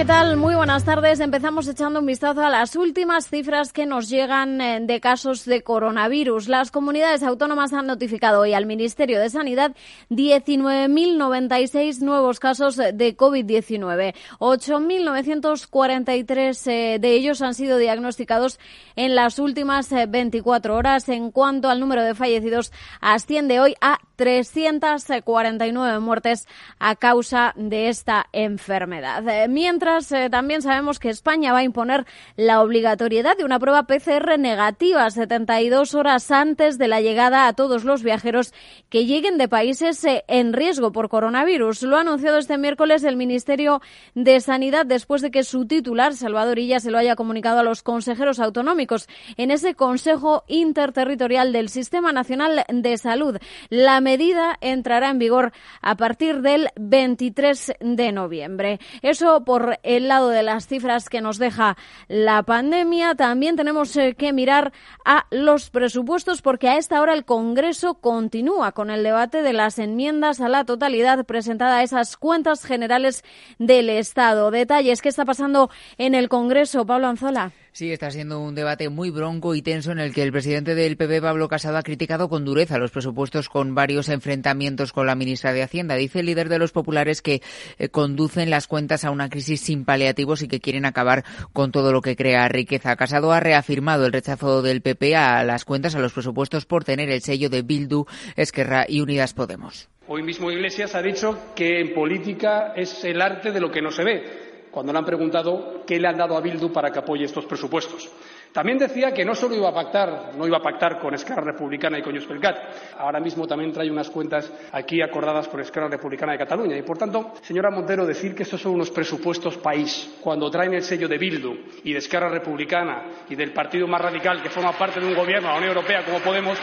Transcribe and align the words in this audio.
¿Qué 0.00 0.06
tal? 0.06 0.38
Muy 0.38 0.54
buenas 0.54 0.86
tardes. 0.86 1.20
Empezamos 1.20 1.68
echando 1.68 2.00
un 2.00 2.06
vistazo 2.06 2.40
a 2.40 2.48
las 2.48 2.74
últimas 2.74 3.28
cifras 3.28 3.70
que 3.70 3.84
nos 3.84 4.08
llegan 4.08 4.58
eh, 4.62 4.80
de 4.80 4.98
casos 4.98 5.44
de 5.44 5.62
coronavirus. 5.62 6.48
Las 6.48 6.70
comunidades 6.70 7.22
autónomas 7.22 7.74
han 7.74 7.86
notificado 7.86 8.40
hoy 8.40 8.54
al 8.54 8.64
Ministerio 8.64 9.20
de 9.20 9.28
Sanidad 9.28 9.76
19.096 10.08 12.00
nuevos 12.00 12.40
casos 12.40 12.76
de 12.76 13.14
COVID-19. 13.14 14.14
8.943 14.38 16.70
eh, 16.70 16.98
de 16.98 17.12
ellos 17.12 17.42
han 17.42 17.52
sido 17.52 17.76
diagnosticados 17.76 18.58
en 18.96 19.14
las 19.14 19.38
últimas 19.38 19.90
24 19.90 20.72
eh, 20.72 20.76
horas. 20.78 21.10
En 21.10 21.30
cuanto 21.30 21.68
al 21.68 21.78
número 21.78 22.02
de 22.02 22.14
fallecidos, 22.14 22.72
asciende 23.02 23.60
hoy 23.60 23.74
a 23.82 23.98
349 24.20 25.98
muertes 26.00 26.46
a 26.78 26.94
causa 26.94 27.54
de 27.56 27.88
esta 27.88 28.26
enfermedad. 28.32 29.48
Mientras 29.48 30.12
eh, 30.12 30.28
también 30.28 30.60
sabemos 30.60 30.98
que 30.98 31.08
España 31.08 31.54
va 31.54 31.60
a 31.60 31.62
imponer 31.62 32.04
la 32.36 32.60
obligatoriedad 32.60 33.38
de 33.38 33.44
una 33.44 33.58
prueba 33.58 33.84
PCR 33.84 34.38
negativa 34.38 35.08
72 35.08 35.94
horas 35.94 36.30
antes 36.30 36.76
de 36.76 36.88
la 36.88 37.00
llegada 37.00 37.46
a 37.46 37.54
todos 37.54 37.84
los 37.84 38.02
viajeros 38.02 38.52
que 38.90 39.06
lleguen 39.06 39.38
de 39.38 39.48
países 39.48 40.04
eh, 40.04 40.22
en 40.28 40.52
riesgo 40.52 40.92
por 40.92 41.08
coronavirus. 41.08 41.82
Lo 41.84 41.96
ha 41.96 42.02
anunciado 42.02 42.36
este 42.36 42.58
miércoles 42.58 43.04
el 43.04 43.16
Ministerio 43.16 43.80
de 44.14 44.40
Sanidad 44.40 44.84
después 44.84 45.22
de 45.22 45.30
que 45.30 45.44
su 45.44 45.64
titular, 45.64 46.12
Salvador 46.12 46.58
Illa, 46.58 46.78
se 46.78 46.90
lo 46.90 46.98
haya 46.98 47.16
comunicado 47.16 47.60
a 47.60 47.62
los 47.62 47.82
consejeros 47.82 48.38
autonómicos 48.38 49.08
en 49.38 49.50
ese 49.50 49.74
Consejo 49.74 50.44
Interterritorial 50.46 51.54
del 51.54 51.70
Sistema 51.70 52.12
Nacional 52.12 52.66
de 52.68 52.98
Salud. 52.98 53.38
La 53.70 54.02
medida 54.10 54.58
entrará 54.60 55.10
en 55.10 55.20
vigor 55.20 55.52
a 55.82 55.94
partir 55.94 56.42
del 56.42 56.68
23 56.74 57.74
de 57.78 58.10
noviembre. 58.10 58.80
Eso 59.02 59.44
por 59.44 59.78
el 59.84 60.08
lado 60.08 60.30
de 60.30 60.42
las 60.42 60.66
cifras 60.66 61.08
que 61.08 61.20
nos 61.20 61.38
deja 61.38 61.76
la 62.08 62.42
pandemia, 62.42 63.14
también 63.14 63.54
tenemos 63.54 63.96
eh, 63.96 64.16
que 64.18 64.32
mirar 64.32 64.72
a 65.04 65.26
los 65.30 65.70
presupuestos 65.70 66.42
porque 66.42 66.68
a 66.68 66.76
esta 66.76 67.00
hora 67.00 67.14
el 67.14 67.24
Congreso 67.24 67.94
continúa 67.94 68.72
con 68.72 68.90
el 68.90 69.04
debate 69.04 69.42
de 69.42 69.52
las 69.52 69.78
enmiendas 69.78 70.40
a 70.40 70.48
la 70.48 70.64
totalidad 70.64 71.24
presentada 71.24 71.76
a 71.78 71.82
esas 71.84 72.16
cuentas 72.16 72.64
generales 72.64 73.22
del 73.60 73.90
Estado. 73.90 74.50
Detalles, 74.50 75.02
¿qué 75.02 75.08
está 75.08 75.24
pasando 75.24 75.70
en 75.98 76.16
el 76.16 76.28
Congreso, 76.28 76.84
Pablo 76.84 77.06
Anzola? 77.06 77.52
Sí, 77.72 77.92
está 77.92 78.10
siendo 78.10 78.40
un 78.40 78.56
debate 78.56 78.88
muy 78.88 79.10
bronco 79.10 79.54
y 79.54 79.62
tenso 79.62 79.92
en 79.92 80.00
el 80.00 80.12
que 80.12 80.24
el 80.24 80.32
presidente 80.32 80.74
del 80.74 80.96
PP, 80.96 81.22
Pablo 81.22 81.48
Casado, 81.48 81.76
ha 81.76 81.82
criticado 81.84 82.28
con 82.28 82.44
dureza 82.44 82.78
los 82.78 82.90
presupuestos 82.90 83.48
con 83.48 83.76
varios 83.76 84.08
enfrentamientos 84.08 84.92
con 84.92 85.06
la 85.06 85.14
ministra 85.14 85.52
de 85.52 85.62
Hacienda. 85.62 85.94
Dice 85.94 86.20
el 86.20 86.26
líder 86.26 86.48
de 86.48 86.58
los 86.58 86.72
populares 86.72 87.22
que 87.22 87.42
eh, 87.78 87.88
conducen 87.88 88.50
las 88.50 88.66
cuentas 88.66 89.04
a 89.04 89.12
una 89.12 89.28
crisis 89.28 89.60
sin 89.60 89.84
paliativos 89.84 90.42
y 90.42 90.48
que 90.48 90.60
quieren 90.60 90.84
acabar 90.84 91.24
con 91.52 91.70
todo 91.70 91.92
lo 91.92 92.02
que 92.02 92.16
crea 92.16 92.48
riqueza. 92.48 92.96
Casado 92.96 93.30
ha 93.32 93.38
reafirmado 93.38 94.04
el 94.04 94.12
rechazo 94.12 94.62
del 94.62 94.82
PP 94.82 95.14
a 95.14 95.44
las 95.44 95.64
cuentas, 95.64 95.94
a 95.94 96.00
los 96.00 96.12
presupuestos 96.12 96.66
por 96.66 96.82
tener 96.82 97.08
el 97.08 97.22
sello 97.22 97.50
de 97.50 97.62
Bildu, 97.62 98.04
Esquerra 98.34 98.84
y 98.88 99.00
Unidas 99.00 99.32
Podemos. 99.32 99.88
Hoy 100.08 100.24
mismo 100.24 100.50
Iglesias 100.50 100.96
ha 100.96 101.02
dicho 101.02 101.38
que 101.54 101.80
en 101.80 101.94
política 101.94 102.72
es 102.74 103.04
el 103.04 103.22
arte 103.22 103.52
de 103.52 103.60
lo 103.60 103.70
que 103.70 103.80
no 103.80 103.92
se 103.92 104.02
ve 104.02 104.49
cuando 104.70 104.92
le 104.92 104.98
han 104.98 105.04
preguntado 105.04 105.82
qué 105.86 105.98
le 105.98 106.08
han 106.08 106.16
dado 106.16 106.36
a 106.36 106.40
Bildu 106.40 106.72
para 106.72 106.90
que 106.90 106.98
apoye 106.98 107.24
estos 107.24 107.46
presupuestos. 107.46 108.10
También 108.52 108.78
decía 108.78 109.12
que 109.12 109.24
no 109.24 109.34
solo 109.34 109.54
iba 109.54 109.68
a 109.68 109.74
pactar, 109.74 110.32
no 110.36 110.46
iba 110.46 110.56
a 110.58 110.62
pactar 110.62 110.98
con 110.98 111.14
Esquerra 111.14 111.42
Republicana 111.42 111.98
y 111.98 112.02
con 112.02 112.12
Junts 112.12 112.60
Ahora 112.98 113.20
mismo 113.20 113.46
también 113.46 113.72
trae 113.72 113.88
unas 113.90 114.10
cuentas 114.10 114.52
aquí 114.72 115.00
acordadas 115.00 115.46
con 115.46 115.60
Esquerra 115.60 115.88
Republicana 115.88 116.32
de 116.32 116.38
Cataluña. 116.38 116.76
Y, 116.76 116.82
por 116.82 116.98
tanto, 116.98 117.32
señora 117.42 117.70
Montero, 117.70 118.04
decir 118.04 118.34
que 118.34 118.42
estos 118.42 118.60
son 118.60 118.72
unos 118.72 118.90
presupuestos 118.90 119.56
país, 119.58 120.18
cuando 120.20 120.50
traen 120.50 120.74
el 120.74 120.82
sello 120.82 121.06
de 121.06 121.18
Bildu 121.18 121.54
y 121.84 121.92
de 121.92 121.98
Esquerra 121.98 122.28
Republicana 122.28 123.04
y 123.28 123.36
del 123.36 123.52
partido 123.52 123.86
más 123.86 124.00
radical 124.00 124.42
que 124.42 124.50
forma 124.50 124.72
parte 124.72 124.98
de 124.98 125.06
un 125.06 125.14
gobierno 125.14 125.46
de 125.46 125.52
la 125.54 125.58
Unión 125.58 125.76
Europea 125.76 126.04
como 126.04 126.18
Podemos, 126.18 126.58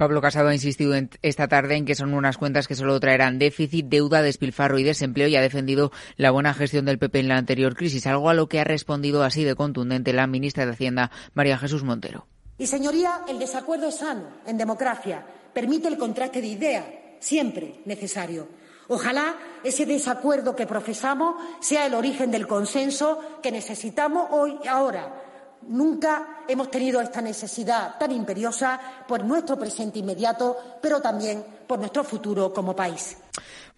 Pablo 0.00 0.22
Casado 0.22 0.48
ha 0.48 0.54
insistido 0.54 0.94
esta 1.20 1.46
tarde 1.46 1.76
en 1.76 1.84
que 1.84 1.94
son 1.94 2.14
unas 2.14 2.38
cuentas 2.38 2.66
que 2.66 2.74
solo 2.74 2.98
traerán 3.00 3.38
déficit, 3.38 3.84
deuda, 3.84 4.22
despilfarro 4.22 4.78
y 4.78 4.82
desempleo 4.82 5.28
y 5.28 5.36
ha 5.36 5.42
defendido 5.42 5.92
la 6.16 6.30
buena 6.30 6.54
gestión 6.54 6.86
del 6.86 6.98
PP 6.98 7.20
en 7.20 7.28
la 7.28 7.36
anterior 7.36 7.76
crisis, 7.76 8.06
algo 8.06 8.30
a 8.30 8.34
lo 8.34 8.48
que 8.48 8.60
ha 8.60 8.64
respondido 8.64 9.22
así 9.22 9.44
de 9.44 9.54
contundente 9.54 10.14
la 10.14 10.26
ministra 10.26 10.64
de 10.64 10.72
Hacienda, 10.72 11.10
María 11.34 11.58
Jesús 11.58 11.84
Montero. 11.84 12.26
Y 12.56 12.66
señoría, 12.66 13.26
el 13.28 13.38
desacuerdo 13.38 13.88
es 13.88 13.96
sano 13.96 14.38
en 14.46 14.56
democracia, 14.56 15.22
permite 15.52 15.88
el 15.88 15.98
contraste 15.98 16.40
de 16.40 16.46
idea, 16.46 17.16
siempre 17.18 17.82
necesario. 17.84 18.48
Ojalá 18.88 19.36
ese 19.62 19.84
desacuerdo 19.84 20.56
que 20.56 20.66
profesamos 20.66 21.34
sea 21.60 21.84
el 21.84 21.92
origen 21.92 22.30
del 22.30 22.46
consenso 22.46 23.20
que 23.42 23.52
necesitamos 23.52 24.28
hoy 24.30 24.56
y 24.64 24.66
ahora 24.66 25.29
Nunca 25.68 26.44
hemos 26.48 26.70
tenido 26.70 27.00
esta 27.00 27.20
necesidad 27.20 27.98
tan 27.98 28.12
imperiosa 28.12 28.80
por 29.06 29.24
nuestro 29.24 29.58
presente 29.58 29.98
inmediato, 29.98 30.56
pero 30.80 31.00
también 31.00 31.44
por 31.66 31.78
nuestro 31.78 32.02
futuro 32.02 32.52
como 32.52 32.74
país. 32.74 33.16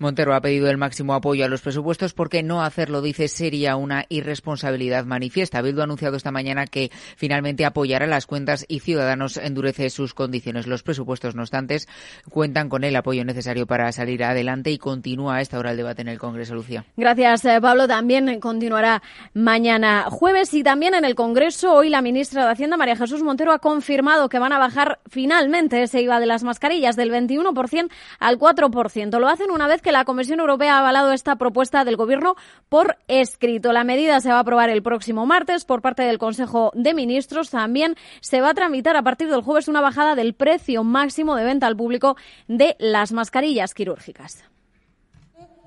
Montero 0.03 0.35
ha 0.35 0.41
pedido 0.43 0.69
el 0.69 0.77
máximo 0.77 1.15
apoyo 1.15 1.45
a 1.45 1.49
los 1.49 1.63
presupuestos 1.63 2.13
porque 2.13 2.43
no 2.43 2.63
hacerlo, 2.63 3.01
dice, 3.01 3.29
sería 3.29 3.77
una 3.77 4.05
irresponsabilidad 4.09 5.07
manifiesta. 5.07 5.63
Bildu 5.63 5.81
ha 5.81 5.85
anunciado 5.85 6.17
esta 6.17 6.31
mañana 6.31 6.67
que 6.67 6.91
finalmente 7.17 7.65
apoyará 7.65 8.07
las 8.07 8.27
cuentas 8.27 8.67
y 8.69 8.81
Ciudadanos 8.81 9.37
endurece 9.39 9.89
sus 9.89 10.13
condiciones. 10.13 10.67
Los 10.67 10.83
presupuestos, 10.83 11.35
no 11.35 11.43
obstante, 11.43 11.79
cuentan 12.29 12.69
con 12.69 12.85
el 12.85 12.97
apoyo 12.97 13.25
necesario 13.25 13.67
para 13.67 13.91
salir 13.93 14.25
adelante 14.25 14.71
y 14.71 14.79
continúa 14.79 15.41
esta 15.41 15.59
hora 15.59 15.71
el 15.71 15.77
debate 15.77 16.03
en 16.03 16.09
el 16.09 16.19
Congreso, 16.19 16.55
Lucía. 16.55 16.85
Gracias, 16.97 17.45
eh, 17.45 17.61
Pablo. 17.61 17.87
También 17.87 18.41
continuará 18.41 19.03
mañana 19.33 20.07
jueves 20.11 20.53
y 20.55 20.63
también 20.65 20.95
en 20.95 21.05
el 21.05 21.15
Congreso. 21.15 21.73
Hoy 21.73 21.89
la 21.89 22.03
ministra 22.03 22.45
de 22.45 22.51
Hacienda, 22.51 22.77
María 22.77 22.97
Jesús 22.97 23.23
Montero, 23.23 23.53
ha 23.53 23.61
confirmado 23.61 24.29
que 24.29 24.41
van 24.41 24.53
a 24.53 24.59
bajar 24.59 24.99
finalmente 25.09 25.83
ese 25.83 26.03
IVA 26.03 26.19
de 26.19 26.27
las 26.27 26.43
mascarillas 26.43 26.97
del 26.97 27.13
21% 27.13 27.89
al 28.19 28.39
4%. 28.39 29.19
Lo 29.21 29.29
hacen 29.29 29.51
una 29.51 29.69
vez 29.69 29.81
que 29.81 29.92
la 29.93 30.05
Comisión 30.05 30.41
Europea 30.41 30.77
ha 30.77 30.79
avalado 30.81 31.13
esta 31.13 31.37
propuesta 31.37 31.85
del 31.85 31.97
Gobierno 31.97 32.35
por 32.69 32.97
escrito. 33.09 33.73
La 33.73 33.85
medida 33.85 34.21
se 34.21 34.31
va 34.31 34.37
a 34.37 34.41
aprobar 34.41 34.71
el 34.71 34.83
próximo 34.83 35.27
martes 35.27 35.65
por 35.65 35.83
parte 35.83 36.03
del 36.03 36.19
Consejo 36.19 36.73
de 36.75 36.95
Ministros. 36.95 37.51
También 37.51 37.97
se 38.21 38.41
va 38.41 38.51
a 38.51 38.55
tramitar 38.55 38.97
a 38.97 39.03
partir 39.03 39.29
del 39.31 39.43
jueves 39.43 39.69
una 39.69 39.81
bajada 39.81 40.15
del 40.15 40.35
precio 40.35 40.83
máximo 40.83 41.37
de 41.37 41.45
venta 41.45 41.67
al 41.67 41.77
público 41.77 42.17
de 42.49 42.77
las 42.79 43.13
mascarillas 43.13 43.75
quirúrgicas. 43.75 44.43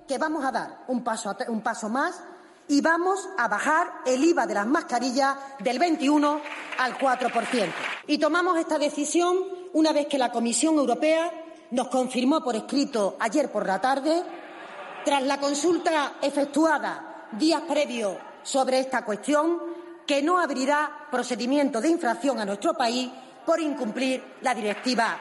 Que 0.07 0.17
vamos 0.17 0.43
a 0.43 0.51
dar 0.51 0.83
un 0.87 1.03
paso, 1.03 1.35
un 1.47 1.61
paso 1.61 1.89
más 1.89 2.21
y 2.67 2.81
vamos 2.81 3.29
a 3.37 3.47
bajar 3.47 4.01
el 4.05 4.23
IVA 4.23 4.47
de 4.47 4.53
las 4.55 4.67
mascarillas 4.67 5.37
del 5.59 5.79
21 5.79 6.41
al 6.79 6.97
4%. 6.97 7.71
Y 8.07 8.17
tomamos 8.17 8.57
esta 8.57 8.79
decisión 8.79 9.37
una 9.73 9.93
vez 9.93 10.07
que 10.07 10.17
la 10.17 10.31
Comisión 10.31 10.75
Europea 10.75 11.31
nos 11.75 11.89
confirmó 11.89 12.41
por 12.41 12.55
escrito 12.55 13.17
ayer 13.19 13.51
por 13.51 13.67
la 13.67 13.79
tarde, 13.79 14.23
tras 15.03 15.21
la 15.23 15.37
consulta 15.37 16.13
efectuada 16.21 17.27
días 17.33 17.61
previos 17.67 18.15
sobre 18.43 18.79
esta 18.79 19.03
cuestión, 19.03 19.61
que 20.07 20.21
no 20.21 20.39
abrirá 20.39 21.07
procedimiento 21.11 21.81
de 21.81 21.89
infracción 21.89 22.39
a 22.39 22.45
nuestro 22.45 22.75
país 22.75 23.09
por 23.45 23.59
incumplir 23.59 24.23
la 24.41 24.55
directiva 24.55 25.17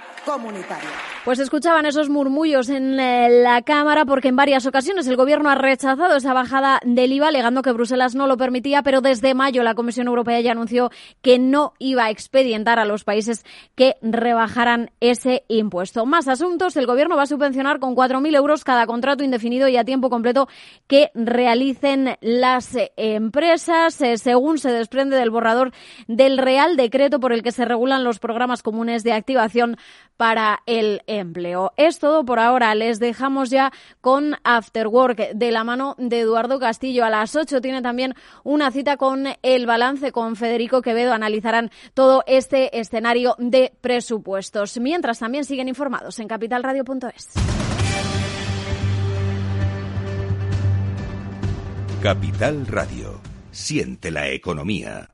Pues 1.25 1.39
escuchaban 1.39 1.87
esos 1.87 2.09
murmullos 2.09 2.69
en 2.69 2.99
eh, 2.99 3.29
la 3.43 3.63
Cámara 3.63 4.05
porque 4.05 4.29
en 4.29 4.37
varias 4.37 4.67
ocasiones 4.67 5.07
el 5.07 5.17
Gobierno 5.17 5.51
ha 5.51 5.55
rechazado 5.55 6.17
esa 6.17 6.33
bajada 6.33 6.81
del 6.85 7.13
IVA 7.13 7.29
alegando 7.29 7.63
que 7.63 7.73
Bruselas 7.73 8.15
no 8.15 8.27
lo 8.27 8.37
permitía, 8.37 8.83
pero 8.83 9.01
desde 9.01 9.35
mayo 9.35 9.63
la 9.63 9.75
Comisión 9.75 10.07
Europea 10.07 10.41
ya 10.41 10.53
anunció 10.53 10.91
que 11.23 11.39
no 11.39 11.75
iba 11.79 12.05
a 12.05 12.11
expedientar 12.11 12.79
a 12.79 12.85
los 12.85 13.05
países 13.05 13.45
que 13.75 13.97
rebajaran 14.03 14.91
ese 15.01 15.45
impuesto. 15.49 16.07
Más 16.07 16.29
asuntos, 16.29 16.77
el 16.77 16.87
Gobierno 16.87 17.17
va 17.17 17.23
a 17.23 17.27
subvencionar 17.27 17.79
con 17.79 17.95
4.000 17.95 18.37
euros 18.37 18.65
cada 18.65 18.87
contrato 18.87 19.25
indefinido 19.25 19.69
y 19.69 19.77
a 19.77 19.85
tiempo 19.85 20.11
completo 20.11 20.49
que 20.87 21.11
realicen 21.15 22.17
las 22.21 22.75
eh, 22.75 22.93
empresas, 22.97 24.01
eh, 24.01 24.19
según 24.19 24.59
se 24.59 24.71
desprende 24.71 25.17
del 25.17 25.31
borrador 25.31 25.73
del 26.07 26.39
Real 26.39 26.77
Decreto 26.77 27.21
por 27.21 27.33
el 27.33 27.43
que 27.43 27.53
se 27.53 27.65
regulan 27.65 28.05
los 28.05 28.19
programas 28.19 28.63
comunes 28.63 29.05
de 29.05 29.13
activación 29.13 29.77
para 30.17 30.63
el 30.67 31.03
empleo. 31.07 31.73
Es 31.77 31.99
todo 31.99 32.25
por 32.25 32.39
ahora. 32.39 32.75
Les 32.75 32.99
dejamos 32.99 33.51
ya 33.51 33.73
con 34.01 34.37
After 34.45 34.87
Work 34.87 35.33
de 35.35 35.51
la 35.51 35.65
mano 35.65 35.95
de 35.99 36.21
Eduardo 36.21 36.59
Castillo. 36.59 37.05
A 37.05 37.11
las 37.11 37.37
8 37.37 37.61
tiene 37.61 37.83
también 37.83 38.15
una 38.43 38.71
cita 38.71 38.97
con 38.97 39.27
el 39.43 39.67
balance 39.67 40.13
con 40.13 40.37
Federico 40.37 40.83
Quevedo. 40.83 41.13
Analizarán 41.13 41.71
todo 41.95 42.23
este 42.27 42.79
escenario 42.79 43.37
de 43.39 43.73
presupuestos. 43.81 44.79
Mientras 44.79 45.19
también 45.19 45.45
siguen 45.45 45.69
informados 45.69 46.19
en 46.19 46.29
capitalradio.es. 46.29 47.33
Capital 52.03 52.67
Radio. 52.67 53.21
Siente 53.51 54.11
la 54.11 54.29
economía. 54.29 55.14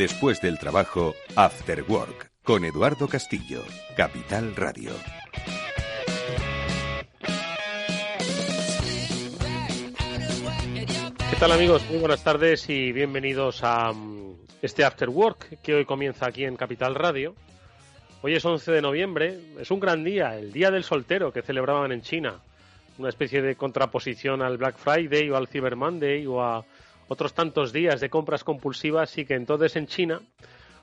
Después 0.00 0.40
del 0.40 0.58
trabajo, 0.58 1.14
After 1.36 1.84
Work, 1.86 2.30
con 2.42 2.64
Eduardo 2.64 3.06
Castillo, 3.06 3.62
Capital 3.98 4.56
Radio. 4.56 4.92
¿Qué 11.28 11.36
tal 11.38 11.52
amigos? 11.52 11.84
Muy 11.90 11.98
buenas 11.98 12.24
tardes 12.24 12.66
y 12.70 12.92
bienvenidos 12.92 13.62
a 13.62 13.92
mm, 13.92 14.36
este 14.62 14.84
After 14.84 15.10
Work 15.10 15.60
que 15.60 15.74
hoy 15.74 15.84
comienza 15.84 16.26
aquí 16.26 16.46
en 16.46 16.56
Capital 16.56 16.94
Radio. 16.94 17.34
Hoy 18.22 18.36
es 18.36 18.44
11 18.46 18.72
de 18.72 18.80
noviembre, 18.80 19.38
es 19.60 19.70
un 19.70 19.80
gran 19.80 20.02
día, 20.02 20.38
el 20.38 20.50
Día 20.50 20.70
del 20.70 20.82
Soltero 20.84 21.30
que 21.30 21.42
celebraban 21.42 21.92
en 21.92 22.00
China. 22.00 22.40
Una 22.96 23.10
especie 23.10 23.42
de 23.42 23.54
contraposición 23.54 24.40
al 24.40 24.56
Black 24.56 24.78
Friday 24.78 25.28
o 25.28 25.36
al 25.36 25.46
Cyber 25.46 25.76
Monday 25.76 26.26
o 26.26 26.42
a 26.42 26.64
otros 27.10 27.34
tantos 27.34 27.72
días 27.72 28.00
de 28.00 28.08
compras 28.08 28.44
compulsivas 28.44 29.18
y 29.18 29.24
que 29.24 29.34
entonces 29.34 29.74
en 29.74 29.88
China 29.88 30.20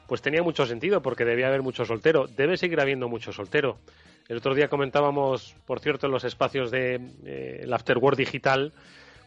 pues 0.07 0.21
tenía 0.21 0.44
mucho 0.44 0.65
sentido 0.65 1.01
porque 1.01 1.24
debía 1.24 1.47
haber 1.47 1.62
mucho 1.62 1.85
soltero. 1.85 2.27
Debe 2.27 2.57
seguir 2.57 2.81
habiendo 2.81 3.07
mucho 3.07 3.31
soltero. 3.31 3.77
El 4.27 4.38
otro 4.38 4.53
día 4.53 4.68
comentábamos, 4.68 5.56
por 5.65 5.79
cierto, 5.79 6.07
en 6.07 6.12
los 6.12 6.25
espacios 6.25 6.69
de 6.69 7.00
eh, 7.25 7.65
Afterword 7.71 8.18
digital, 8.18 8.74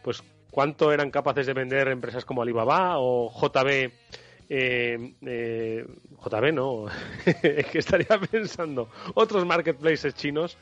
pues 0.03 0.23
cuánto 0.51 0.91
eran 0.93 1.09
capaces 1.09 1.47
de 1.47 1.53
vender 1.53 1.87
empresas 1.87 2.23
como 2.23 2.43
Alibaba 2.43 2.99
o 2.99 3.31
JB. 3.31 3.91
Eh, 4.53 5.13
eh, 5.25 5.85
JB 6.23 6.53
no, 6.53 6.85
que 7.41 7.79
estaría 7.79 8.19
pensando 8.31 8.89
otros 9.15 9.43
marketplaces 9.43 10.13
chinos 10.13 10.55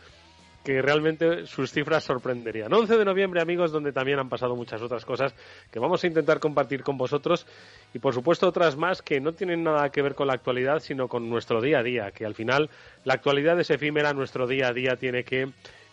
que 0.64 0.82
realmente 0.82 1.46
sus 1.46 1.72
cifras 1.72 2.04
sorprenderían. 2.04 2.74
11 2.74 2.98
de 2.98 3.06
noviembre, 3.06 3.42
amigos, 3.42 3.72
donde 3.72 3.92
también 3.92 4.20
han 4.20 4.30
pasado 4.30 4.56
muchas 4.56 4.82
otras 4.82 5.06
cosas 5.06 5.34
que 5.72 5.80
vamos 5.80 6.04
a 6.04 6.08
intentar 6.08 6.40
compartir 6.40 6.84
con 6.84 6.98
vosotros 6.98 7.46
y, 7.94 8.00
por 8.00 8.14
supuesto, 8.14 8.48
otras 8.48 8.76
más 8.76 9.02
que 9.02 9.20
no 9.20 9.34
tienen 9.34 9.64
nada 9.64 9.90
que 9.90 10.02
ver 10.02 10.16
con 10.16 10.28
la 10.28 10.34
actualidad, 10.34 10.80
sino 10.80 11.08
con 11.08 11.30
nuestro 11.30 11.62
día 11.62 11.80
a 11.80 11.84
día, 11.84 12.12
que 12.12 12.26
al 12.26 12.36
final 12.36 12.70
la 13.04 13.14
actualidad 13.14 13.60
es 13.60 13.70
efímera, 13.70 14.14
nuestro 14.14 14.48
día 14.48 14.68
a 14.68 14.74
día 14.74 14.96
tiene 14.96 15.24
que 15.24 15.50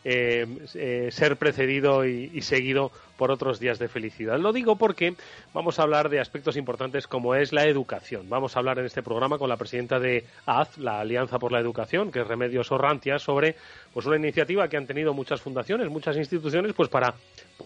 eh, 0.09 0.47
eh, 0.75 1.09
ser 1.11 1.37
precedido 1.37 2.07
y, 2.07 2.41
seguido 2.41 2.93
por 3.17 3.33
otros 3.33 3.59
días 3.59 3.81
de 3.81 3.89
felicidad. 3.89 4.39
Lo 4.39 4.53
digo 4.53 4.77
porque 4.77 5.17
vamos 5.53 5.81
a 5.81 5.83
hablar 5.83 6.11
de 6.11 6.21
aspectos 6.21 6.57
importantes 6.57 7.09
como 7.09 7.35
es 7.35 7.53
la 7.53 7.65
educación. 7.65 8.29
Vamos 8.29 8.55
a 8.55 8.61
hablar 8.61 8.79
en 8.79 8.85
este 8.85 9.03
programa 9.03 9.37
con 9.37 9.49
la 9.49 9.57
presidenta 9.57 9.99
de 9.99 10.25
AZ, 10.47 10.79
la 10.79 11.01
Alianza 11.01 11.41
por 11.41 11.51
la 11.51 11.59
Educación, 11.59 12.13
que 12.13 12.21
es 12.21 12.27
Remedios 12.29 12.71
Orrantia, 12.71 13.19
sobre 13.19 13.57
pues 13.93 14.07
una 14.07 14.15
iniciativa 14.15 14.69
que 14.69 14.77
han 14.77 14.87
tenido 14.87 15.13
muchas 15.13 15.41
fundaciones, 15.41 15.91
muchas 15.91 16.17
instituciones, 16.17 16.73
pues 16.73 16.89
para 16.89 17.13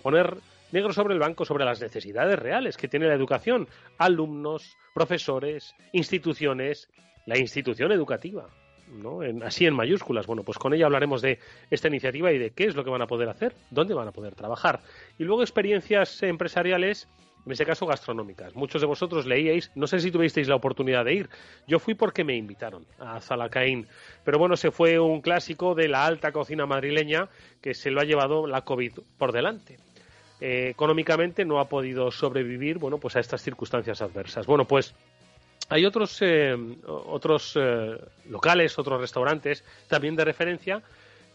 poner 0.02 0.38
negro 0.72 0.94
sobre 0.94 1.12
el 1.12 1.20
banco 1.20 1.44
sobre 1.44 1.66
las 1.66 1.82
necesidades 1.82 2.38
reales 2.38 2.78
que 2.78 2.88
tiene 2.88 3.06
la 3.06 3.14
educación, 3.14 3.68
alumnos, 3.98 4.78
profesores, 4.94 5.74
instituciones, 5.92 6.88
la 7.26 7.36
institución 7.36 7.92
educativa. 7.92 8.48
¿No? 8.92 9.20
así 9.44 9.66
en 9.66 9.74
mayúsculas. 9.74 10.26
Bueno, 10.26 10.42
pues 10.42 10.58
con 10.58 10.74
ella 10.74 10.86
hablaremos 10.86 11.22
de 11.22 11.38
esta 11.70 11.88
iniciativa 11.88 12.32
y 12.32 12.38
de 12.38 12.50
qué 12.50 12.64
es 12.64 12.74
lo 12.74 12.84
que 12.84 12.90
van 12.90 13.02
a 13.02 13.06
poder 13.06 13.28
hacer, 13.28 13.54
dónde 13.70 13.94
van 13.94 14.08
a 14.08 14.12
poder 14.12 14.34
trabajar. 14.34 14.80
Y 15.18 15.24
luego 15.24 15.42
experiencias 15.42 16.22
empresariales 16.22 17.08
en 17.46 17.52
ese 17.52 17.64
caso 17.64 17.86
gastronómicas. 17.86 18.54
Muchos 18.54 18.80
de 18.80 18.86
vosotros 18.86 19.26
leíais, 19.26 19.70
no 19.74 19.86
sé 19.86 20.00
si 20.00 20.10
tuvisteis 20.10 20.48
la 20.48 20.56
oportunidad 20.56 21.04
de 21.04 21.14
ir. 21.14 21.30
Yo 21.66 21.78
fui 21.78 21.94
porque 21.94 22.24
me 22.24 22.36
invitaron 22.36 22.86
a 22.98 23.20
Zalacaín. 23.20 23.86
Pero 24.24 24.38
bueno, 24.38 24.56
se 24.56 24.70
fue 24.70 24.98
un 24.98 25.20
clásico 25.20 25.74
de 25.74 25.88
la 25.88 26.04
alta 26.04 26.32
cocina 26.32 26.66
madrileña 26.66 27.28
que 27.60 27.74
se 27.74 27.90
lo 27.90 28.00
ha 28.00 28.04
llevado 28.04 28.46
la 28.46 28.62
COVID 28.62 28.92
por 29.18 29.32
delante. 29.32 29.78
Eh, 30.40 30.68
económicamente 30.70 31.44
no 31.44 31.60
ha 31.60 31.68
podido 31.68 32.10
sobrevivir, 32.10 32.78
bueno, 32.78 32.98
pues 32.98 33.16
a 33.16 33.20
estas 33.20 33.42
circunstancias 33.42 34.00
adversas. 34.00 34.46
Bueno, 34.46 34.64
pues 34.66 34.94
hay 35.70 35.86
otros, 35.86 36.18
eh, 36.20 36.54
otros 36.86 37.56
eh, 37.58 37.96
locales, 38.28 38.78
otros 38.78 39.00
restaurantes 39.00 39.64
también 39.88 40.16
de 40.16 40.24
referencia 40.24 40.82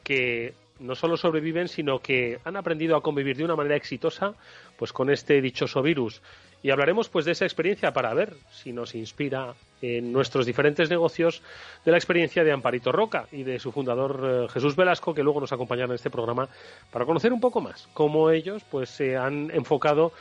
que 0.03 0.53
no 0.79 0.93
solo 0.93 1.15
sobreviven, 1.15 1.69
sino 1.69 1.99
que 1.99 2.39
han 2.43 2.57
aprendido 2.57 2.97
a 2.97 3.01
convivir 3.01 3.37
de 3.37 3.45
una 3.45 3.55
manera 3.55 3.77
exitosa 3.77 4.33
pues 4.77 4.91
con 4.91 5.09
este 5.09 5.41
dichoso 5.41 5.81
virus. 5.81 6.21
Y 6.61 6.71
hablaremos 6.71 7.07
pues 7.07 7.25
de 7.25 7.31
esa 7.31 7.45
experiencia 7.45 7.93
para 7.93 8.13
ver 8.13 8.33
si 8.51 8.73
nos 8.73 8.93
inspira 8.93 9.53
en 9.81 10.11
nuestros 10.11 10.45
diferentes 10.45 10.89
negocios 10.89 11.41
de 11.85 11.91
la 11.91 11.97
experiencia 11.97 12.43
de 12.43 12.51
Amparito 12.51 12.91
Roca 12.91 13.27
y 13.31 13.43
de 13.43 13.59
su 13.59 13.71
fundador 13.71 14.19
eh, 14.23 14.47
Jesús 14.51 14.75
Velasco, 14.75 15.13
que 15.13 15.23
luego 15.23 15.39
nos 15.39 15.53
acompañará 15.53 15.91
en 15.91 15.95
este 15.95 16.09
programa 16.09 16.49
para 16.91 17.05
conocer 17.05 17.31
un 17.31 17.39
poco 17.39 17.61
más 17.61 17.87
cómo 17.93 18.31
ellos 18.31 18.63
pues 18.69 18.89
se 18.89 19.15
han 19.15 19.49
enfocado 19.51 20.11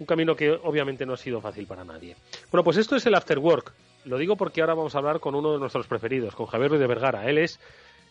un 0.00 0.06
camino 0.06 0.34
que 0.34 0.50
obviamente 0.50 1.06
no 1.06 1.12
ha 1.12 1.16
sido 1.16 1.40
fácil 1.40 1.66
para 1.66 1.84
nadie. 1.84 2.16
Bueno, 2.50 2.64
pues 2.64 2.78
esto 2.78 2.96
es 2.96 3.06
el 3.06 3.14
After 3.14 3.38
Work. 3.38 3.72
Lo 4.06 4.18
digo 4.18 4.36
porque 4.36 4.62
ahora 4.62 4.74
vamos 4.74 4.94
a 4.94 4.98
hablar 4.98 5.20
con 5.20 5.34
uno 5.34 5.52
de 5.52 5.58
nuestros 5.58 5.86
preferidos, 5.86 6.34
con 6.34 6.46
Javier 6.46 6.70
Ruiz 6.70 6.80
de 6.80 6.86
Vergara. 6.86 7.28
Él 7.28 7.38
es 7.38 7.60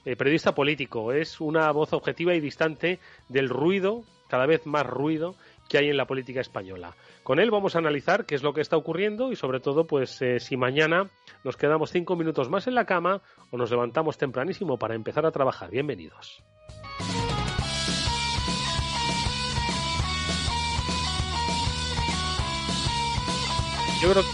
eh, 0.05 0.15
periodista 0.15 0.53
político, 0.53 1.11
es 1.11 1.41
una 1.41 1.71
voz 1.71 1.91
objetiva 1.93 2.33
y 2.35 2.39
distante 2.39 2.99
del 3.27 3.49
ruido, 3.49 4.03
cada 4.29 4.45
vez 4.45 4.65
más 4.67 4.85
ruido, 4.85 5.35
que 5.67 5.79
hay 5.79 5.89
en 5.89 5.97
la 5.97 6.05
política 6.05 6.41
española. 6.41 6.95
Con 7.23 7.39
él 7.39 7.51
vamos 7.51 7.75
a 7.75 7.79
analizar 7.79 8.25
qué 8.25 8.35
es 8.35 8.43
lo 8.43 8.53
que 8.53 8.61
está 8.61 8.77
ocurriendo 8.77 9.31
y 9.31 9.35
sobre 9.35 9.59
todo, 9.59 9.85
pues 9.85 10.21
eh, 10.21 10.39
si 10.39 10.57
mañana 10.57 11.09
nos 11.43 11.57
quedamos 11.57 11.91
cinco 11.91 12.15
minutos 12.15 12.49
más 12.49 12.67
en 12.67 12.75
la 12.75 12.85
cama 12.85 13.21
o 13.51 13.57
nos 13.57 13.71
levantamos 13.71 14.17
tempranísimo 14.17 14.77
para 14.77 14.95
empezar 14.95 15.25
a 15.25 15.31
trabajar. 15.31 15.71
Bienvenidos. 15.71 16.43
Yo 24.01 24.09
creo 24.11 24.23
que 24.23 24.29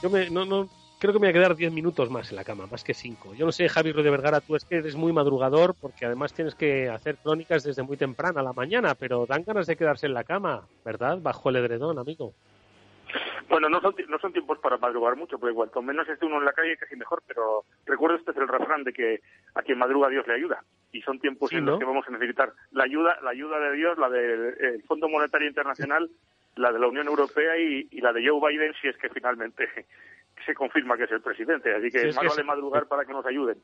yo 0.00 0.10
me, 0.10 0.30
no, 0.30 0.44
no, 0.44 0.68
creo 1.00 1.12
que 1.12 1.18
me 1.18 1.26
voy 1.26 1.30
a 1.30 1.32
quedar 1.32 1.56
10 1.56 1.72
minutos 1.72 2.08
más 2.08 2.30
en 2.30 2.36
la 2.36 2.44
cama, 2.44 2.68
más 2.70 2.84
que 2.84 2.94
5. 2.94 3.34
Yo 3.34 3.44
no 3.44 3.50
sé, 3.50 3.68
Javi 3.68 3.92
de 3.92 4.10
Vergara, 4.10 4.40
tú 4.40 4.54
es 4.54 4.64
que 4.64 4.76
eres 4.76 4.94
muy 4.94 5.12
madrugador 5.12 5.74
porque 5.74 6.06
además 6.06 6.32
tienes 6.32 6.54
que 6.54 6.88
hacer 6.88 7.16
crónicas 7.16 7.64
desde 7.64 7.82
muy 7.82 7.96
temprana 7.96 8.40
a 8.40 8.44
la 8.44 8.52
mañana, 8.52 8.94
pero 8.94 9.26
dan 9.26 9.42
ganas 9.42 9.66
de 9.66 9.74
quedarse 9.74 10.06
en 10.06 10.14
la 10.14 10.22
cama, 10.22 10.68
¿verdad? 10.84 11.18
Bajo 11.20 11.50
el 11.50 11.56
edredón, 11.56 11.98
amigo. 11.98 12.32
Bueno, 13.48 13.68
no 13.68 13.80
son, 13.80 13.94
no 14.08 14.18
son 14.20 14.32
tiempos 14.32 14.58
para 14.60 14.76
madrugar 14.76 15.16
mucho, 15.16 15.36
porque 15.36 15.54
cuanto 15.54 15.82
menos 15.82 16.08
esté 16.08 16.24
uno 16.24 16.38
en 16.38 16.44
la 16.44 16.52
calle, 16.52 16.76
casi 16.76 16.94
mejor, 16.94 17.24
pero 17.26 17.64
recuerdo 17.84 18.16
este 18.16 18.30
es 18.30 18.36
el 18.36 18.46
refrán 18.46 18.84
de 18.84 18.92
que 18.92 19.20
a 19.56 19.62
quien 19.62 19.78
madruga 19.78 20.08
Dios 20.08 20.26
le 20.28 20.34
ayuda. 20.34 20.62
Y 20.92 21.02
son 21.02 21.18
tiempos 21.18 21.52
en 21.52 21.66
los 21.66 21.78
que 21.80 21.84
vamos 21.84 22.06
a 22.06 22.12
necesitar 22.12 22.52
la 22.70 22.84
ayuda, 22.84 23.18
la 23.22 23.30
ayuda 23.30 23.58
de 23.58 23.76
Dios, 23.76 23.98
la 23.98 24.08
del 24.08 24.82
Fondo 24.84 25.08
Monetario 25.08 25.48
Internacional 25.48 26.08
la 26.56 26.72
de 26.72 26.78
la 26.78 26.86
Unión 26.86 27.06
Europea 27.06 27.56
y, 27.56 28.00
la 28.00 28.12
de 28.12 28.26
Joe 28.26 28.40
Biden 28.40 28.74
si 28.80 28.88
es 28.88 28.96
que 28.96 29.08
finalmente 29.08 29.68
se 30.46 30.54
confirma 30.54 30.96
que 30.96 31.04
es 31.04 31.12
el 31.12 31.20
presidente. 31.20 31.74
Así 31.74 31.90
que 31.90 32.06
más 32.12 32.16
vale 32.16 32.44
madrugar 32.44 32.86
para 32.86 33.04
que 33.04 33.12
nos 33.12 33.26
ayuden. 33.26 33.58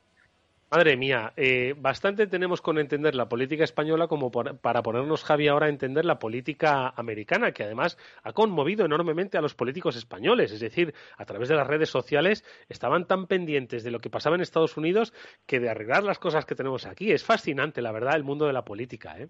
Madre 0.71 0.99
mía, 0.99 1.33
eh, 1.35 1.75
bastante 1.78 2.26
tenemos 2.26 2.61
con 2.61 2.78
entender 2.78 3.14
la 3.14 3.26
política 3.26 3.64
española 3.64 4.07
como 4.07 4.30
para 4.30 4.83
ponernos, 4.83 5.25
Javi, 5.25 5.49
ahora 5.49 5.64
a 5.64 5.71
entender 5.71 6.04
la 6.04 6.18
política 6.18 6.92
americana, 6.95 7.52
que 7.52 7.64
además 7.64 7.97
ha 8.23 8.35
conmovido 8.35 8.85
enormemente 8.85 9.38
a 9.38 9.40
los 9.40 9.54
políticos 9.54 9.97
españoles. 9.97 10.52
Es 10.52 10.61
decir, 10.61 10.92
a 11.16 11.25
través 11.25 11.49
de 11.49 11.54
las 11.54 11.66
redes 11.66 11.88
sociales 11.88 12.45
estaban 12.68 13.07
tan 13.07 13.26
pendientes 13.26 13.83
de 13.83 13.90
lo 13.90 14.00
que 14.00 14.11
pasaba 14.11 14.37
en 14.37 14.42
Estados 14.42 14.76
Unidos 14.76 15.14
que 15.47 15.59
de 15.59 15.71
arreglar 15.71 16.04
las 16.04 16.18
cosas 16.18 16.45
que 16.45 16.54
tenemos 16.54 16.85
aquí. 16.85 17.12
Es 17.12 17.25
fascinante, 17.25 17.80
la 17.80 17.92
verdad, 17.92 18.16
el 18.16 18.25
mundo 18.25 18.47
de 18.47 18.52
la 18.52 18.66
política. 18.66 19.18
¿eh? 19.18 19.28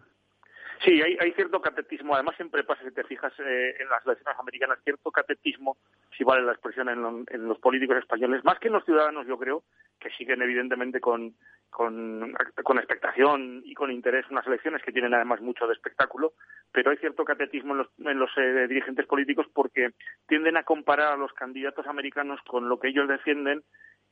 Sí, 0.84 1.02
hay, 1.02 1.16
hay, 1.20 1.32
cierto 1.32 1.60
catetismo. 1.60 2.14
Además, 2.14 2.36
siempre 2.36 2.62
pasa, 2.62 2.84
si 2.84 2.92
te 2.92 3.02
fijas 3.04 3.32
eh, 3.40 3.74
en 3.80 3.88
las 3.88 4.04
elecciones 4.06 4.38
americanas, 4.38 4.78
cierto 4.84 5.10
catetismo, 5.10 5.76
si 6.16 6.22
vale 6.22 6.42
la 6.42 6.52
expresión, 6.52 6.88
en, 6.88 7.24
en, 7.28 7.48
los 7.48 7.58
políticos 7.58 7.96
españoles, 7.96 8.44
más 8.44 8.58
que 8.60 8.68
en 8.68 8.74
los 8.74 8.84
ciudadanos, 8.84 9.26
yo 9.26 9.38
creo, 9.38 9.64
que 9.98 10.10
siguen 10.10 10.40
evidentemente 10.40 11.00
con, 11.00 11.34
con, 11.70 12.32
con, 12.62 12.78
expectación 12.78 13.62
y 13.64 13.74
con 13.74 13.90
interés 13.90 14.26
unas 14.30 14.46
elecciones 14.46 14.82
que 14.82 14.92
tienen 14.92 15.14
además 15.14 15.40
mucho 15.40 15.66
de 15.66 15.72
espectáculo, 15.72 16.34
pero 16.70 16.92
hay 16.92 16.96
cierto 16.98 17.24
catetismo 17.24 17.72
en 17.72 17.78
los, 17.78 17.88
en 17.98 18.18
los 18.18 18.30
eh, 18.36 18.68
dirigentes 18.68 19.06
políticos 19.06 19.46
porque 19.52 19.90
tienden 20.28 20.56
a 20.56 20.62
comparar 20.62 21.14
a 21.14 21.16
los 21.16 21.32
candidatos 21.32 21.86
americanos 21.88 22.40
con 22.46 22.68
lo 22.68 22.78
que 22.78 22.88
ellos 22.88 23.08
defienden 23.08 23.64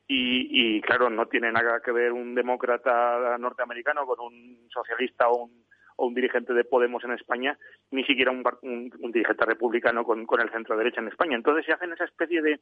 y, 0.09 0.77
y, 0.77 0.81
claro, 0.83 1.11
no 1.11 1.27
tiene 1.27 1.53
nada 1.53 1.81
que 1.81 1.93
ver 1.93 2.13
un 2.13 2.35
demócrata 2.35 3.37
norteamericano 3.39 4.07
con 4.07 4.21
un 4.21 4.69
socialista 4.73 5.29
o 5.29 5.45
un, 5.45 5.67
o 5.97 6.07
un 6.07 6.15
dirigente 6.15 6.53
de 6.53 6.65
Podemos 6.65 7.03
en 7.05 7.13
España, 7.13 7.59
ni 7.91 8.05
siquiera 8.05 8.31
un, 8.31 8.45
un, 8.63 9.13
dirigente 9.13 9.45
republicano 9.45 10.05
con, 10.05 10.27
con, 10.27 10.41
el 10.41 10.51
centro 10.51 10.77
derecha 10.77 11.01
en 11.01 11.09
España. 11.09 11.37
Entonces 11.37 11.65
se 11.65 11.73
hacen 11.73 11.93
esa 11.93 12.05
especie 12.05 12.43
de, 12.43 12.61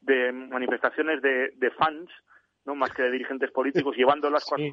de 0.00 0.32
manifestaciones 0.32 1.22
de, 1.22 1.52
de 1.56 1.70
fans, 1.72 2.10
no 2.64 2.74
más 2.74 2.92
que 2.92 3.02
de 3.02 3.10
dirigentes 3.10 3.50
políticos, 3.50 3.96
llevándolas 3.96 4.44
sí. 4.44 4.50
con 4.50 4.60
su 4.60 4.70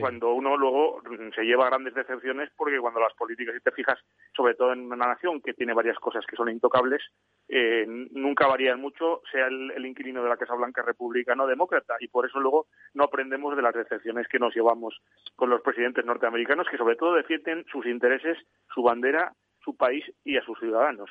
cuando 0.00 0.32
uno 0.32 0.56
luego 0.56 1.02
se 1.34 1.42
lleva 1.42 1.68
grandes 1.68 1.94
decepciones 1.94 2.50
porque 2.56 2.78
cuando 2.78 3.00
las 3.00 3.14
políticas, 3.14 3.54
si 3.54 3.60
te 3.60 3.70
fijas, 3.70 3.98
sobre 4.36 4.54
todo 4.54 4.72
en 4.72 4.92
una 4.92 5.06
nación 5.06 5.40
que 5.40 5.54
tiene 5.54 5.72
varias 5.72 5.98
cosas 5.98 6.24
que 6.26 6.36
son 6.36 6.50
intocables, 6.50 7.02
eh, 7.48 7.86
nunca 7.86 8.46
varían 8.46 8.80
mucho, 8.80 9.22
sea 9.30 9.46
el, 9.46 9.70
el, 9.70 9.86
inquilino 9.86 10.22
de 10.22 10.28
la 10.28 10.36
Casa 10.36 10.54
Blanca 10.54 10.82
republicano 10.82 11.44
o 11.44 11.46
demócrata, 11.46 11.96
y 12.00 12.08
por 12.08 12.26
eso 12.26 12.38
luego 12.40 12.66
no 12.94 13.04
aprendemos 13.04 13.56
de 13.56 13.62
las 13.62 13.74
decepciones 13.74 14.28
que 14.28 14.38
nos 14.38 14.54
llevamos 14.54 15.00
con 15.36 15.50
los 15.50 15.62
presidentes 15.62 16.04
norteamericanos, 16.04 16.68
que 16.70 16.76
sobre 16.76 16.96
todo 16.96 17.14
defienden 17.14 17.64
sus 17.72 17.86
intereses, 17.86 18.36
su 18.74 18.82
bandera, 18.82 19.32
su 19.64 19.76
país 19.76 20.04
y 20.24 20.36
a 20.36 20.44
sus 20.44 20.58
ciudadanos. 20.58 21.10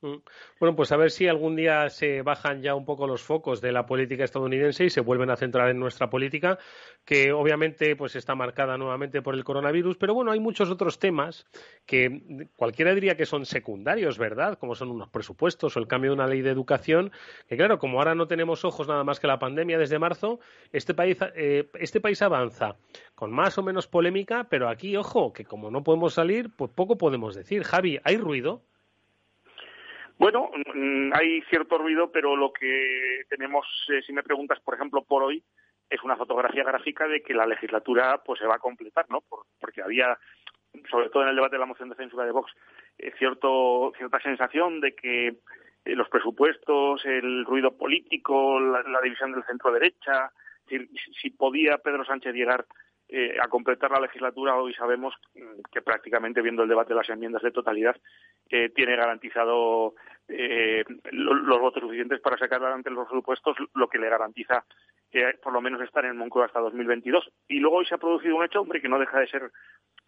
Bueno, 0.00 0.76
pues 0.76 0.92
a 0.92 0.96
ver 0.96 1.10
si 1.10 1.26
algún 1.26 1.56
día 1.56 1.88
se 1.88 2.22
bajan 2.22 2.62
ya 2.62 2.76
un 2.76 2.84
poco 2.84 3.08
los 3.08 3.22
focos 3.22 3.60
de 3.60 3.72
la 3.72 3.84
política 3.84 4.22
estadounidense 4.22 4.84
y 4.84 4.90
se 4.90 5.00
vuelven 5.00 5.30
a 5.30 5.36
centrar 5.36 5.70
en 5.70 5.80
nuestra 5.80 6.08
política, 6.08 6.58
que 7.04 7.32
obviamente 7.32 7.96
pues 7.96 8.14
está 8.14 8.36
marcada 8.36 8.78
nuevamente 8.78 9.22
por 9.22 9.34
el 9.34 9.42
coronavirus, 9.42 9.96
pero 9.96 10.14
bueno, 10.14 10.30
hay 10.30 10.38
muchos 10.38 10.70
otros 10.70 11.00
temas 11.00 11.46
que 11.84 12.48
cualquiera 12.54 12.94
diría 12.94 13.16
que 13.16 13.26
son 13.26 13.44
secundarios, 13.44 14.18
¿verdad? 14.18 14.56
Como 14.56 14.76
son 14.76 14.90
unos 14.90 15.08
presupuestos 15.08 15.76
o 15.76 15.80
el 15.80 15.88
cambio 15.88 16.12
de 16.12 16.16
una 16.16 16.28
ley 16.28 16.42
de 16.42 16.50
educación, 16.50 17.10
que 17.48 17.56
claro, 17.56 17.80
como 17.80 17.98
ahora 17.98 18.14
no 18.14 18.28
tenemos 18.28 18.64
ojos 18.64 18.86
nada 18.86 19.02
más 19.02 19.18
que 19.18 19.26
la 19.26 19.40
pandemia 19.40 19.78
desde 19.78 19.98
marzo, 19.98 20.38
este 20.72 20.94
país, 20.94 21.18
eh, 21.34 21.68
este 21.74 22.00
país 22.00 22.22
avanza 22.22 22.76
con 23.16 23.32
más 23.32 23.58
o 23.58 23.64
menos 23.64 23.88
polémica, 23.88 24.46
pero 24.48 24.68
aquí, 24.68 24.96
ojo, 24.96 25.32
que 25.32 25.44
como 25.44 25.72
no 25.72 25.82
podemos 25.82 26.14
salir, 26.14 26.50
pues 26.54 26.70
poco 26.70 26.96
podemos 26.96 27.34
decir. 27.34 27.64
Javi, 27.64 27.98
¿hay 28.04 28.16
ruido? 28.16 28.62
Bueno, 30.18 30.50
mm, 30.74 31.12
hay 31.14 31.42
cierto 31.42 31.78
ruido, 31.78 32.10
pero 32.10 32.36
lo 32.36 32.52
que 32.52 33.22
tenemos, 33.28 33.66
eh, 33.88 34.02
si 34.04 34.12
me 34.12 34.24
preguntas, 34.24 34.58
por 34.60 34.74
ejemplo, 34.74 35.02
por 35.02 35.22
hoy, 35.22 35.44
es 35.88 36.02
una 36.02 36.16
fotografía 36.16 36.64
gráfica 36.64 37.06
de 37.06 37.22
que 37.22 37.34
la 37.34 37.46
legislatura 37.46 38.20
pues 38.24 38.40
se 38.40 38.46
va 38.46 38.56
a 38.56 38.60
completar, 38.60 39.06
¿no? 39.08 39.20
Por, 39.28 39.46
porque 39.60 39.80
había, 39.80 40.18
sobre 40.90 41.08
todo 41.10 41.22
en 41.22 41.30
el 41.30 41.36
debate 41.36 41.54
de 41.54 41.60
la 41.60 41.66
moción 41.66 41.88
de 41.88 41.94
censura 41.94 42.24
de 42.24 42.32
Vox, 42.32 42.52
eh, 42.98 43.12
cierto, 43.16 43.92
cierta 43.96 44.20
sensación 44.20 44.80
de 44.80 44.94
que 44.94 45.28
eh, 45.28 45.36
los 45.94 46.08
presupuestos, 46.08 47.04
el 47.04 47.44
ruido 47.44 47.76
político, 47.76 48.58
la, 48.58 48.82
la 48.82 49.00
división 49.00 49.32
del 49.32 49.44
centro 49.44 49.72
derecha, 49.72 50.32
si, 50.68 50.78
si 51.22 51.30
podía 51.30 51.78
Pedro 51.78 52.04
Sánchez 52.04 52.34
llegar 52.34 52.66
eh, 53.08 53.36
a 53.40 53.48
completar 53.48 53.90
la 53.90 54.00
legislatura 54.00 54.56
hoy 54.56 54.74
sabemos 54.74 55.14
mm, 55.34 55.62
que 55.72 55.80
prácticamente 55.80 56.42
viendo 56.42 56.62
el 56.62 56.68
debate 56.68 56.90
de 56.90 57.00
las 57.00 57.08
enmiendas 57.08 57.42
de 57.42 57.50
totalidad 57.50 57.96
eh, 58.50 58.70
tiene 58.74 58.96
garantizado 58.96 59.94
eh, 60.28 60.84
los, 61.12 61.40
los 61.40 61.58
votos 61.58 61.82
suficientes 61.82 62.20
para 62.20 62.36
sacar 62.36 62.62
adelante 62.62 62.90
los 62.90 63.08
presupuestos, 63.08 63.56
lo 63.74 63.88
que 63.88 63.98
le 63.98 64.10
garantiza 64.10 64.64
que 65.10 65.38
por 65.42 65.52
lo 65.52 65.60
menos 65.60 65.80
estar 65.80 66.04
en 66.04 66.18
Moncloa 66.18 66.46
hasta 66.46 66.60
2022. 66.60 67.30
Y 67.48 67.60
luego 67.60 67.78
hoy 67.78 67.86
se 67.86 67.94
ha 67.94 67.98
producido 67.98 68.36
un 68.36 68.44
hecho, 68.44 68.60
hombre, 68.60 68.82
que 68.82 68.90
no 68.90 68.98
deja 68.98 69.20
de 69.20 69.28
ser 69.28 69.50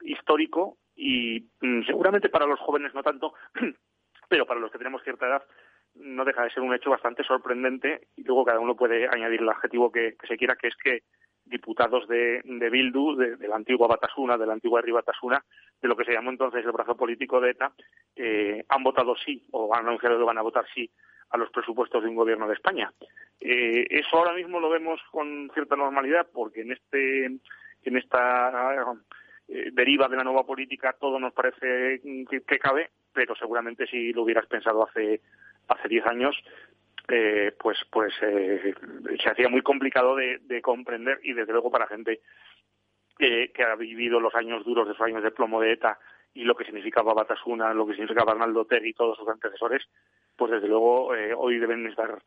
histórico 0.02 0.76
y 0.94 1.48
mm, 1.60 1.84
seguramente 1.86 2.28
para 2.28 2.46
los 2.46 2.60
jóvenes 2.60 2.94
no 2.94 3.02
tanto, 3.02 3.32
pero 4.28 4.46
para 4.46 4.60
los 4.60 4.70
que 4.70 4.78
tenemos 4.78 5.02
cierta 5.02 5.26
edad 5.26 5.42
no 5.94 6.24
deja 6.24 6.44
de 6.44 6.50
ser 6.50 6.62
un 6.62 6.74
hecho 6.74 6.90
bastante 6.90 7.24
sorprendente 7.24 8.08
y 8.16 8.24
luego 8.24 8.44
cada 8.44 8.60
uno 8.60 8.76
puede 8.76 9.08
añadir 9.08 9.40
el 9.40 9.48
adjetivo 9.48 9.90
que 9.90 10.16
se 10.28 10.36
quiera, 10.36 10.56
que 10.56 10.68
es 10.68 10.76
que 10.76 11.02
diputados 11.50 12.06
de, 12.08 12.40
de 12.44 12.70
Bildu, 12.70 13.16
de, 13.16 13.48
la 13.48 13.56
antigua 13.56 13.88
Batasuna, 13.88 14.38
de 14.38 14.46
la 14.46 14.54
antigua 14.54 14.80
Ribatasuna, 14.80 15.44
de 15.80 15.88
lo 15.88 15.96
que 15.96 16.04
se 16.04 16.12
llamó 16.12 16.30
entonces 16.30 16.64
el 16.64 16.72
brazo 16.72 16.96
político 16.96 17.40
de 17.40 17.50
ETA, 17.50 17.72
eh, 18.16 18.64
han 18.68 18.82
votado 18.82 19.14
sí 19.16 19.44
o 19.50 19.74
han 19.74 19.86
anunciado 19.86 20.18
que 20.18 20.24
van 20.24 20.38
a 20.38 20.42
votar 20.42 20.64
sí 20.74 20.90
a 21.30 21.36
los 21.36 21.50
presupuestos 21.50 22.02
de 22.02 22.08
un 22.08 22.16
gobierno 22.16 22.46
de 22.46 22.54
España. 22.54 22.92
Eh, 23.40 23.86
eso 23.90 24.16
ahora 24.16 24.34
mismo 24.34 24.60
lo 24.60 24.70
vemos 24.70 25.00
con 25.10 25.50
cierta 25.52 25.76
normalidad 25.76 26.26
porque 26.32 26.62
en 26.62 26.72
este 26.72 27.26
en 27.26 27.96
esta 27.96 28.84
eh, 29.48 29.70
deriva 29.72 30.08
de 30.08 30.16
la 30.16 30.24
nueva 30.24 30.44
política 30.44 30.94
todo 31.00 31.18
nos 31.18 31.32
parece 31.32 32.00
que, 32.28 32.42
que 32.42 32.58
cabe, 32.58 32.90
pero 33.12 33.34
seguramente 33.34 33.86
si 33.86 34.12
lo 34.12 34.22
hubieras 34.22 34.46
pensado 34.46 34.86
hace 34.86 35.20
hace 35.68 35.88
diez 35.88 36.04
años 36.06 36.36
eh, 37.10 37.52
pues 37.58 37.78
pues 37.90 38.14
eh, 38.22 38.74
se 39.22 39.30
hacía 39.30 39.48
muy 39.48 39.62
complicado 39.62 40.16
de, 40.16 40.38
de, 40.38 40.62
comprender 40.62 41.18
y 41.22 41.32
desde 41.32 41.52
luego 41.52 41.70
para 41.70 41.86
gente 41.86 42.20
que 43.18 43.62
ha 43.62 43.74
vivido 43.74 44.18
los 44.18 44.34
años 44.34 44.64
duros 44.64 44.86
de 44.86 44.94
los 44.94 45.02
años 45.02 45.22
de 45.22 45.30
plomo 45.30 45.60
de 45.60 45.72
ETA 45.72 45.98
y 46.32 46.44
lo 46.44 46.54
que 46.54 46.64
significaba 46.64 47.14
Batasuna, 47.14 47.74
lo 47.74 47.86
que 47.86 47.92
significaba 47.94 48.32
Arnaldo 48.32 48.64
Tegui 48.64 48.90
y 48.90 48.94
todos 48.94 49.18
sus 49.18 49.28
antecesores, 49.28 49.82
pues 50.36 50.52
desde 50.52 50.68
luego 50.68 51.14
eh, 51.14 51.34
hoy 51.36 51.58
deben 51.58 51.86
estar, 51.86 52.22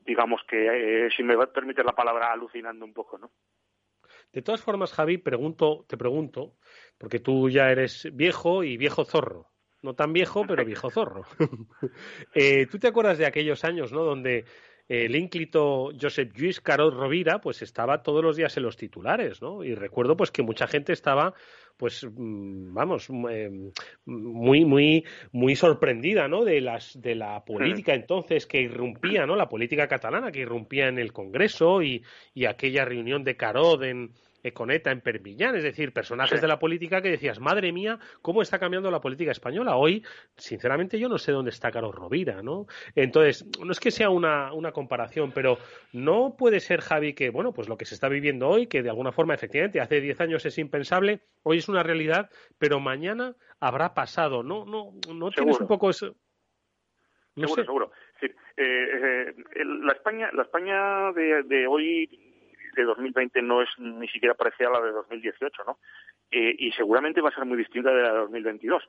digamos 0.00 0.40
que, 0.48 1.06
eh, 1.06 1.10
si 1.16 1.22
me 1.22 1.36
permite 1.48 1.84
la 1.84 1.92
palabra, 1.92 2.32
alucinando 2.32 2.84
un 2.84 2.92
poco, 2.92 3.18
¿no? 3.18 3.30
De 4.32 4.42
todas 4.42 4.62
formas, 4.62 4.92
Javi, 4.92 5.18
pregunto, 5.18 5.84
te 5.86 5.98
pregunto, 5.98 6.54
porque 6.98 7.18
tú 7.18 7.50
ya 7.50 7.70
eres 7.70 8.08
viejo 8.14 8.64
y 8.64 8.78
viejo 8.78 9.04
zorro 9.04 9.51
no 9.82 9.94
tan 9.94 10.12
viejo, 10.12 10.44
pero 10.48 10.64
viejo 10.64 10.90
zorro. 10.90 11.24
eh, 12.34 12.66
¿Tú 12.66 12.78
te 12.78 12.88
acuerdas 12.88 13.18
de 13.18 13.26
aquellos 13.26 13.64
años, 13.64 13.92
¿no? 13.92 14.02
Donde 14.02 14.44
el 14.88 15.14
ínclito 15.16 15.90
Josep 15.98 16.34
Lluís 16.34 16.60
Carot 16.60 16.92
Rovira 16.92 17.40
pues 17.40 17.62
estaba 17.62 18.02
todos 18.02 18.22
los 18.22 18.36
días 18.36 18.56
en 18.56 18.64
los 18.64 18.76
titulares, 18.76 19.40
¿no? 19.40 19.64
Y 19.64 19.74
recuerdo 19.74 20.16
pues 20.16 20.30
que 20.30 20.42
mucha 20.42 20.66
gente 20.66 20.92
estaba 20.92 21.34
pues 21.76 22.04
mm, 22.04 22.74
vamos 22.74 23.08
eh, 23.30 23.50
muy 24.04 24.64
muy 24.64 25.04
muy 25.30 25.56
sorprendida, 25.56 26.28
¿no? 26.28 26.44
De 26.44 26.60
las 26.60 27.00
de 27.00 27.14
la 27.14 27.44
política 27.44 27.94
entonces 27.94 28.46
que 28.46 28.60
irrumpía, 28.60 29.24
¿no? 29.24 29.36
La 29.36 29.48
política 29.48 29.88
catalana 29.88 30.32
que 30.32 30.40
irrumpía 30.40 30.88
en 30.88 30.98
el 30.98 31.12
Congreso 31.12 31.82
y, 31.82 32.04
y 32.34 32.44
aquella 32.44 32.84
reunión 32.84 33.24
de 33.24 33.36
Carot 33.36 33.82
en 33.82 34.12
Econeta 34.42 34.90
en 34.90 35.00
Perpiñán, 35.00 35.54
es 35.56 35.62
decir, 35.62 35.92
personajes 35.92 36.38
sí. 36.38 36.42
de 36.42 36.48
la 36.48 36.58
política 36.58 37.00
que 37.00 37.10
decías, 37.10 37.38
madre 37.40 37.72
mía, 37.72 37.98
cómo 38.20 38.42
está 38.42 38.58
cambiando 38.58 38.90
la 38.90 39.00
política 39.00 39.30
española. 39.30 39.76
Hoy, 39.76 40.04
sinceramente, 40.36 40.98
yo 40.98 41.08
no 41.08 41.18
sé 41.18 41.32
dónde 41.32 41.50
está 41.50 41.70
Carlos 41.70 41.94
Rovira, 41.94 42.42
¿no? 42.42 42.66
Entonces, 42.94 43.46
no 43.64 43.72
es 43.72 43.80
que 43.80 43.90
sea 43.90 44.10
una, 44.10 44.52
una 44.52 44.72
comparación, 44.72 45.32
pero 45.32 45.58
no 45.92 46.34
puede 46.36 46.60
ser, 46.60 46.80
Javi, 46.80 47.14
que, 47.14 47.30
bueno, 47.30 47.52
pues 47.52 47.68
lo 47.68 47.76
que 47.76 47.84
se 47.84 47.94
está 47.94 48.08
viviendo 48.08 48.48
hoy, 48.48 48.66
que 48.66 48.82
de 48.82 48.90
alguna 48.90 49.12
forma, 49.12 49.34
efectivamente, 49.34 49.80
hace 49.80 50.00
diez 50.00 50.20
años 50.20 50.44
es 50.44 50.58
impensable, 50.58 51.20
hoy 51.42 51.58
es 51.58 51.68
una 51.68 51.82
realidad, 51.82 52.30
pero 52.58 52.80
mañana 52.80 53.36
habrá 53.60 53.94
pasado. 53.94 54.42
¿No, 54.42 54.64
no, 54.64 54.92
no 55.12 55.30
tienes 55.30 55.60
un 55.60 55.68
poco 55.68 55.90
eso? 55.90 56.16
No 57.34 57.48
seguro, 57.48 57.62
sé. 57.62 57.66
seguro. 57.66 57.92
Sí, 58.20 58.26
eh, 58.56 59.34
eh, 59.56 59.64
la 59.64 59.92
España, 59.92 60.30
la 60.32 60.42
España 60.42 61.12
de, 61.12 61.42
de 61.44 61.66
hoy 61.66 62.21
de 62.80 62.84
2020 62.84 63.42
no 63.42 63.62
es 63.62 63.68
ni 63.78 64.08
siquiera 64.08 64.34
parecida 64.34 64.68
a 64.68 64.72
la 64.72 64.80
de 64.80 64.92
2018, 64.92 65.64
¿no? 65.66 65.78
Eh, 66.30 66.54
y 66.58 66.72
seguramente 66.72 67.20
va 67.20 67.28
a 67.28 67.34
ser 67.34 67.44
muy 67.44 67.58
distinta 67.58 67.90
de 67.90 68.02
la 68.02 68.12
de 68.12 68.18
2022. 68.20 68.82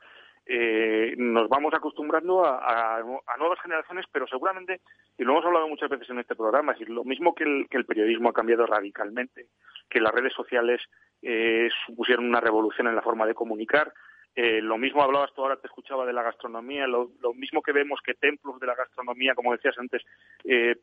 Eh, 0.45 1.13
nos 1.17 1.47
vamos 1.47 1.73
acostumbrando 1.73 2.45
a, 2.45 2.57
a, 2.57 2.97
a, 2.97 3.37
nuevas 3.37 3.59
generaciones, 3.61 4.05
pero 4.11 4.27
seguramente, 4.27 4.81
y 5.17 5.23
lo 5.23 5.31
hemos 5.31 5.45
hablado 5.45 5.69
muchas 5.69 5.89
veces 5.89 6.09
en 6.09 6.19
este 6.19 6.35
programa, 6.35 6.73
es 6.73 6.87
lo 6.89 7.05
mismo 7.05 7.33
que 7.33 7.45
el, 7.45 7.67
que 7.69 7.77
el 7.77 7.85
periodismo 7.85 8.29
ha 8.29 8.33
cambiado 8.33 8.65
radicalmente, 8.65 9.47
que 9.89 10.01
las 10.01 10.13
redes 10.13 10.33
sociales 10.33 10.81
eh, 11.21 11.69
supusieron 11.85 12.25
una 12.25 12.41
revolución 12.41 12.87
en 12.87 12.95
la 12.95 13.01
forma 13.01 13.25
de 13.25 13.35
comunicar, 13.35 13.93
eh, 14.35 14.61
lo 14.61 14.77
mismo 14.77 15.03
hablabas 15.03 15.31
tú 15.33 15.41
ahora, 15.41 15.57
te 15.57 15.67
escuchaba 15.67 16.05
de 16.05 16.13
la 16.13 16.23
gastronomía, 16.23 16.87
lo, 16.87 17.11
mismo 17.35 17.61
que 17.61 17.71
vemos 17.71 17.99
que 18.03 18.15
templos 18.15 18.59
de 18.59 18.67
la 18.67 18.75
gastronomía, 18.75 19.35
como 19.35 19.51
decías 19.51 19.77
antes, 19.77 20.01
eh, 20.43 20.75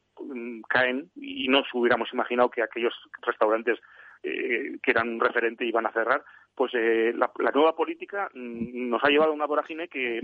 caen 0.68 1.10
y 1.16 1.48
no 1.48 1.62
hubiéramos 1.72 2.12
imaginado 2.12 2.50
que 2.50 2.62
aquellos 2.62 2.94
restaurantes 3.22 3.78
eh, 4.22 4.78
que 4.82 4.90
eran 4.90 5.08
un 5.08 5.20
referente 5.20 5.64
iban 5.64 5.86
a 5.86 5.92
cerrar, 5.92 6.22
pues 6.54 6.72
eh, 6.74 7.12
la, 7.16 7.30
la, 7.38 7.50
nueva 7.50 7.74
política 7.74 8.28
mm, 8.34 8.88
nos 8.88 9.02
ha 9.02 9.08
llevado 9.08 9.32
a 9.32 9.34
una 9.34 9.46
vorágine 9.46 9.88
que 9.88 10.20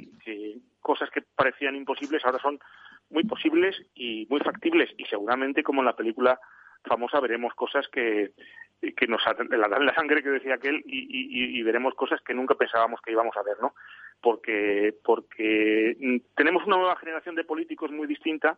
cosas 0.80 1.10
que 1.10 1.22
parecían 1.34 1.74
imposibles 1.74 2.24
ahora 2.24 2.38
son 2.38 2.60
muy 3.10 3.24
posibles 3.24 3.74
y 3.94 4.26
muy 4.28 4.40
factibles 4.40 4.90
y 4.98 5.04
seguramente 5.06 5.62
como 5.62 5.80
en 5.80 5.86
la 5.86 5.96
película 5.96 6.38
famosa 6.86 7.20
veremos 7.20 7.54
cosas 7.54 7.86
que, 7.88 8.32
que 8.80 9.06
nos 9.06 9.22
la 9.50 9.68
la 9.68 9.94
sangre 9.94 10.22
que 10.22 10.30
decía 10.30 10.54
aquel 10.54 10.82
y, 10.86 11.62
veremos 11.62 11.94
cosas 11.94 12.20
que 12.22 12.34
nunca 12.34 12.54
pensábamos 12.54 13.00
que 13.00 13.12
íbamos 13.12 13.36
a 13.36 13.42
ver, 13.42 13.56
¿no? 13.60 13.74
Porque 14.20 14.94
porque 15.04 16.22
tenemos 16.34 16.64
una 16.66 16.76
nueva 16.76 16.96
generación 16.96 17.34
de 17.34 17.44
políticos 17.44 17.90
muy 17.90 18.06
distinta 18.06 18.56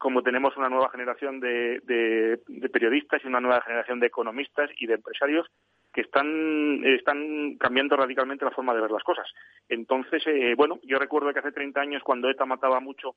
como 0.00 0.22
tenemos 0.22 0.56
una 0.56 0.70
nueva 0.70 0.88
generación 0.88 1.40
de, 1.40 1.80
de, 1.84 2.68
periodistas 2.70 3.20
y 3.22 3.26
una 3.26 3.38
nueva 3.38 3.60
generación 3.60 4.00
de 4.00 4.06
economistas 4.06 4.70
y 4.78 4.86
de 4.86 4.94
empresarios 4.94 5.46
que 5.92 6.00
están, 6.00 6.82
están 6.84 7.58
cambiando 7.58 7.96
radicalmente 7.96 8.46
la 8.46 8.50
forma 8.50 8.72
de 8.74 8.80
ver 8.80 8.90
las 8.90 9.02
cosas. 9.02 9.26
Entonces, 9.68 10.22
eh, 10.26 10.54
bueno, 10.56 10.80
yo 10.84 10.98
recuerdo 10.98 11.30
que 11.34 11.40
hace 11.40 11.52
30 11.52 11.82
años, 11.82 12.02
cuando 12.02 12.30
ETA 12.30 12.46
mataba 12.46 12.80
mucho, 12.80 13.16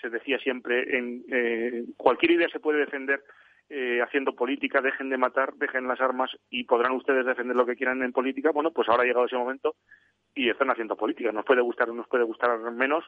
se 0.00 0.08
decía 0.08 0.38
siempre, 0.38 0.96
en, 0.96 1.22
eh, 1.30 1.84
cualquier 1.98 2.32
idea 2.32 2.48
se 2.48 2.60
puede 2.60 2.78
defender 2.78 3.22
eh, 3.74 4.02
haciendo 4.02 4.34
política, 4.34 4.82
dejen 4.82 5.08
de 5.08 5.16
matar, 5.16 5.54
dejen 5.54 5.88
las 5.88 5.98
armas 5.98 6.30
y 6.50 6.64
podrán 6.64 6.92
ustedes 6.92 7.24
defender 7.24 7.56
lo 7.56 7.64
que 7.64 7.74
quieran 7.74 8.02
en 8.02 8.12
política. 8.12 8.50
Bueno, 8.52 8.70
pues 8.70 8.86
ahora 8.86 9.02
ha 9.02 9.06
llegado 9.06 9.24
ese 9.24 9.36
momento 9.36 9.76
y 10.34 10.50
están 10.50 10.70
haciendo 10.70 10.94
política. 10.94 11.32
Nos 11.32 11.46
puede 11.46 11.62
gustar 11.62 11.88
o 11.88 11.94
nos 11.94 12.06
puede 12.06 12.24
gustar 12.24 12.58
menos, 12.72 13.02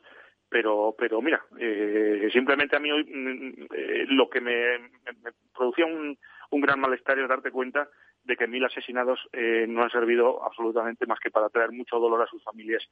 pero, 0.48 0.94
pero 0.96 1.20
mira, 1.20 1.44
eh, 1.58 2.30
simplemente 2.32 2.76
a 2.76 2.80
mí 2.80 2.90
hoy 2.90 3.04
mm, 3.04 3.66
eh, 3.74 4.06
lo 4.08 4.30
que 4.30 4.40
me, 4.40 4.78
me 4.78 5.32
producía 5.54 5.84
un, 5.84 6.16
un 6.50 6.60
gran 6.62 6.80
malestar 6.80 7.18
es 7.18 7.28
darte 7.28 7.50
cuenta 7.50 7.86
de 8.24 8.36
que 8.36 8.46
mil 8.46 8.64
asesinados 8.64 9.20
eh, 9.32 9.66
no 9.68 9.82
han 9.82 9.90
servido 9.90 10.42
absolutamente 10.42 11.06
más 11.06 11.20
que 11.20 11.30
para 11.30 11.50
traer 11.50 11.72
mucho 11.72 11.98
dolor 11.98 12.22
a 12.22 12.26
sus 12.26 12.42
familias 12.42 12.82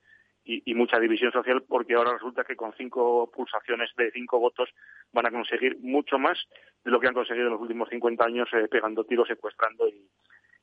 y, 0.45 0.75
mucha 0.75 0.99
división 0.99 1.33
social, 1.33 1.63
porque 1.63 1.95
ahora 1.95 2.15
resulta 2.15 2.45
que 2.45 2.57
con 2.57 2.73
cinco 2.75 3.31
pulsaciones 3.33 3.91
de 3.97 4.11
cinco 4.11 4.41
votos 4.41 4.69
van 5.13 5.27
a 5.27 5.31
conseguir 5.31 5.79
mucho 5.81 6.19
más 6.19 6.39
de 6.85 6.91
lo 6.91 6.99
que 7.01 7.07
han 7.07 7.15
conseguido 7.15 7.47
en 7.47 7.53
los 7.53 7.61
últimos 7.61 7.89
50 7.89 8.25
años 8.25 8.49
eh, 8.53 8.67
pegando 8.69 9.05
tiros, 9.05 9.29
secuestrando 9.29 9.89
y, 9.89 10.09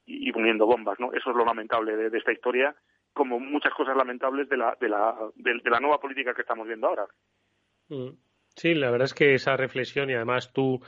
y, 0.06 0.32
poniendo 0.32 0.66
bombas. 0.66 1.00
¿no? 1.00 1.14
Eso 1.14 1.30
es 1.30 1.36
lo 1.36 1.46
lamentable 1.46 1.96
de, 1.96 2.18
esta 2.18 2.34
historia, 2.34 2.76
como 3.14 3.40
muchas 3.40 3.74
cosas 3.74 3.96
lamentables 3.96 4.50
de 4.50 4.58
la, 4.58 4.78
de 4.80 4.90
la, 4.90 5.16
de, 5.36 5.70
la 5.70 5.80
nueva 5.80 6.00
política 6.00 6.34
que 6.34 6.42
estamos 6.42 6.68
viendo 6.68 6.88
ahora. 6.88 7.08
Mm. 7.88 8.10
Sí, 8.56 8.74
la 8.74 8.92
verdad 8.92 9.06
es 9.06 9.14
que 9.14 9.36
esa 9.36 9.56
reflexión 9.56 10.10
y 10.10 10.16
además 10.16 10.52
tú 10.52 10.82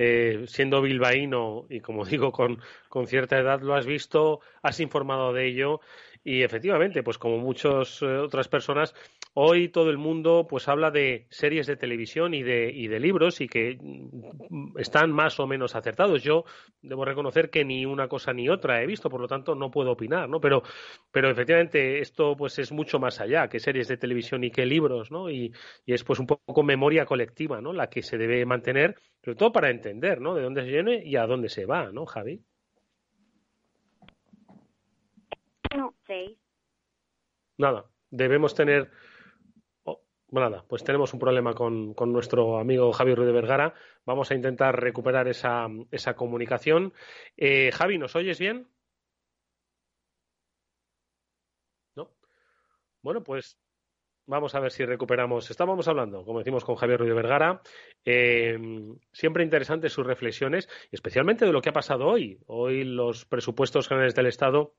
eh, 0.00 0.44
siendo 0.46 0.80
bilbaíno 0.80 1.66
y 1.68 1.80
como 1.80 2.04
digo 2.06 2.30
con, 2.30 2.60
con, 2.88 3.08
cierta 3.08 3.36
edad 3.36 3.60
lo 3.62 3.74
has 3.74 3.84
visto, 3.84 4.40
has 4.62 4.78
informado 4.78 5.32
de 5.32 5.48
ello 5.48 5.80
y 6.22 6.42
efectivamente, 6.42 7.02
pues 7.02 7.18
como 7.18 7.38
muchas 7.38 8.00
eh, 8.02 8.06
otras 8.06 8.46
personas, 8.46 8.94
hoy 9.40 9.68
todo 9.68 9.90
el 9.90 9.98
mundo 9.98 10.48
pues 10.48 10.66
habla 10.66 10.90
de 10.90 11.28
series 11.30 11.68
de 11.68 11.76
televisión 11.76 12.34
y 12.34 12.42
de, 12.42 12.72
y 12.72 12.88
de 12.88 12.98
libros 12.98 13.40
y 13.40 13.46
que 13.46 13.78
mm, 13.80 14.78
están 14.78 15.12
más 15.12 15.38
o 15.38 15.46
menos 15.46 15.76
acertados. 15.76 16.24
Yo 16.24 16.44
debo 16.82 17.04
reconocer 17.04 17.48
que 17.48 17.64
ni 17.64 17.86
una 17.86 18.08
cosa 18.08 18.32
ni 18.32 18.48
otra 18.48 18.82
he 18.82 18.86
visto, 18.86 19.08
por 19.08 19.20
lo 19.20 19.28
tanto 19.28 19.54
no 19.54 19.70
puedo 19.70 19.92
opinar, 19.92 20.28
¿no? 20.28 20.40
Pero, 20.40 20.64
pero 21.12 21.30
efectivamente 21.30 22.00
esto 22.00 22.36
pues 22.36 22.58
es 22.58 22.72
mucho 22.72 22.98
más 22.98 23.20
allá 23.20 23.48
que 23.48 23.60
series 23.60 23.86
de 23.86 23.96
televisión 23.96 24.42
y 24.42 24.50
que 24.50 24.66
libros, 24.66 25.12
¿no? 25.12 25.30
Y, 25.30 25.52
y 25.86 25.92
es 25.92 26.02
pues 26.02 26.18
un 26.18 26.26
poco 26.26 26.64
memoria 26.64 27.06
colectiva, 27.06 27.60
¿no? 27.60 27.72
La 27.72 27.88
que 27.88 28.02
se 28.02 28.18
debe 28.18 28.44
mantener 28.44 28.96
sobre 29.22 29.36
todo 29.36 29.52
para 29.52 29.70
entender, 29.70 30.20
¿no? 30.20 30.34
De 30.34 30.42
dónde 30.42 30.62
se 30.62 30.70
viene 30.70 31.00
y 31.04 31.14
a 31.14 31.26
dónde 31.26 31.48
se 31.48 31.64
va, 31.64 31.92
¿no, 31.92 32.06
Javi? 32.06 32.42
No, 35.76 35.94
seis. 36.08 36.36
Nada, 37.56 37.84
debemos 38.10 38.54
tener... 38.56 38.90
Oh, 40.30 40.40
nada, 40.40 40.64
pues 40.68 40.84
tenemos 40.84 41.12
un 41.14 41.20
problema 41.20 41.54
con, 41.54 41.94
con 41.94 42.12
nuestro 42.12 42.58
amigo 42.58 42.92
Javi 42.92 43.14
Ruiz 43.14 43.26
de 43.26 43.32
Vergara. 43.32 43.74
Vamos 44.04 44.30
a 44.30 44.34
intentar 44.34 44.78
recuperar 44.78 45.26
esa, 45.26 45.68
esa 45.90 46.14
comunicación. 46.16 46.92
Eh, 47.36 47.70
Javi, 47.72 47.96
¿nos 47.96 48.14
oyes 48.14 48.38
bien? 48.38 48.68
¿No? 51.96 52.10
Bueno, 53.02 53.22
pues 53.22 53.58
vamos 54.26 54.54
a 54.54 54.60
ver 54.60 54.70
si 54.70 54.84
recuperamos. 54.84 55.50
Estábamos 55.50 55.88
hablando, 55.88 56.22
como 56.24 56.40
decimos, 56.40 56.62
con 56.62 56.76
Javier 56.76 56.98
Ruiz 57.00 57.08
de 57.08 57.14
Vergara. 57.14 57.62
Eh, 58.04 58.58
siempre 59.12 59.44
interesantes 59.44 59.94
sus 59.94 60.06
reflexiones, 60.06 60.68
especialmente 60.90 61.46
de 61.46 61.52
lo 61.52 61.62
que 61.62 61.70
ha 61.70 61.72
pasado 61.72 62.06
hoy. 62.06 62.38
Hoy 62.46 62.84
los 62.84 63.24
presupuestos 63.24 63.88
generales 63.88 64.14
del 64.14 64.26
Estado 64.26 64.74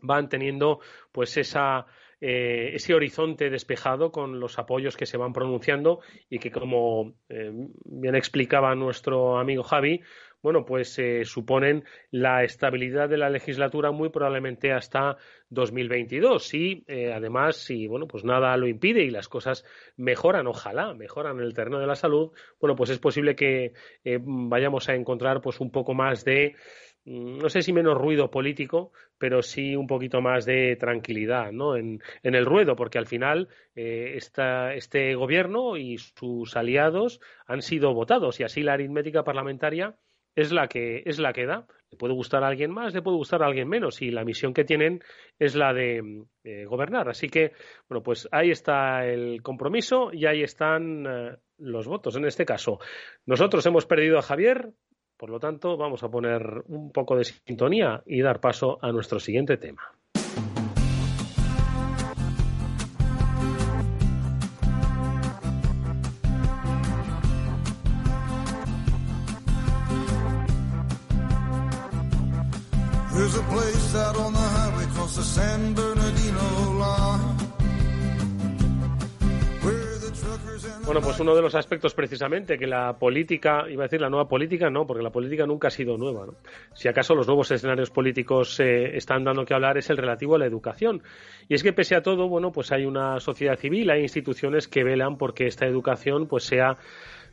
van 0.00 0.28
teniendo 0.28 0.80
pues 1.12 1.36
esa 1.38 1.86
eh, 2.22 2.70
ese 2.74 2.94
horizonte 2.94 3.50
despejado 3.50 4.12
con 4.12 4.38
los 4.38 4.58
apoyos 4.58 4.96
que 4.96 5.06
se 5.06 5.16
van 5.16 5.32
pronunciando 5.32 6.00
y 6.30 6.38
que 6.38 6.52
como 6.52 7.14
eh, 7.28 7.50
bien 7.84 8.14
explicaba 8.14 8.74
nuestro 8.76 9.38
amigo 9.38 9.64
Javi 9.64 10.00
bueno, 10.42 10.64
pues 10.64 10.98
eh, 10.98 11.24
suponen 11.24 11.84
la 12.10 12.42
estabilidad 12.42 13.08
de 13.08 13.16
la 13.16 13.30
legislatura 13.30 13.92
muy 13.92 14.08
probablemente 14.08 14.72
hasta 14.72 15.16
2022. 15.50 16.54
Y 16.54 16.84
eh, 16.88 17.12
además, 17.12 17.56
si 17.56 17.86
bueno, 17.86 18.08
pues 18.08 18.24
nada 18.24 18.56
lo 18.56 18.66
impide 18.66 19.04
y 19.04 19.10
las 19.10 19.28
cosas 19.28 19.64
mejoran, 19.96 20.48
ojalá 20.48 20.94
mejoran 20.94 21.38
en 21.38 21.44
el 21.44 21.54
terreno 21.54 21.78
de 21.78 21.86
la 21.86 21.94
salud, 21.94 22.32
bueno, 22.60 22.74
pues 22.74 22.90
es 22.90 22.98
posible 22.98 23.36
que 23.36 23.72
eh, 24.04 24.18
vayamos 24.20 24.88
a 24.88 24.94
encontrar 24.94 25.40
pues 25.40 25.60
un 25.60 25.70
poco 25.70 25.94
más 25.94 26.24
de 26.24 26.56
no 27.04 27.48
sé 27.48 27.62
si 27.62 27.72
menos 27.72 27.98
ruido 27.98 28.30
político, 28.30 28.92
pero 29.18 29.42
sí 29.42 29.74
un 29.74 29.86
poquito 29.86 30.20
más 30.20 30.44
de 30.44 30.76
tranquilidad 30.76 31.52
¿no? 31.52 31.76
en, 31.76 32.00
en 32.22 32.34
el 32.34 32.46
ruedo, 32.46 32.76
porque 32.76 32.98
al 32.98 33.06
final 33.06 33.48
este 33.74 35.14
gobierno 35.14 35.76
y 35.76 35.98
sus 35.98 36.56
aliados 36.56 37.20
han 37.46 37.62
sido 37.62 37.92
votados 37.94 38.38
y 38.40 38.44
así 38.44 38.62
la 38.62 38.74
aritmética 38.74 39.24
parlamentaria 39.24 39.96
es 40.34 40.52
la 40.52 40.68
que 40.68 41.02
es 41.04 41.18
la 41.18 41.32
que 41.32 41.46
da. 41.46 41.66
Le 41.90 41.98
puede 41.98 42.14
gustar 42.14 42.42
a 42.42 42.48
alguien 42.48 42.70
más, 42.70 42.94
le 42.94 43.02
puede 43.02 43.18
gustar 43.18 43.42
a 43.42 43.46
alguien 43.46 43.68
menos 43.68 44.00
y 44.00 44.10
la 44.10 44.24
misión 44.24 44.54
que 44.54 44.64
tienen 44.64 45.02
es 45.38 45.54
la 45.54 45.74
de 45.74 46.24
eh, 46.44 46.64
gobernar. 46.64 47.08
Así 47.08 47.28
que, 47.28 47.52
bueno, 47.88 48.02
pues 48.02 48.28
ahí 48.32 48.50
está 48.50 49.06
el 49.06 49.42
compromiso 49.42 50.10
y 50.12 50.24
ahí 50.24 50.42
están 50.42 51.06
eh, 51.06 51.36
los 51.58 51.86
votos. 51.86 52.16
En 52.16 52.24
este 52.24 52.46
caso, 52.46 52.78
nosotros 53.26 53.66
hemos 53.66 53.84
perdido 53.84 54.18
a 54.18 54.22
Javier, 54.22 54.72
por 55.22 55.30
lo 55.30 55.38
tanto, 55.38 55.76
vamos 55.76 56.02
a 56.02 56.08
poner 56.08 56.64
un 56.66 56.90
poco 56.90 57.14
de 57.14 57.22
sintonía 57.22 58.02
y 58.06 58.22
dar 58.22 58.40
paso 58.40 58.80
a 58.82 58.90
nuestro 58.90 59.20
siguiente 59.20 59.56
tema. 59.56 59.80
Bueno, 80.92 81.06
pues 81.06 81.20
uno 81.20 81.34
de 81.34 81.40
los 81.40 81.54
aspectos 81.54 81.94
precisamente 81.94 82.58
que 82.58 82.66
la 82.66 82.98
política, 82.98 83.64
iba 83.70 83.84
a 83.84 83.86
decir 83.86 84.02
la 84.02 84.10
nueva 84.10 84.28
política, 84.28 84.68
no, 84.68 84.86
porque 84.86 85.02
la 85.02 85.08
política 85.08 85.46
nunca 85.46 85.68
ha 85.68 85.70
sido 85.70 85.96
nueva. 85.96 86.26
¿no? 86.26 86.34
Si 86.74 86.86
acaso 86.86 87.14
los 87.14 87.26
nuevos 87.26 87.50
escenarios 87.50 87.88
políticos 87.88 88.60
eh, 88.60 88.94
están 88.94 89.24
dando 89.24 89.46
que 89.46 89.54
hablar 89.54 89.78
es 89.78 89.88
el 89.88 89.96
relativo 89.96 90.34
a 90.34 90.40
la 90.40 90.44
educación. 90.44 91.02
Y 91.48 91.54
es 91.54 91.62
que 91.62 91.72
pese 91.72 91.96
a 91.96 92.02
todo, 92.02 92.28
bueno, 92.28 92.52
pues 92.52 92.72
hay 92.72 92.84
una 92.84 93.20
sociedad 93.20 93.56
civil, 93.56 93.88
hay 93.88 94.02
instituciones 94.02 94.68
que 94.68 94.84
velan 94.84 95.16
porque 95.16 95.46
esta 95.46 95.64
educación 95.64 96.26
pues 96.26 96.44
sea 96.44 96.76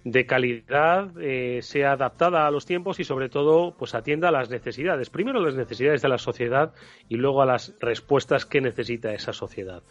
de 0.03 0.25
calidad, 0.25 1.11
eh, 1.19 1.59
sea 1.61 1.91
adaptada 1.93 2.47
a 2.47 2.51
los 2.51 2.65
tiempos 2.65 2.99
y 2.99 3.03
sobre 3.03 3.29
todo 3.29 3.75
pues 3.77 3.95
atienda 3.95 4.29
a 4.29 4.31
las 4.31 4.49
necesidades. 4.49 5.09
Primero 5.09 5.41
las 5.41 5.55
necesidades 5.55 6.01
de 6.01 6.09
la 6.09 6.17
sociedad 6.17 6.73
y 7.09 7.15
luego 7.15 7.41
a 7.41 7.45
las 7.45 7.75
respuestas 7.79 8.45
que 8.45 8.61
necesita 8.61 9.13
esa 9.13 9.33
sociedad. 9.33 9.83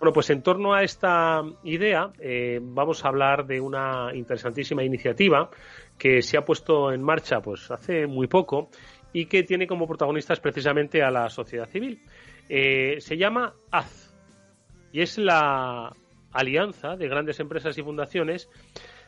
Bueno, 0.00 0.12
pues 0.12 0.30
en 0.30 0.42
torno 0.42 0.74
a 0.74 0.82
esta 0.82 1.42
idea 1.62 2.12
eh, 2.18 2.58
vamos 2.60 3.04
a 3.04 3.08
hablar 3.08 3.46
de 3.46 3.60
una 3.60 4.10
interesantísima 4.14 4.82
iniciativa 4.82 5.50
que 5.96 6.22
se 6.22 6.36
ha 6.36 6.44
puesto 6.44 6.92
en 6.92 7.02
marcha 7.02 7.40
pues 7.40 7.70
hace 7.70 8.06
muy 8.06 8.26
poco 8.26 8.68
y 9.12 9.26
que 9.26 9.42
tiene 9.42 9.66
como 9.66 9.86
protagonistas 9.86 10.40
precisamente 10.40 11.02
a 11.02 11.10
la 11.10 11.28
sociedad 11.30 11.68
civil. 11.68 12.02
Eh, 12.48 12.96
se 12.98 13.16
llama 13.16 13.54
AZ 13.70 14.12
y 14.92 15.02
es 15.02 15.18
la 15.18 15.92
alianza 16.32 16.96
de 16.96 17.08
grandes 17.08 17.38
empresas 17.40 17.76
y 17.78 17.82
fundaciones 17.82 18.48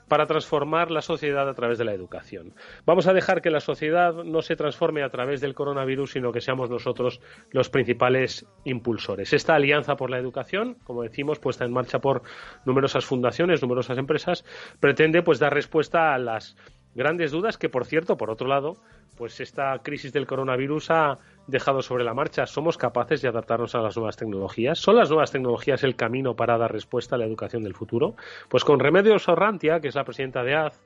para 0.08 0.26
transformar 0.26 0.90
la 0.90 1.02
sociedad 1.02 1.48
a 1.48 1.54
través 1.54 1.78
de 1.78 1.84
la 1.84 1.92
educación. 1.92 2.54
Vamos 2.84 3.06
a 3.06 3.12
dejar 3.12 3.42
que 3.42 3.50
la 3.50 3.60
sociedad 3.60 4.12
no 4.24 4.42
se 4.42 4.56
transforme 4.56 5.02
a 5.02 5.10
través 5.10 5.40
del 5.40 5.54
coronavirus, 5.54 6.12
sino 6.12 6.32
que 6.32 6.40
seamos 6.40 6.70
nosotros 6.70 7.20
los 7.50 7.70
principales 7.70 8.46
impulsores. 8.64 9.32
Esta 9.32 9.54
alianza 9.54 9.96
por 9.96 10.10
la 10.10 10.18
educación, 10.18 10.76
como 10.84 11.02
decimos, 11.02 11.38
puesta 11.38 11.64
en 11.64 11.72
marcha 11.72 11.98
por 12.00 12.22
numerosas 12.64 13.04
fundaciones, 13.04 13.62
numerosas 13.62 13.98
empresas, 13.98 14.44
pretende 14.80 15.22
pues 15.22 15.38
dar 15.38 15.54
respuesta 15.54 16.14
a 16.14 16.18
las 16.18 16.56
grandes 16.94 17.32
dudas 17.32 17.58
que, 17.58 17.68
por 17.68 17.84
cierto, 17.84 18.16
por 18.16 18.30
otro 18.30 18.46
lado, 18.46 18.76
pues 19.16 19.40
esta 19.40 19.78
crisis 19.82 20.12
del 20.12 20.26
coronavirus 20.26 20.90
ha 20.90 21.18
dejado 21.46 21.82
sobre 21.82 22.04
la 22.04 22.14
marcha, 22.14 22.46
¿somos 22.46 22.78
capaces 22.78 23.22
de 23.22 23.28
adaptarnos 23.28 23.74
a 23.74 23.80
las 23.80 23.96
nuevas 23.96 24.16
tecnologías? 24.16 24.78
¿Son 24.78 24.96
las 24.96 25.10
nuevas 25.10 25.32
tecnologías 25.32 25.84
el 25.84 25.96
camino 25.96 26.34
para 26.34 26.58
dar 26.58 26.72
respuesta 26.72 27.16
a 27.16 27.18
la 27.18 27.26
educación 27.26 27.62
del 27.62 27.74
futuro? 27.74 28.14
Pues 28.48 28.64
con 28.64 28.80
Remedios 28.80 29.28
Orrantia, 29.28 29.80
que 29.80 29.88
es 29.88 29.94
la 29.94 30.04
presidenta 30.04 30.42
de 30.42 30.54
AZ, 30.54 30.80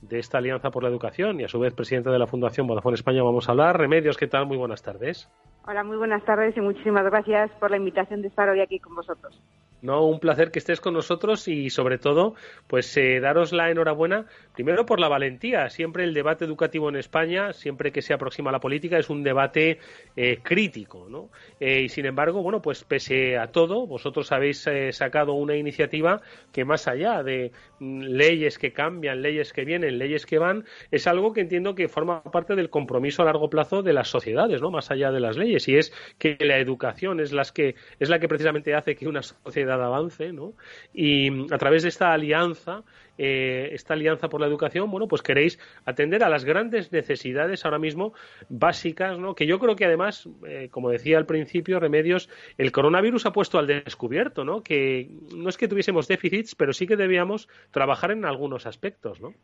de 0.00 0.18
esta 0.18 0.38
Alianza 0.38 0.70
por 0.70 0.82
la 0.82 0.88
Educación 0.88 1.40
y 1.40 1.44
a 1.44 1.48
su 1.48 1.58
vez 1.58 1.74
presidenta 1.74 2.10
de 2.10 2.18
la 2.18 2.26
Fundación 2.26 2.66
Vodafone 2.66 2.94
España, 2.94 3.22
vamos 3.22 3.48
a 3.48 3.52
hablar. 3.52 3.78
Remedios, 3.78 4.16
¿qué 4.16 4.26
tal? 4.26 4.46
Muy 4.46 4.56
buenas 4.56 4.82
tardes. 4.82 5.30
Hola, 5.66 5.82
muy 5.82 5.96
buenas 5.96 6.24
tardes 6.24 6.56
y 6.56 6.60
muchísimas 6.60 7.04
gracias 7.04 7.50
por 7.52 7.70
la 7.70 7.78
invitación 7.78 8.20
de 8.20 8.28
estar 8.28 8.48
hoy 8.48 8.60
aquí 8.60 8.78
con 8.78 8.94
vosotros. 8.94 9.40
No, 9.84 10.06
un 10.06 10.18
placer 10.18 10.50
que 10.50 10.58
estés 10.58 10.80
con 10.80 10.94
nosotros 10.94 11.46
y 11.46 11.68
sobre 11.68 11.98
todo, 11.98 12.34
pues 12.68 12.96
eh, 12.96 13.20
daros 13.20 13.52
la 13.52 13.70
enhorabuena 13.70 14.24
primero 14.54 14.86
por 14.86 14.98
la 14.98 15.08
valentía. 15.08 15.68
Siempre 15.68 16.04
el 16.04 16.14
debate 16.14 16.46
educativo 16.46 16.88
en 16.88 16.96
España, 16.96 17.52
siempre 17.52 17.92
que 17.92 18.00
se 18.00 18.14
aproxima 18.14 18.48
a 18.48 18.54
la 18.54 18.60
política, 18.60 18.96
es 18.96 19.10
un 19.10 19.22
debate 19.22 19.78
eh, 20.16 20.38
crítico, 20.42 21.06
¿no? 21.10 21.28
Eh, 21.60 21.82
y 21.82 21.90
sin 21.90 22.06
embargo, 22.06 22.42
bueno, 22.42 22.62
pues 22.62 22.82
pese 22.82 23.36
a 23.36 23.48
todo, 23.48 23.86
vosotros 23.86 24.32
habéis 24.32 24.66
sacado 24.92 25.34
una 25.34 25.54
iniciativa 25.54 26.22
que 26.50 26.64
más 26.64 26.88
allá 26.88 27.22
de 27.22 27.52
mm, 27.78 28.04
leyes 28.04 28.58
que 28.58 28.72
cambian, 28.72 29.20
leyes 29.20 29.52
que 29.52 29.66
vienen, 29.66 29.98
leyes 29.98 30.24
que 30.24 30.38
van, 30.38 30.64
es 30.90 31.06
algo 31.06 31.34
que 31.34 31.42
entiendo 31.42 31.74
que 31.74 31.88
forma 31.88 32.22
parte 32.22 32.54
del 32.54 32.70
compromiso 32.70 33.20
a 33.20 33.26
largo 33.26 33.50
plazo 33.50 33.82
de 33.82 33.92
las 33.92 34.08
sociedades, 34.08 34.62
¿no? 34.62 34.70
Más 34.70 34.90
allá 34.90 35.12
de 35.12 35.20
las 35.20 35.36
leyes 35.36 35.68
y 35.68 35.76
es 35.76 35.92
que 36.18 36.38
la 36.40 36.56
educación 36.56 37.20
es 37.20 37.32
las 37.34 37.52
que 37.52 37.74
es 37.98 38.08
la 38.08 38.18
que 38.18 38.28
precisamente 38.28 38.74
hace 38.74 38.96
que 38.96 39.06
una 39.06 39.22
sociedad 39.22 39.73
avance, 39.80 40.32
¿no? 40.32 40.54
Y 40.92 41.52
a 41.52 41.58
través 41.58 41.82
de 41.82 41.88
esta 41.88 42.12
alianza, 42.12 42.82
eh, 43.16 43.70
esta 43.72 43.94
alianza 43.94 44.28
por 44.28 44.40
la 44.40 44.46
educación, 44.46 44.90
bueno, 44.90 45.08
pues 45.08 45.22
queréis 45.22 45.58
atender 45.84 46.24
a 46.24 46.28
las 46.28 46.44
grandes 46.44 46.92
necesidades 46.92 47.64
ahora 47.64 47.78
mismo 47.78 48.12
básicas, 48.48 49.18
¿no? 49.18 49.34
Que 49.34 49.46
yo 49.46 49.58
creo 49.58 49.76
que 49.76 49.84
además, 49.84 50.28
eh, 50.46 50.68
como 50.70 50.90
decía 50.90 51.18
al 51.18 51.26
principio, 51.26 51.80
Remedios, 51.80 52.28
el 52.58 52.72
coronavirus 52.72 53.26
ha 53.26 53.32
puesto 53.32 53.58
al 53.58 53.66
descubierto, 53.66 54.44
¿no? 54.44 54.62
Que 54.62 55.10
no 55.34 55.48
es 55.48 55.56
que 55.56 55.68
tuviésemos 55.68 56.08
déficits, 56.08 56.54
pero 56.54 56.72
sí 56.72 56.86
que 56.86 56.96
debíamos 56.96 57.48
trabajar 57.70 58.10
en 58.10 58.24
algunos 58.24 58.66
aspectos, 58.66 59.20
¿no? 59.20 59.34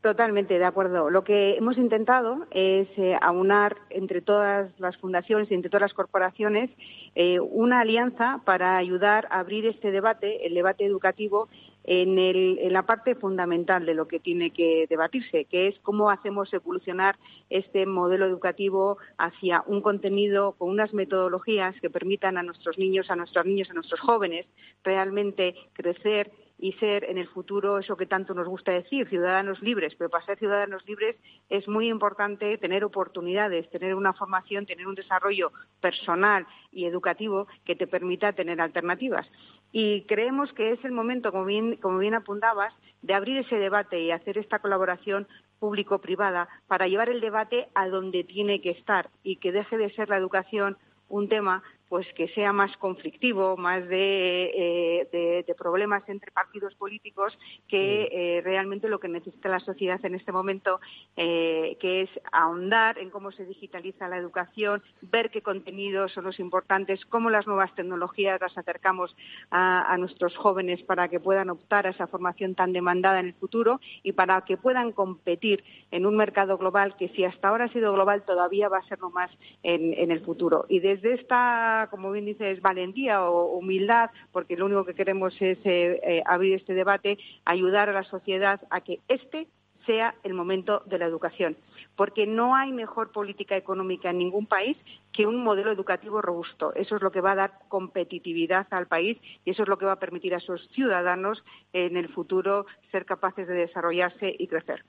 Totalmente, 0.00 0.58
de 0.58 0.64
acuerdo. 0.64 1.10
Lo 1.10 1.24
que 1.24 1.56
hemos 1.56 1.76
intentado 1.76 2.46
es 2.52 2.88
eh, 2.96 3.18
aunar 3.20 3.76
entre 3.90 4.22
todas 4.22 4.70
las 4.80 4.96
fundaciones 4.96 5.50
y 5.50 5.54
entre 5.54 5.68
todas 5.68 5.82
las 5.82 5.92
corporaciones 5.92 6.70
eh, 7.14 7.38
una 7.38 7.80
alianza 7.80 8.40
para 8.46 8.78
ayudar 8.78 9.28
a 9.30 9.40
abrir 9.40 9.66
este 9.66 9.90
debate, 9.90 10.46
el 10.46 10.54
debate 10.54 10.86
educativo, 10.86 11.48
en, 11.84 12.18
en, 12.18 12.72
la 12.72 12.82
parte 12.82 13.14
fundamental 13.14 13.84
de 13.84 13.94
lo 13.94 14.06
que 14.06 14.20
tiene 14.20 14.50
que 14.50 14.86
debatirse, 14.88 15.46
que 15.46 15.68
es 15.68 15.78
cómo 15.80 16.10
hacemos 16.10 16.52
evolucionar 16.52 17.16
este 17.48 17.84
modelo 17.84 18.26
educativo 18.26 18.98
hacia 19.18 19.64
un 19.66 19.80
contenido 19.80 20.52
con 20.52 20.68
unas 20.68 20.92
metodologías 20.94 21.74
que 21.80 21.90
permitan 21.90 22.36
a 22.38 22.42
nuestros 22.42 22.78
niños, 22.78 23.10
a 23.10 23.16
nuestros 23.16 23.46
niños, 23.46 23.70
a 23.70 23.74
nuestros 23.74 24.00
jóvenes 24.00 24.46
realmente 24.84 25.54
crecer 25.72 26.30
y 26.60 26.72
ser 26.74 27.04
en 27.04 27.16
el 27.16 27.26
futuro 27.26 27.78
eso 27.78 27.96
que 27.96 28.04
tanto 28.04 28.34
nos 28.34 28.46
gusta 28.46 28.70
decir, 28.70 29.08
ciudadanos 29.08 29.62
libres. 29.62 29.94
Pero 29.96 30.10
para 30.10 30.24
ser 30.26 30.38
ciudadanos 30.38 30.86
libres 30.86 31.16
es 31.48 31.66
muy 31.66 31.88
importante 31.88 32.58
tener 32.58 32.84
oportunidades, 32.84 33.68
tener 33.70 33.94
una 33.94 34.12
formación, 34.12 34.66
tener 34.66 34.86
un 34.86 34.94
desarrollo 34.94 35.52
personal 35.80 36.46
y 36.70 36.84
educativo 36.84 37.48
que 37.64 37.76
te 37.76 37.86
permita 37.86 38.34
tener 38.34 38.60
alternativas. 38.60 39.26
Y 39.72 40.02
creemos 40.02 40.52
que 40.52 40.72
es 40.72 40.84
el 40.84 40.92
momento, 40.92 41.32
como 41.32 41.46
bien, 41.46 41.76
como 41.76 41.98
bien 41.98 42.14
apuntabas, 42.14 42.74
de 43.00 43.14
abrir 43.14 43.38
ese 43.38 43.56
debate 43.56 43.98
y 44.00 44.10
hacer 44.10 44.36
esta 44.36 44.58
colaboración 44.58 45.26
público-privada 45.60 46.48
para 46.66 46.88
llevar 46.88 47.08
el 47.08 47.22
debate 47.22 47.68
a 47.74 47.88
donde 47.88 48.22
tiene 48.24 48.60
que 48.60 48.70
estar 48.70 49.08
y 49.22 49.36
que 49.36 49.52
deje 49.52 49.78
de 49.78 49.90
ser 49.94 50.10
la 50.10 50.18
educación 50.18 50.76
un 51.08 51.28
tema 51.28 51.62
pues 51.90 52.06
que 52.14 52.28
sea 52.28 52.52
más 52.52 52.74
conflictivo, 52.76 53.56
más 53.56 53.86
de, 53.88 55.08
eh, 55.12 55.54
problemas 55.58 56.08
entre 56.08 56.30
partidos 56.30 56.72
políticos 56.76 57.36
que 57.66 58.08
eh, 58.12 58.40
realmente 58.42 58.88
lo 58.88 59.00
que 59.00 59.08
necesita 59.08 59.48
la 59.48 59.58
sociedad 59.58 60.02
en 60.04 60.14
este 60.14 60.30
momento, 60.30 60.80
eh, 61.16 61.76
que 61.80 62.02
es 62.02 62.10
ahondar 62.30 62.96
en 62.98 63.10
cómo 63.10 63.32
se 63.32 63.44
digitaliza 63.44 64.08
la 64.08 64.18
educación, 64.18 64.82
ver 65.02 65.30
qué 65.30 65.42
contenidos 65.42 66.12
son 66.12 66.24
los 66.24 66.38
importantes, 66.38 67.04
cómo 67.06 67.28
las 67.28 67.48
nuevas 67.48 67.74
tecnologías 67.74 68.40
las 68.40 68.56
acercamos 68.56 69.14
a, 69.50 69.92
a 69.92 69.98
nuestros 69.98 70.36
jóvenes 70.36 70.80
para 70.84 71.08
que 71.08 71.18
puedan 71.18 71.50
optar 71.50 71.88
a 71.88 71.90
esa 71.90 72.06
formación 72.06 72.54
tan 72.54 72.72
demandada 72.72 73.18
en 73.18 73.26
el 73.26 73.34
futuro 73.34 73.80
y 74.04 74.12
para 74.12 74.42
que 74.42 74.56
puedan 74.56 74.92
competir 74.92 75.64
en 75.90 76.06
un 76.06 76.16
mercado 76.16 76.56
global 76.56 76.96
que 76.96 77.08
si 77.08 77.24
hasta 77.24 77.48
ahora 77.48 77.64
ha 77.64 77.72
sido 77.72 77.92
global 77.92 78.22
todavía 78.22 78.68
va 78.68 78.78
a 78.78 78.88
serlo 78.88 79.10
más 79.10 79.30
en, 79.64 79.92
en 79.94 80.12
el 80.12 80.20
futuro. 80.20 80.66
Y 80.68 80.78
desde 80.78 81.14
esta 81.14 81.79
como 81.88 82.10
bien 82.10 82.26
dices, 82.26 82.60
valentía 82.60 83.22
o 83.22 83.46
humildad, 83.56 84.10
porque 84.32 84.56
lo 84.56 84.66
único 84.66 84.84
que 84.84 84.94
queremos 84.94 85.34
es 85.40 85.58
eh, 85.64 86.00
eh, 86.02 86.22
abrir 86.26 86.54
este 86.54 86.74
debate, 86.74 87.18
ayudar 87.44 87.88
a 87.88 87.92
la 87.92 88.04
sociedad 88.04 88.60
a 88.70 88.80
que 88.80 89.00
este 89.08 89.48
sea 89.86 90.14
el 90.22 90.34
momento 90.34 90.82
de 90.86 90.98
la 90.98 91.06
educación, 91.06 91.56
porque 91.96 92.26
no 92.26 92.54
hay 92.54 92.70
mejor 92.72 93.12
política 93.12 93.56
económica 93.56 94.10
en 94.10 94.18
ningún 94.18 94.46
país 94.46 94.76
que 95.12 95.26
un 95.26 95.42
modelo 95.42 95.72
educativo 95.72 96.20
robusto. 96.20 96.74
Eso 96.74 96.96
es 96.96 97.02
lo 97.02 97.10
que 97.10 97.20
va 97.20 97.32
a 97.32 97.36
dar 97.36 97.52
competitividad 97.68 98.66
al 98.70 98.86
país 98.86 99.18
y 99.44 99.50
eso 99.50 99.62
es 99.62 99.68
lo 99.68 99.78
que 99.78 99.86
va 99.86 99.92
a 99.92 99.98
permitir 99.98 100.34
a 100.34 100.40
sus 100.40 100.68
ciudadanos 100.68 101.42
en 101.72 101.96
el 101.96 102.08
futuro 102.08 102.66
ser 102.92 103.04
capaces 103.04 103.48
de 103.48 103.54
desarrollarse 103.54 104.34
y 104.38 104.46
crecer. 104.46 104.84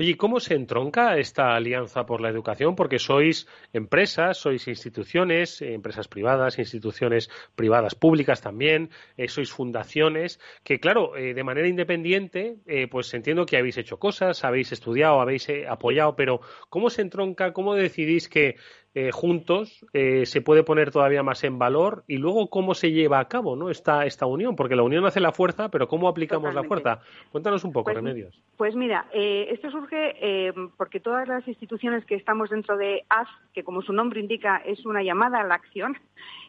Oye, 0.00 0.16
¿cómo 0.16 0.38
se 0.38 0.54
entronca 0.54 1.18
esta 1.18 1.56
alianza 1.56 2.06
por 2.06 2.20
la 2.20 2.28
educación? 2.28 2.76
Porque 2.76 3.00
sois 3.00 3.48
empresas, 3.72 4.38
sois 4.38 4.68
instituciones, 4.68 5.60
eh, 5.60 5.74
empresas 5.74 6.06
privadas, 6.06 6.60
instituciones 6.60 7.28
privadas 7.56 7.96
públicas 7.96 8.40
también, 8.40 8.90
eh, 9.16 9.26
sois 9.26 9.50
fundaciones, 9.50 10.38
que 10.62 10.78
claro, 10.78 11.16
eh, 11.16 11.34
de 11.34 11.42
manera 11.42 11.66
independiente, 11.66 12.58
pues 12.92 13.12
entiendo 13.12 13.44
que 13.44 13.56
habéis 13.56 13.76
hecho 13.76 13.98
cosas, 13.98 14.44
habéis 14.44 14.70
estudiado, 14.70 15.20
habéis 15.20 15.48
apoyado, 15.68 16.14
pero 16.14 16.42
¿cómo 16.68 16.90
se 16.90 17.02
entronca, 17.02 17.52
cómo 17.52 17.74
decidís 17.74 18.28
que 18.28 18.54
eh, 18.94 19.10
juntos 19.12 19.84
eh, 19.92 20.24
se 20.24 20.40
puede 20.40 20.64
poner 20.64 20.90
todavía 20.90 21.22
más 21.22 21.44
en 21.44 21.58
valor 21.58 22.04
y 22.06 22.16
luego 22.16 22.48
cómo 22.48 22.74
se 22.74 22.90
lleva 22.90 23.20
a 23.20 23.28
cabo 23.28 23.54
¿no? 23.54 23.68
esta, 23.70 24.06
esta 24.06 24.24
unión, 24.26 24.56
porque 24.56 24.76
la 24.76 24.82
unión 24.82 25.04
hace 25.04 25.20
la 25.20 25.32
fuerza, 25.32 25.68
pero 25.68 25.88
¿cómo 25.88 26.08
aplicamos 26.08 26.54
la 26.54 26.64
fuerza? 26.64 27.00
Cuéntanos 27.30 27.64
un 27.64 27.72
poco, 27.72 27.84
pues, 27.84 27.96
Remedios. 27.96 28.40
Pues 28.56 28.74
mira, 28.74 29.06
eh, 29.12 29.48
esto 29.50 29.70
surge 29.70 30.52
porque 30.76 31.00
todas 31.00 31.28
las 31.28 31.46
instituciones 31.46 32.04
que 32.06 32.14
estamos 32.14 32.50
dentro 32.50 32.76
de 32.76 33.04
AS, 33.08 33.28
que 33.52 33.62
como 33.62 33.82
su 33.82 33.92
nombre 33.92 34.20
indica 34.20 34.56
es 34.64 34.84
una 34.86 35.02
llamada 35.02 35.40
a 35.40 35.44
la 35.44 35.54
acción, 35.54 35.96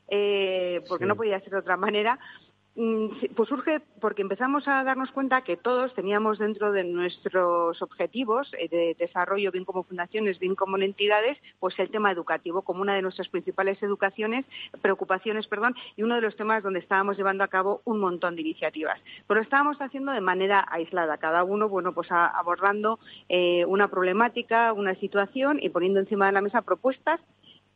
porque 0.08 1.06
no 1.06 1.16
podía 1.16 1.40
ser 1.42 1.52
de 1.52 1.60
otra 1.60 1.78
manera, 1.78 2.20
pues 3.36 3.50
surge 3.50 3.82
porque 4.00 4.22
empezamos 4.22 4.66
a 4.68 4.84
darnos 4.86 5.12
cuenta 5.12 5.42
que 5.42 5.58
todos 5.58 5.94
teníamos 5.96 6.40
dentro 6.40 6.72
de 6.72 6.86
nuestros 6.86 7.82
objetivos 7.82 8.50
eh, 8.58 8.70
de 8.70 8.96
desarrollo, 8.98 9.52
bien 9.52 9.66
como 9.66 9.84
fundaciones, 9.84 10.40
bien 10.40 10.56
como 10.56 10.78
entidades, 10.78 11.38
pues 11.60 11.78
el 11.78 11.92
tema 11.92 12.10
educativo 12.12 12.62
como 12.62 12.82
una 12.82 12.96
de 12.96 13.02
nuestras 13.02 13.28
principales 13.28 13.82
educaciones, 13.84 14.46
preocupaciones, 14.82 15.48
perdón, 15.48 15.76
y 15.98 16.04
uno 16.04 16.16
de 16.16 16.22
los 16.22 16.38
temas 16.38 16.64
donde 16.64 16.80
estábamos 16.80 17.18
llevando 17.18 17.44
a 17.44 17.50
cabo 17.50 17.82
un 17.84 18.00
montón 18.00 18.36
de 18.36 18.44
iniciativas. 18.44 19.00
Pero 19.28 19.42
estábamos 19.42 19.82
haciendo 19.82 20.14
de 20.14 20.22
manera 20.22 20.66
aislada, 20.72 21.18
cada 21.18 21.44
uno, 21.44 21.68
bueno, 21.68 21.94
pues 21.94 22.08
abordando 22.12 23.00
eh, 23.28 23.66
una 23.66 23.90
problemática, 23.90 24.72
una 24.72 24.96
situación 24.96 25.60
y 25.62 25.68
poniendo 25.68 26.00
encima 26.00 26.28
de 26.28 26.32
la 26.32 26.42
mesa 26.42 26.62
propuestas 26.62 27.20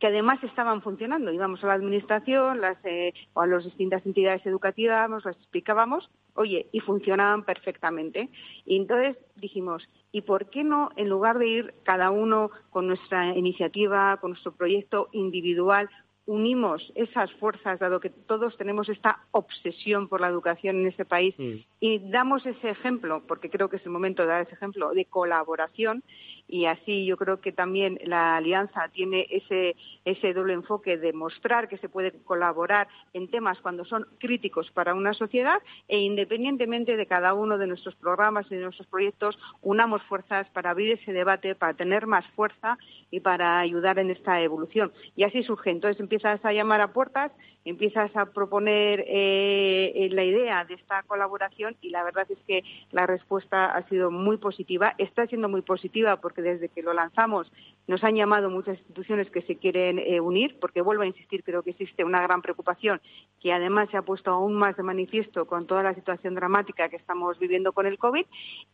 que 0.03 0.07
además 0.07 0.43
estaban 0.43 0.81
funcionando. 0.81 1.31
Íbamos 1.31 1.63
a 1.63 1.67
la 1.67 1.75
administración 1.75 2.59
las, 2.59 2.75
eh, 2.83 3.13
o 3.31 3.39
a 3.39 3.47
las 3.47 3.63
distintas 3.63 4.05
entidades 4.05 4.45
educativas, 4.45 5.09
las 5.09 5.37
explicábamos, 5.37 6.11
oye, 6.33 6.67
y 6.73 6.81
funcionaban 6.81 7.45
perfectamente. 7.45 8.27
Y 8.65 8.75
entonces 8.75 9.15
dijimos, 9.37 9.87
¿y 10.11 10.19
por 10.19 10.49
qué 10.49 10.65
no, 10.65 10.89
en 10.97 11.07
lugar 11.07 11.39
de 11.39 11.47
ir 11.47 11.73
cada 11.83 12.11
uno 12.11 12.51
con 12.69 12.87
nuestra 12.87 13.33
iniciativa, 13.37 14.17
con 14.17 14.31
nuestro 14.31 14.51
proyecto 14.51 15.07
individual, 15.13 15.89
unimos 16.25 16.91
esas 16.95 17.31
fuerzas, 17.33 17.79
dado 17.79 18.01
que 18.01 18.09
todos 18.09 18.57
tenemos 18.57 18.89
esta 18.89 19.19
obsesión 19.31 20.09
por 20.09 20.19
la 20.19 20.27
educación 20.27 20.81
en 20.81 20.87
este 20.87 21.05
país, 21.05 21.33
mm. 21.37 21.55
y 21.79 21.99
damos 22.09 22.45
ese 22.45 22.69
ejemplo, 22.69 23.23
porque 23.25 23.49
creo 23.49 23.69
que 23.69 23.77
es 23.77 23.85
el 23.85 23.91
momento 23.93 24.23
de 24.23 24.29
dar 24.29 24.41
ese 24.41 24.55
ejemplo 24.55 24.93
de 24.93 25.05
colaboración, 25.05 26.03
y 26.47 26.65
así 26.65 27.05
yo 27.05 27.17
creo 27.17 27.39
que 27.39 27.51
también 27.51 27.99
la 28.05 28.35
alianza 28.35 28.89
tiene 28.89 29.27
ese, 29.29 29.75
ese 30.05 30.33
doble 30.33 30.53
enfoque 30.53 30.97
de 30.97 31.13
mostrar 31.13 31.67
que 31.67 31.77
se 31.77 31.89
puede 31.89 32.11
colaborar 32.23 32.87
en 33.13 33.29
temas 33.29 33.59
cuando 33.61 33.85
son 33.85 34.05
críticos 34.19 34.69
para 34.71 34.93
una 34.93 35.13
sociedad 35.13 35.61
e 35.87 35.99
independientemente 35.99 36.97
de 36.97 37.07
cada 37.07 37.33
uno 37.33 37.57
de 37.57 37.67
nuestros 37.67 37.95
programas 37.95 38.45
y 38.51 38.55
de 38.55 38.63
nuestros 38.63 38.87
proyectos, 38.87 39.37
unamos 39.61 40.01
fuerzas 40.03 40.49
para 40.49 40.71
abrir 40.71 40.91
ese 40.91 41.13
debate, 41.13 41.55
para 41.55 41.73
tener 41.73 42.07
más 42.07 42.25
fuerza 42.35 42.77
y 43.09 43.19
para 43.19 43.59
ayudar 43.59 43.99
en 43.99 44.11
esta 44.11 44.41
evolución. 44.41 44.91
Y 45.15 45.23
así 45.23 45.43
surge. 45.43 45.71
Entonces 45.71 45.99
empiezas 45.99 46.43
a 46.43 46.53
llamar 46.53 46.81
a 46.81 46.93
puertas, 46.93 47.31
empiezas 47.65 48.15
a 48.15 48.25
proponer 48.25 49.05
eh, 49.07 50.09
la 50.11 50.23
idea 50.23 50.65
de 50.65 50.73
esta 50.75 51.03
colaboración 51.03 51.75
y 51.81 51.89
la 51.89 52.03
verdad 52.03 52.27
es 52.29 52.39
que 52.47 52.63
la 52.91 53.07
respuesta 53.07 53.73
ha 53.75 53.87
sido 53.87 54.11
muy 54.11 54.37
positiva. 54.37 54.95
Está 54.97 55.27
siendo 55.27 55.47
muy 55.49 55.61
positiva 55.61 56.17
porque 56.17 56.32
desde 56.41 56.69
que 56.69 56.81
lo 56.81 56.93
lanzamos 56.93 57.51
nos 57.87 58.03
han 58.03 58.15
llamado 58.15 58.49
muchas 58.49 58.77
instituciones 58.77 59.29
que 59.29 59.41
se 59.41 59.57
quieren 59.57 59.99
eh, 59.99 60.21
unir, 60.21 60.57
porque 60.59 60.81
vuelvo 60.81 61.03
a 61.03 61.07
insistir, 61.07 61.43
creo 61.43 61.63
que 61.63 61.71
existe 61.71 62.03
una 62.03 62.21
gran 62.21 62.41
preocupación 62.41 63.01
que 63.41 63.51
además 63.51 63.89
se 63.89 63.97
ha 63.97 64.01
puesto 64.03 64.31
aún 64.31 64.53
más 64.53 64.77
de 64.77 64.83
manifiesto 64.83 65.45
con 65.45 65.67
toda 65.67 65.83
la 65.83 65.93
situación 65.93 66.35
dramática 66.35 66.87
que 66.89 66.95
estamos 66.95 67.37
viviendo 67.39 67.73
con 67.73 67.85
el 67.85 67.97
COVID 67.97 68.25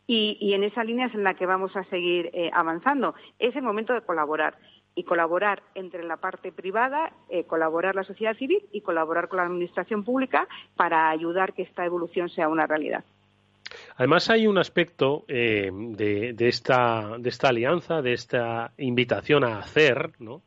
y, 0.06 0.52
en 0.54 0.64
esa 0.64 0.84
línea 0.84 1.06
es 1.06 1.14
en 1.14 1.24
la 1.24 1.34
que 1.34 1.46
vamos 1.46 1.74
a 1.76 1.84
seguir 1.84 2.30
eh, 2.32 2.50
avanzando. 2.52 3.14
Es 3.38 3.54
el 3.56 3.62
momento 3.62 3.92
de 3.92 4.02
colaborar 4.02 4.56
y 4.94 5.04
colaborar 5.04 5.62
entre 5.74 6.04
la 6.04 6.16
parte 6.16 6.52
privada, 6.52 7.12
eh, 7.28 7.44
colaborar 7.44 7.94
la 7.94 8.04
sociedad 8.04 8.36
civil 8.36 8.62
y 8.72 8.80
colaborar 8.80 9.28
con 9.28 9.38
la 9.38 9.44
administración 9.44 10.04
pública 10.04 10.48
para 10.76 11.10
ayudar 11.10 11.52
que 11.52 11.62
esta 11.62 11.84
evolución 11.84 12.28
sea 12.28 12.48
una 12.48 12.66
realidad. 12.66 13.04
Además 14.00 14.30
hay 14.30 14.46
un 14.46 14.56
aspecto 14.56 15.26
eh, 15.28 15.68
de, 15.70 16.34
esta, 16.48 17.18
de 17.18 17.28
esta 17.28 17.48
alianza, 17.48 18.00
de 18.00 18.14
esta 18.14 18.72
invitación 18.78 19.44
a 19.44 19.58
hacer, 19.58 20.12
¿no? 20.20 20.40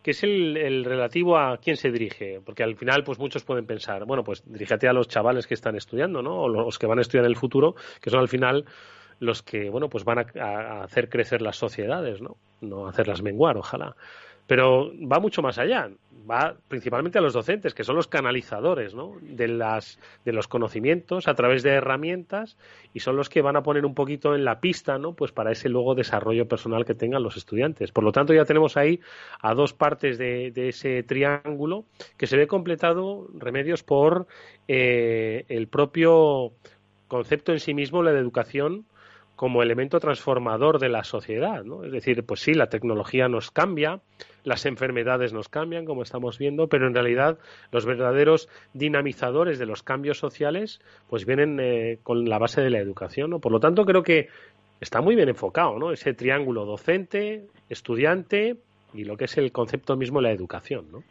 que 0.00 0.12
es 0.12 0.22
el, 0.22 0.84
relativo 0.84 1.36
a 1.36 1.58
quién 1.58 1.76
se 1.76 1.90
dirige, 1.90 2.40
porque 2.40 2.62
al 2.62 2.76
final 2.76 3.02
pues 3.02 3.18
muchos 3.18 3.42
pueden 3.42 3.66
pensar, 3.66 4.04
bueno, 4.04 4.22
pues 4.22 4.44
diríjate 4.46 4.86
a 4.86 4.92
los 4.92 5.08
chavales 5.08 5.48
que 5.48 5.54
están 5.54 5.74
estudiando, 5.74 6.22
¿no? 6.22 6.42
O 6.42 6.48
los 6.48 6.78
que 6.78 6.86
van 6.86 6.98
a 6.98 7.00
estudiar 7.00 7.24
en 7.24 7.32
el 7.32 7.36
futuro, 7.36 7.74
que 8.00 8.10
son 8.10 8.20
al 8.20 8.28
final 8.28 8.64
los 9.18 9.42
que, 9.42 9.68
bueno, 9.70 9.88
pues 9.88 10.04
van 10.04 10.20
a, 10.20 10.26
a 10.40 10.84
hacer 10.84 11.08
crecer 11.08 11.42
las 11.42 11.56
sociedades, 11.56 12.22
¿no? 12.22 12.36
No 12.60 12.86
hacerlas 12.86 13.22
menguar, 13.22 13.56
ojalá. 13.56 13.96
Pero 14.50 14.90
va 15.06 15.20
mucho 15.20 15.42
más 15.42 15.58
allá 15.58 15.88
va 16.28 16.56
principalmente 16.66 17.18
a 17.18 17.20
los 17.20 17.32
docentes, 17.32 17.72
que 17.72 17.84
son 17.84 17.94
los 17.94 18.08
canalizadores 18.08 18.94
de, 19.22 19.46
las, 19.46 20.00
de 20.24 20.32
los 20.32 20.48
conocimientos 20.48 21.28
a 21.28 21.34
través 21.34 21.62
de 21.62 21.70
herramientas 21.70 22.56
y 22.92 23.00
son 23.00 23.16
los 23.16 23.28
que 23.28 23.42
van 23.42 23.56
a 23.56 23.62
poner 23.62 23.86
un 23.86 23.94
poquito 23.94 24.34
en 24.34 24.44
la 24.44 24.60
pista 24.60 24.98
¿no? 24.98 25.14
pues 25.14 25.30
para 25.30 25.52
ese 25.52 25.68
luego 25.68 25.94
desarrollo 25.94 26.48
personal 26.48 26.84
que 26.84 26.96
tengan 26.96 27.22
los 27.22 27.36
estudiantes. 27.36 27.92
Por 27.92 28.02
lo 28.02 28.10
tanto, 28.10 28.34
ya 28.34 28.44
tenemos 28.44 28.76
ahí 28.76 29.00
a 29.40 29.54
dos 29.54 29.72
partes 29.72 30.18
de, 30.18 30.52
ese 30.56 31.04
triángulo 31.04 31.84
que 32.16 32.26
se 32.26 32.36
ve 32.36 32.48
completado, 32.48 33.28
remedios, 33.34 33.84
por 33.84 34.26
eh, 34.66 35.44
el 35.48 35.68
propio 35.68 36.52
concepto 37.06 37.52
en 37.52 37.60
sí 37.60 37.72
mismo, 37.72 38.02
la 38.02 38.12
de 38.12 38.18
educación, 38.18 38.84
como 39.40 39.62
elemento 39.62 40.00
transformador 40.00 40.78
de 40.78 40.90
la 40.90 41.02
sociedad, 41.02 41.64
¿no? 41.64 41.82
Es 41.82 41.92
decir, 41.92 42.26
pues 42.26 42.40
sí, 42.40 42.52
la 42.52 42.66
tecnología 42.66 43.26
nos 43.26 43.50
cambia, 43.50 44.00
las 44.44 44.66
enfermedades 44.66 45.32
nos 45.32 45.48
cambian, 45.48 45.86
como 45.86 46.02
estamos 46.02 46.38
viendo, 46.38 46.68
pero 46.68 46.86
en 46.86 46.92
realidad 46.92 47.38
los 47.72 47.86
verdaderos 47.86 48.50
dinamizadores 48.74 49.58
de 49.58 49.64
los 49.64 49.82
cambios 49.82 50.18
sociales, 50.18 50.82
pues 51.08 51.24
vienen 51.24 51.58
eh, 51.58 52.00
con 52.02 52.28
la 52.28 52.36
base 52.36 52.60
de 52.60 52.68
la 52.68 52.80
educación, 52.80 53.30
¿no? 53.30 53.38
Por 53.38 53.50
lo 53.50 53.60
tanto, 53.60 53.86
creo 53.86 54.02
que 54.02 54.28
está 54.78 55.00
muy 55.00 55.16
bien 55.16 55.30
enfocado, 55.30 55.78
¿no? 55.78 55.90
Ese 55.90 56.12
triángulo 56.12 56.66
docente, 56.66 57.46
estudiante 57.70 58.58
y 58.92 59.04
lo 59.04 59.16
que 59.16 59.24
es 59.24 59.38
el 59.38 59.52
concepto 59.52 59.96
mismo 59.96 60.18
de 60.18 60.24
la 60.24 60.32
educación, 60.32 60.92
¿no? 60.92 61.02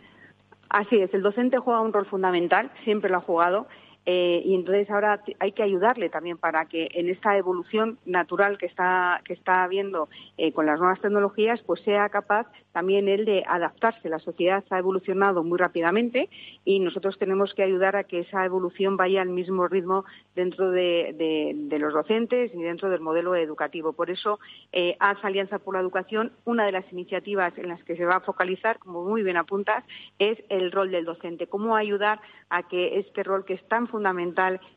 Así 0.70 0.98
es, 0.98 1.12
el 1.16 1.24
docente 1.24 1.58
juega 1.58 1.82
un 1.82 1.94
rol 1.94 2.06
fundamental, 2.06 2.70
siempre 2.84 3.10
lo 3.10 3.18
ha 3.18 3.22
jugado 3.22 3.66
eh, 4.12 4.42
y 4.44 4.56
entonces 4.56 4.90
ahora 4.90 5.22
hay 5.38 5.52
que 5.52 5.62
ayudarle 5.62 6.10
también 6.10 6.40
para 6.40 6.66
que 6.66 6.90
en 6.96 7.10
esta 7.10 7.38
evolución 7.38 8.00
natural 8.08 8.58
que 8.58 8.66
está 8.66 9.22
que 9.24 9.34
está 9.34 9.64
habiendo 9.64 10.10
eh, 10.40 10.52
con 10.52 10.66
las 10.66 10.80
nuevas 10.80 11.00
tecnologías 11.00 11.62
pues 11.62 11.80
sea 11.82 12.10
capaz 12.10 12.48
también 12.72 13.08
él 13.08 13.26
de 13.26 13.44
adaptarse. 13.48 14.10
La 14.10 14.18
sociedad 14.18 14.64
ha 14.72 14.80
evolucionado 14.80 15.44
muy 15.44 15.60
rápidamente 15.60 16.28
y 16.66 16.80
nosotros 16.80 17.20
tenemos 17.20 17.54
que 17.54 17.62
ayudar 17.62 17.96
a 17.96 18.04
que 18.04 18.22
esa 18.22 18.44
evolución 18.46 18.98
vaya 18.98 19.22
al 19.22 19.30
mismo 19.30 19.68
ritmo 19.68 20.06
dentro 20.36 20.72
de, 20.72 21.68
los 21.80 21.94
docentes 21.94 22.52
y 22.56 22.64
dentro 22.64 22.90
del 22.90 23.02
modelo 23.02 23.36
educativo. 23.36 23.94
Por 23.94 24.10
eso 24.10 24.40
eh, 24.72 24.98
Alianza 25.00 25.60
por 25.60 25.76
la 25.76 25.82
Educación 25.82 26.32
una 26.46 26.66
de 26.66 26.72
las 26.72 26.92
iniciativas 26.92 27.56
en 27.60 27.68
las 27.68 27.84
que 27.84 27.96
se 27.96 28.06
va 28.06 28.16
a 28.16 28.22
focalizar 28.22 28.80
como 28.80 29.04
muy 29.04 29.22
bien 29.22 29.38
apuntas 29.38 29.84
es 30.18 30.40
el 30.50 30.72
rol 30.72 30.90
del 30.90 31.06
docente. 31.06 31.46
Cómo 31.46 31.76
ayudar 31.76 32.20
a 32.50 32.64
que 32.64 32.98
este 32.98 33.22
rol 33.22 33.46
que 33.46 33.54
es 33.54 33.64
tan 33.68 33.86
fundamental 33.86 33.99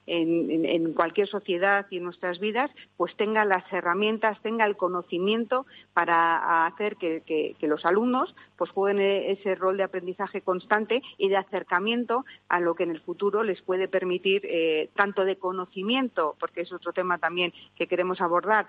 en, 0.07 0.93
cualquier 0.95 1.29
sociedad 1.29 1.87
y 1.91 1.99
en 1.99 2.05
nuestras 2.05 2.39
vidas, 2.39 2.71
pues 2.97 3.15
tenga 3.17 3.45
las 3.45 3.65
herramientas, 3.73 4.41
tenga 4.43 4.67
el 4.67 4.77
conocimiento 4.77 5.67
para 5.93 6.67
hacer 6.67 6.97
que, 6.97 7.57
los 7.63 7.85
alumnos 7.87 8.35
pues 8.57 8.71
jueguen 8.71 9.01
ese 9.01 9.55
rol 9.55 9.77
de 9.77 9.85
aprendizaje 9.85 10.43
constante 10.43 11.01
y 11.17 11.29
de 11.29 11.37
acercamiento 11.37 12.25
a 12.49 12.61
lo 12.61 12.75
que 12.75 12.83
en 12.83 12.91
el 12.91 13.01
futuro 13.01 13.43
les 13.43 13.63
puede 13.63 13.89
permitir 13.89 14.43
eh, 14.45 14.91
tanto 14.95 15.25
de 15.25 15.37
conocimiento, 15.37 16.37
porque 16.39 16.63
es 16.63 16.73
otro 16.73 16.93
tema 16.93 17.19
también 17.19 17.53
que 17.77 17.87
queremos 17.87 18.21
abordar, 18.21 18.67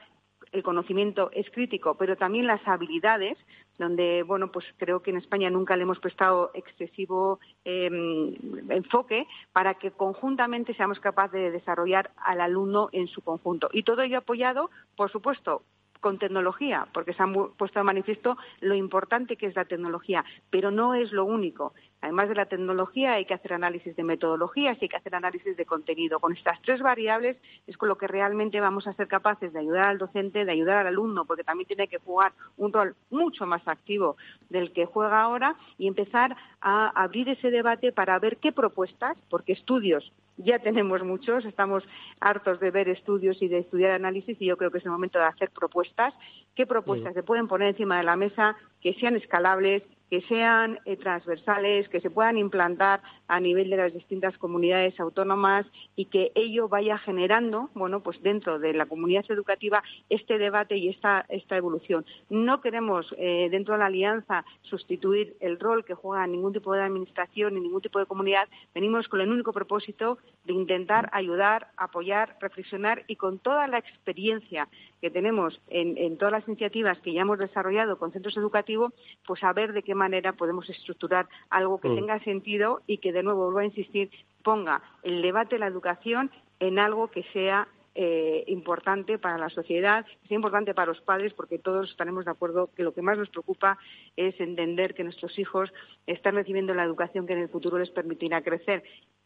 el 0.54 0.64
conocimiento 0.64 1.30
es 1.34 1.50
crítico, 1.50 1.96
pero 1.96 2.16
también 2.16 2.48
las 2.48 2.66
habilidades, 2.68 3.38
donde, 3.80 4.24
bueno, 4.24 4.52
pues 4.52 4.66
creo 4.78 5.02
que 5.02 5.10
en 5.10 5.18
España 5.18 5.50
nunca 5.50 5.76
le 5.76 5.84
hemos 5.84 6.00
prestado 6.00 6.52
excesivo 6.54 7.40
em, 7.66 8.36
enfoque 8.70 9.28
para 9.52 9.74
que 9.74 9.92
conjuntamente 9.92 10.76
seamos 10.76 11.00
capaces 11.00 11.42
de 11.42 11.52
desarrollar 11.52 12.12
al 12.18 12.40
alumno 12.40 12.90
en 12.92 13.08
su 13.08 13.22
conjunto. 13.22 13.70
Y 13.74 13.84
todo 13.84 14.04
ello 14.04 14.20
apoyado, 14.20 14.70
por 14.96 15.12
supuesto, 15.12 15.64
con 16.04 16.20
tecnología, 16.20 16.86
porque 16.94 17.14
se 17.14 17.24
han 17.24 17.34
puesto 17.34 17.80
de 17.80 17.84
manifiesto 17.84 18.38
lo 18.60 18.76
importante 18.76 19.38
que 19.38 19.48
es 19.48 19.56
la 19.56 19.64
tecnología, 19.64 20.24
pero 20.52 20.70
no 20.70 20.94
es 20.94 21.12
lo 21.14 21.24
único. 21.24 21.74
Además 22.02 22.28
de 22.28 22.36
la 22.36 22.48
tecnología, 22.48 23.14
hay 23.14 23.24
que 23.24 23.34
hacer 23.34 23.54
análisis 23.54 23.96
de 23.96 24.04
metodologías 24.04 24.78
y 24.78 24.86
hay 24.86 24.90
que 24.90 24.98
hacer 24.98 25.16
análisis 25.16 25.56
de 25.56 25.66
contenido. 25.66 26.20
Con 26.20 26.34
estas 26.34 26.62
tres 26.62 26.82
variables 26.82 27.38
es 27.66 27.78
con 27.78 27.88
lo 27.88 27.98
que 27.98 28.08
realmente 28.08 28.60
vamos 28.60 28.86
a 28.86 28.94
ser 28.94 29.08
capaces 29.08 29.54
de 29.54 29.60
ayudar 29.60 29.86
al 29.86 29.98
docente, 29.98 30.44
de 30.44 30.52
ayudar 30.52 30.80
al 30.80 30.88
alumno, 30.88 31.24
porque 31.24 31.46
también 31.46 31.68
tiene 31.68 31.88
que 31.88 32.00
jugar 32.00 32.34
un 32.58 32.74
rol 32.74 32.96
mucho 33.10 33.46
más 33.46 33.66
activo 33.66 34.18
del 34.50 34.74
que 34.74 34.86
juega 34.86 35.22
ahora 35.22 35.56
y 35.78 35.88
empezar 35.88 36.36
a 36.60 36.90
abrir 36.90 37.30
ese 37.30 37.50
debate 37.50 37.94
para 37.94 38.20
ver 38.20 38.36
qué 38.38 38.52
propuestas, 38.52 39.18
porque 39.30 39.54
estudios 39.54 40.12
ya 40.38 40.60
tenemos 40.60 41.04
muchos, 41.04 41.46
estamos 41.46 41.84
hartos 42.20 42.60
de 42.60 42.72
ver 42.72 42.90
estudios 42.90 43.42
y 43.42 43.48
de 43.48 43.60
estudiar 43.60 43.92
análisis 43.92 44.42
y 44.42 44.46
yo 44.46 44.58
creo 44.58 44.72
que 44.72 44.80
es 44.80 44.86
el 44.86 44.92
momento 44.92 45.20
de 45.20 45.26
hacer 45.26 45.52
propuestas. 45.52 46.14
¿Qué 46.56 46.66
propuestas 46.66 47.14
se 47.14 47.24
pueden 47.24 47.48
poner 47.48 47.70
encima 47.70 47.98
de 47.98 48.04
la 48.04 48.16
mesa 48.16 48.56
que 48.82 48.94
sean 48.96 49.16
escalables, 49.16 49.84
que 50.14 50.22
sean 50.28 50.80
eh, 50.86 50.96
transversales, 50.96 51.90
que 51.90 52.00
se 52.00 52.12
puedan 52.12 52.38
implantar 52.38 53.02
a 53.28 53.40
nivel 53.40 53.72
de 53.72 53.78
las 53.78 53.94
distintas 53.96 54.38
comunidades 54.38 55.00
autónomas 55.00 55.66
y 55.96 56.06
que 56.06 56.32
ello 56.36 56.70
vaya 56.70 57.00
generando, 57.00 57.72
bueno, 57.74 58.04
pues 58.04 58.22
dentro 58.22 58.60
de 58.60 58.74
la 58.74 58.86
comunidad 58.86 59.26
educativa 59.30 59.82
este 60.12 60.38
debate 60.38 60.78
y 60.78 60.90
esta, 60.90 61.26
esta 61.30 61.58
evolución. 61.58 62.06
No 62.30 62.62
queremos 62.62 63.08
eh, 63.18 63.48
dentro 63.50 63.74
de 63.74 63.80
la 63.80 63.88
alianza 63.88 64.46
sustituir 64.62 65.36
el 65.40 65.60
rol 65.60 65.84
que 65.84 65.96
juega 65.96 66.28
ningún 66.28 66.54
tipo 66.54 66.74
de 66.74 66.84
administración 66.84 67.56
ni 67.56 67.62
ningún 67.62 67.82
tipo 67.82 67.98
de 67.98 68.06
comunidad. 68.06 68.48
Venimos 68.76 69.08
con 69.08 69.20
el 69.20 69.32
único 69.32 69.52
propósito 69.52 70.20
de 70.46 70.54
intentar 70.54 71.10
ayudar, 71.12 71.70
apoyar, 71.76 72.38
reflexionar 72.40 73.04
y 73.08 73.16
con 73.16 73.40
toda 73.40 73.68
la 73.68 73.80
experiencia 73.80 74.68
que 75.04 75.12
tenemos 75.12 75.60
en, 75.68 76.18
todas 76.18 76.32
las 76.32 76.48
iniciativas 76.48 76.98
que 77.00 77.12
ya 77.12 77.24
hemos 77.24 77.38
desarrollado 77.38 77.98
con 77.98 78.14
centros 78.14 78.38
educativos, 78.38 78.94
pues 79.28 79.42
saber 79.42 79.74
de 79.74 79.84
qué 79.84 79.96
manera 79.96 80.32
podemos 80.32 80.70
estructurar 80.70 81.28
algo 81.50 81.82
que 81.82 81.90
mm. 81.90 81.96
tenga 81.96 82.24
sentido 82.24 82.80
y 82.88 83.00
que, 83.00 83.12
de 83.12 83.22
nuevo, 83.22 83.44
vuelvo 83.44 83.60
a 83.60 83.66
insistir, 83.66 84.10
ponga 84.44 84.82
el 85.04 85.22
debate 85.22 85.56
de 85.56 85.60
la 85.60 85.68
educación 85.68 86.32
en 86.62 86.80
algo 86.80 87.10
que 87.10 87.24
sea 87.34 87.68
eh, 87.96 88.46
importante 88.48 89.18
para 89.18 89.38
la 89.38 89.50
sociedad, 89.50 90.06
que 90.06 90.28
sea 90.30 90.36
importante 90.36 90.74
para 90.74 90.94
los 90.94 91.02
padres, 91.02 91.34
porque 91.34 91.60
todos 91.60 91.92
estaremos 91.92 92.24
de 92.24 92.32
acuerdo 92.32 92.70
que 92.74 92.84
lo 92.84 92.94
que 92.94 93.02
más 93.02 93.18
nos 93.18 93.28
preocupa 93.28 93.78
es 94.16 94.40
entender 94.40 94.94
que 94.94 95.04
nuestros 95.04 95.38
hijos 95.38 95.74
están 96.08 96.36
recibiendo 96.36 96.74
la 96.74 96.86
educación 96.86 97.28
que 97.28 97.34
en 97.34 97.40
el 97.40 97.50
futuro 97.50 97.78
les 97.78 97.90
permitirá 97.90 98.42
crecer. 98.42 98.84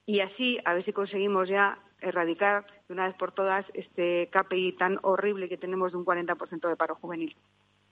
Y 0.08 0.22
así, 0.22 0.58
a 0.64 0.74
ver 0.74 0.86
si 0.86 0.94
conseguimos 0.94 1.50
ya 1.50 1.78
erradicar 2.00 2.66
de 2.88 2.94
una 2.94 3.08
vez 3.08 3.16
por 3.18 3.34
todas 3.34 3.66
este 3.74 4.30
KPI 4.32 4.78
tan 4.78 5.00
horrible 5.04 5.50
que 5.50 5.58
tenemos 5.58 5.92
de 5.92 5.98
un 5.98 6.06
40% 6.06 6.70
de 6.70 6.76
paro 6.78 6.96
juvenil. 6.96 7.36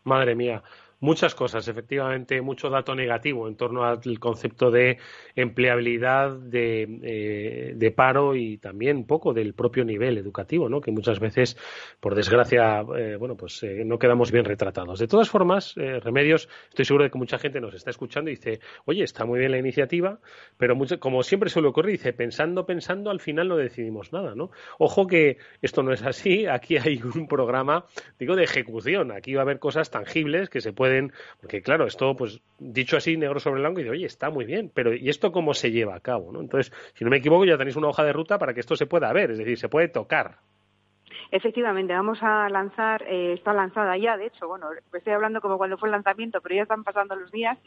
Madre 0.06 0.34
mía, 0.34 0.64
muchas 1.00 1.36
cosas, 1.36 1.68
efectivamente, 1.68 2.42
mucho 2.42 2.70
dato 2.70 2.96
negativo 2.96 3.48
en 3.48 3.56
torno 3.56 3.84
al 3.84 4.20
concepto 4.20 4.72
de 4.72 4.98
empleabilidad, 5.36 6.32
de, 6.32 7.00
eh, 7.04 7.92
paro 7.96 8.36
y 8.36 8.58
también 8.58 8.98
un 8.98 9.08
poco 9.08 9.34
del 9.34 9.54
propio 9.54 9.86
nivel 9.86 10.18
educativo, 10.18 10.68
¿no? 10.68 10.82
Que 10.82 10.92
muchas 10.92 11.20
veces, 11.20 11.58
por 12.00 12.16
desgracia, 12.16 12.84
eh, 12.98 13.16
bueno, 13.18 13.36
pues 13.38 13.64
eh, 13.64 13.84
no 13.86 14.00
quedamos 14.00 14.32
bien 14.32 14.44
retratados. 14.44 15.00
De 15.00 15.08
todas 15.08 15.30
formas, 15.30 15.76
Remedios, 15.76 16.50
estoy 16.70 16.86
seguro 16.86 17.06
de 17.06 17.10
que 17.12 17.18
mucha 17.18 17.38
gente 17.38 17.62
nos 17.62 17.74
está 17.74 17.90
escuchando 17.90 18.30
y 18.30 18.36
dice, 18.36 18.60
oye, 18.86 19.04
está 19.04 19.26
muy 19.26 19.40
bien 19.40 19.52
la 19.52 19.58
iniciativa, 19.58 20.20
pero 20.58 20.76
como 21.00 21.24
siempre 21.24 21.50
suele 21.50 21.70
ocurrir, 21.70 21.94
dice, 21.94 22.14
pensando, 22.14 22.66
pensando, 22.66 23.12
al 23.12 23.20
final 23.20 23.48
no 23.48 23.58
decidimos 23.58 24.12
nada, 24.12 24.36
¿no? 24.36 24.52
Ojo 24.78 25.08
que 25.08 25.38
esto 25.62 25.84
no 25.84 25.94
es 25.94 26.04
así, 26.04 26.46
aquí 26.46 26.78
hay 26.78 27.02
un 27.02 27.28
programa, 27.28 27.86
digo, 28.20 28.36
de 28.36 28.44
ejecución, 28.44 29.12
aquí 29.12 29.34
va 29.34 29.42
a 29.42 29.44
haber 29.44 29.60
cosas 29.60 29.90
tangibles 29.90 30.50
que 30.50 30.62
se 30.62 30.74
pueden 30.74 30.85
pueden, 30.86 31.14
porque 31.42 31.62
claro, 31.62 31.88
esto 31.88 32.16
pues 32.16 32.42
dicho 32.60 32.98
así 32.98 33.18
negro 33.18 33.40
sobre 33.40 33.62
blanco 33.62 33.80
y 33.80 33.84
de, 33.84 33.90
oye, 33.90 34.06
está 34.06 34.30
muy 34.30 34.46
bien, 34.46 34.72
pero 34.74 34.94
¿y 34.94 35.10
esto 35.10 35.32
cómo 35.32 35.54
se 35.54 35.72
lleva 35.72 35.96
a 35.96 36.00
cabo? 36.00 36.32
¿no? 36.32 36.42
Entonces, 36.42 36.72
si 36.94 37.04
no 37.04 37.10
me 37.10 37.18
equivoco, 37.18 37.46
ya 37.46 37.58
tenéis 37.58 37.76
una 37.76 37.88
hoja 37.88 38.04
de 38.04 38.14
ruta 38.14 38.38
para 38.38 38.54
que 38.54 38.60
esto 38.60 38.76
se 38.76 38.86
pueda 38.86 39.12
ver, 39.12 39.32
es 39.32 39.40
decir, 39.40 39.58
se 39.58 39.70
puede 39.70 39.88
tocar. 39.88 40.38
Efectivamente, 41.36 41.92
vamos 41.92 42.18
a 42.22 42.48
lanzar, 42.48 43.04
eh, 43.10 43.34
está 43.34 43.52
lanzada 43.52 43.98
ya, 43.98 44.16
de 44.16 44.28
hecho, 44.28 44.48
bueno, 44.48 44.68
estoy 44.94 45.12
hablando 45.12 45.42
como 45.42 45.58
cuando 45.58 45.78
fue 45.78 45.90
el 45.90 45.92
lanzamiento, 45.92 46.40
pero 46.40 46.56
ya 46.56 46.62
están 46.62 46.86
pasando 46.86 47.14
los 47.14 47.30
días, 47.30 47.58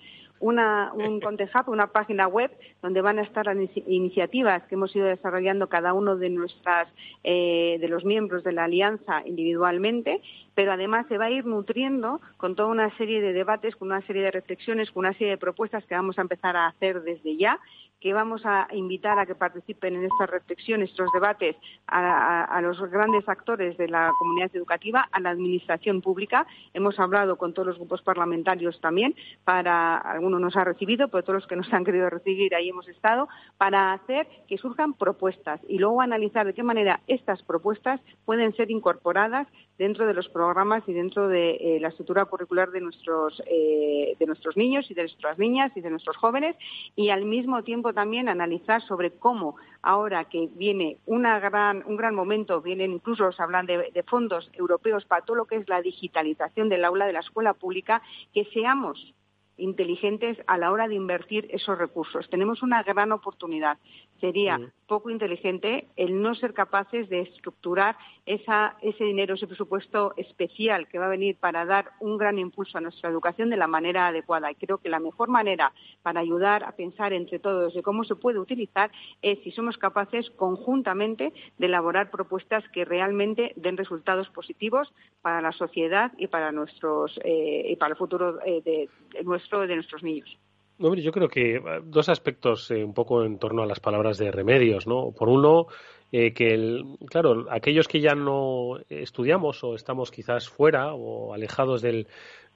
una, 0.40 0.90
un 0.94 1.20
Contehub, 1.20 1.68
una 1.68 1.88
página 1.88 2.26
web 2.28 2.50
donde 2.80 3.02
van 3.02 3.18
a 3.18 3.22
estar 3.24 3.44
las 3.44 3.58
iniciativas 3.86 4.62
que 4.62 4.74
hemos 4.74 4.96
ido 4.96 5.06
desarrollando 5.06 5.68
cada 5.68 5.92
uno 5.92 6.16
de 6.16 6.30
nuestras, 6.30 6.88
eh, 7.24 7.76
de 7.78 7.88
los 7.88 8.06
miembros 8.06 8.42
de 8.42 8.52
la 8.52 8.64
alianza 8.64 9.20
individualmente, 9.26 10.22
pero 10.54 10.72
además 10.72 11.04
se 11.08 11.18
va 11.18 11.26
a 11.26 11.30
ir 11.30 11.44
nutriendo 11.44 12.22
con 12.38 12.56
toda 12.56 12.70
una 12.70 12.96
serie 12.96 13.20
de 13.20 13.34
debates, 13.34 13.76
con 13.76 13.88
una 13.88 14.00
serie 14.06 14.22
de 14.22 14.30
reflexiones, 14.30 14.90
con 14.90 15.00
una 15.00 15.12
serie 15.12 15.32
de 15.32 15.36
propuestas 15.36 15.84
que 15.84 15.94
vamos 15.94 16.18
a 16.18 16.22
empezar 16.22 16.56
a 16.56 16.68
hacer 16.68 17.02
desde 17.02 17.36
ya 17.36 17.60
que 18.00 18.12
vamos 18.12 18.42
a 18.44 18.68
invitar 18.72 19.18
a 19.18 19.26
que 19.26 19.34
participen 19.34 19.96
en 19.96 20.04
estas 20.04 20.30
reflexiones, 20.30 20.90
estos 20.90 21.10
debates, 21.12 21.56
a, 21.86 22.60
los 22.62 22.80
grandes 22.90 23.28
actores 23.28 23.76
de 23.76 23.88
la 23.88 24.12
comunidad 24.18 24.50
educativa, 24.54 25.08
a 25.10 25.20
la 25.20 25.30
administración 25.30 26.00
pública. 26.00 26.46
Hemos 26.74 26.98
hablado 26.98 27.36
con 27.36 27.54
todos 27.54 27.68
los 27.68 27.78
grupos 27.78 28.02
parlamentarios 28.02 28.80
también, 28.80 29.14
para 29.44 29.96
algunos 29.96 30.40
nos 30.40 30.56
ha 30.56 30.64
recibido, 30.64 31.08
pero 31.08 31.22
todos 31.22 31.40
los 31.42 31.46
que 31.46 31.56
nos 31.56 31.72
han 31.72 31.84
querido 31.84 32.08
recibir 32.10 32.54
ahí 32.54 32.68
hemos 32.68 32.88
estado, 32.88 33.28
para 33.56 33.92
hacer 33.92 34.28
que 34.46 34.58
surjan 34.58 34.94
propuestas 34.94 35.60
y 35.68 35.78
luego 35.78 36.00
analizar 36.00 36.46
de 36.46 36.54
qué 36.54 36.62
manera 36.62 37.00
estas 37.06 37.42
propuestas 37.42 38.00
pueden 38.24 38.54
ser 38.54 38.70
incorporadas 38.70 39.48
dentro 39.78 40.06
de 40.06 40.14
los 40.14 40.28
programas 40.28 40.82
y 40.88 40.92
dentro 40.92 41.28
de 41.28 41.50
eh, 41.50 41.78
la 41.80 41.88
estructura 41.88 42.24
curricular 42.24 42.70
de 42.70 42.80
nuestros, 42.80 43.40
eh, 43.46 44.16
de 44.18 44.26
nuestros 44.26 44.56
niños 44.56 44.90
y 44.90 44.94
de 44.94 45.02
nuestras 45.02 45.38
niñas 45.38 45.72
y 45.76 45.80
de 45.80 45.90
nuestros 45.90 46.16
jóvenes 46.16 46.56
y 46.96 47.10
al 47.10 47.24
mismo 47.24 47.62
tiempo 47.62 47.87
también 47.92 48.28
analizar 48.28 48.82
sobre 48.82 49.10
cómo 49.12 49.56
ahora 49.82 50.24
que 50.24 50.48
viene 50.54 50.98
una 51.06 51.38
gran, 51.40 51.82
un 51.86 51.96
gran 51.96 52.14
momento, 52.14 52.60
vienen 52.60 52.92
incluso 52.92 53.32
se 53.32 53.42
hablan 53.42 53.66
de, 53.66 53.90
de 53.92 54.02
fondos 54.02 54.50
europeos 54.52 55.04
para 55.04 55.24
todo 55.24 55.36
lo 55.36 55.44
que 55.46 55.56
es 55.56 55.68
la 55.68 55.82
digitalización 55.82 56.68
del 56.68 56.84
aula 56.84 57.06
de 57.06 57.12
la 57.12 57.20
escuela 57.20 57.54
pública, 57.54 58.02
que 58.32 58.44
seamos 58.46 59.14
inteligentes 59.58 60.38
a 60.46 60.56
la 60.56 60.72
hora 60.72 60.88
de 60.88 60.94
invertir 60.94 61.48
esos 61.50 61.76
recursos. 61.76 62.28
Tenemos 62.30 62.62
una 62.62 62.82
gran 62.82 63.12
oportunidad. 63.12 63.78
Sería 64.20 64.58
poco 64.86 65.10
inteligente 65.10 65.86
el 65.96 66.20
no 66.20 66.34
ser 66.34 66.54
capaces 66.54 67.08
de 67.08 67.20
estructurar 67.20 67.96
ese 68.26 69.04
dinero, 69.04 69.34
ese 69.34 69.46
presupuesto 69.46 70.12
especial 70.16 70.88
que 70.88 70.98
va 70.98 71.06
a 71.06 71.10
venir 71.10 71.36
para 71.36 71.64
dar 71.64 71.92
un 72.00 72.18
gran 72.18 72.38
impulso 72.38 72.78
a 72.78 72.80
nuestra 72.80 73.10
educación 73.10 73.50
de 73.50 73.56
la 73.56 73.66
manera 73.66 74.08
adecuada. 74.08 74.50
Y 74.50 74.56
creo 74.56 74.78
que 74.78 74.88
la 74.88 74.98
mejor 74.98 75.28
manera 75.28 75.72
para 76.02 76.20
ayudar 76.20 76.64
a 76.64 76.72
pensar 76.72 77.12
entre 77.12 77.38
todos 77.38 77.74
de 77.74 77.82
cómo 77.82 78.04
se 78.04 78.16
puede 78.16 78.38
utilizar 78.38 78.90
es 79.22 79.38
si 79.44 79.50
somos 79.52 79.78
capaces 79.78 80.30
conjuntamente 80.30 81.32
de 81.58 81.66
elaborar 81.66 82.10
propuestas 82.10 82.64
que 82.70 82.84
realmente 82.84 83.52
den 83.56 83.76
resultados 83.76 84.28
positivos 84.30 84.92
para 85.22 85.40
la 85.40 85.52
sociedad 85.52 86.12
y 86.18 86.26
para 86.26 86.52
nuestros 86.52 87.18
eh, 87.24 87.66
y 87.70 87.76
para 87.76 87.92
el 87.92 87.96
futuro 87.96 88.40
eh, 88.44 88.62
de, 88.64 88.88
de 89.12 89.24
nuestro 89.24 89.47
de 89.56 89.74
nuestros 89.74 90.02
niños. 90.02 90.38
yo 90.78 91.12
creo 91.12 91.28
que 91.28 91.56
eh, 91.56 91.60
dos 91.84 92.08
aspectos 92.08 92.70
eh, 92.70 92.84
un 92.84 92.94
poco 92.94 93.24
en 93.24 93.38
torno 93.38 93.62
a 93.62 93.66
las 93.66 93.80
palabras 93.80 94.18
de 94.18 94.30
remedios, 94.30 94.86
¿no? 94.86 95.12
Por 95.12 95.28
uno, 95.28 95.66
eh, 96.12 96.32
que, 96.32 96.82
claro, 97.06 97.46
aquellos 97.50 97.88
que 97.88 98.00
ya 98.00 98.14
no 98.14 98.78
estudiamos 98.88 99.64
o 99.64 99.74
estamos 99.74 100.10
quizás 100.10 100.48
fuera 100.48 100.94
o 100.94 101.34
alejados 101.34 101.82
del, 101.82 102.06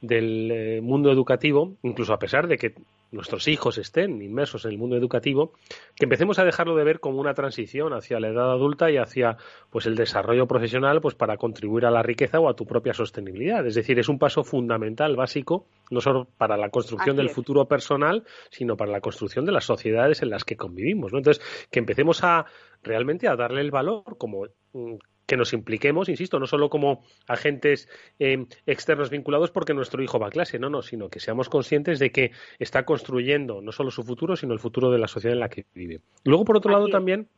del 0.02 0.82
mundo 0.82 1.10
educativo, 1.10 1.76
incluso 1.82 2.12
a 2.12 2.18
pesar 2.18 2.48
de 2.48 2.58
que 2.58 2.74
nuestros 3.12 3.46
hijos 3.46 3.78
estén 3.78 4.20
inmersos 4.22 4.64
en 4.64 4.72
el 4.72 4.78
mundo 4.78 4.96
educativo, 4.96 5.52
que 5.94 6.06
empecemos 6.06 6.38
a 6.38 6.44
dejarlo 6.44 6.74
de 6.74 6.84
ver 6.84 6.98
como 6.98 7.20
una 7.20 7.34
transición 7.34 7.92
hacia 7.92 8.18
la 8.18 8.28
edad 8.28 8.50
adulta 8.50 8.90
y 8.90 8.96
hacia 8.96 9.36
pues 9.70 9.86
el 9.86 9.94
desarrollo 9.94 10.46
profesional 10.46 11.00
pues 11.00 11.14
para 11.14 11.36
contribuir 11.36 11.86
a 11.86 11.90
la 11.90 12.02
riqueza 12.02 12.40
o 12.40 12.48
a 12.48 12.56
tu 12.56 12.66
propia 12.66 12.94
sostenibilidad. 12.94 13.64
Es 13.66 13.74
decir, 13.74 13.98
es 13.98 14.08
un 14.08 14.18
paso 14.18 14.42
fundamental, 14.42 15.14
básico, 15.14 15.66
no 15.90 16.00
solo 16.00 16.26
para 16.36 16.56
la 16.56 16.70
construcción 16.70 17.16
del 17.16 17.30
futuro 17.30 17.66
personal, 17.66 18.24
sino 18.50 18.76
para 18.76 18.90
la 18.90 19.00
construcción 19.00 19.44
de 19.44 19.52
las 19.52 19.64
sociedades 19.64 20.22
en 20.22 20.30
las 20.30 20.44
que 20.44 20.56
convivimos. 20.56 21.12
Entonces, 21.12 21.44
que 21.70 21.78
empecemos 21.78 22.24
a 22.24 22.46
realmente 22.82 23.28
a 23.28 23.36
darle 23.36 23.60
el 23.60 23.70
valor 23.70 24.16
como 24.18 24.46
mm, 24.72 24.94
que 25.32 25.36
nos 25.38 25.54
impliquemos, 25.54 26.10
insisto, 26.10 26.38
no 26.38 26.46
solo 26.46 26.68
como 26.68 27.04
agentes 27.26 27.88
eh, 28.18 28.44
externos 28.66 29.08
vinculados 29.08 29.50
porque 29.50 29.72
nuestro 29.72 30.02
hijo 30.02 30.18
va 30.18 30.26
a 30.26 30.30
clase, 30.30 30.58
no, 30.58 30.68
no, 30.68 30.82
sino 30.82 31.08
que 31.08 31.20
seamos 31.20 31.48
conscientes 31.48 31.98
de 31.98 32.12
que 32.12 32.32
está 32.58 32.84
construyendo 32.84 33.62
no 33.62 33.72
solo 33.72 33.90
su 33.90 34.02
futuro, 34.02 34.36
sino 34.36 34.52
el 34.52 34.58
futuro 34.58 34.90
de 34.90 34.98
la 34.98 35.08
sociedad 35.08 35.32
en 35.32 35.40
la 35.40 35.48
que 35.48 35.64
vive. 35.74 36.00
Luego, 36.24 36.44
por 36.44 36.58
otro 36.58 36.70
lado, 36.70 36.88
también 36.88 37.28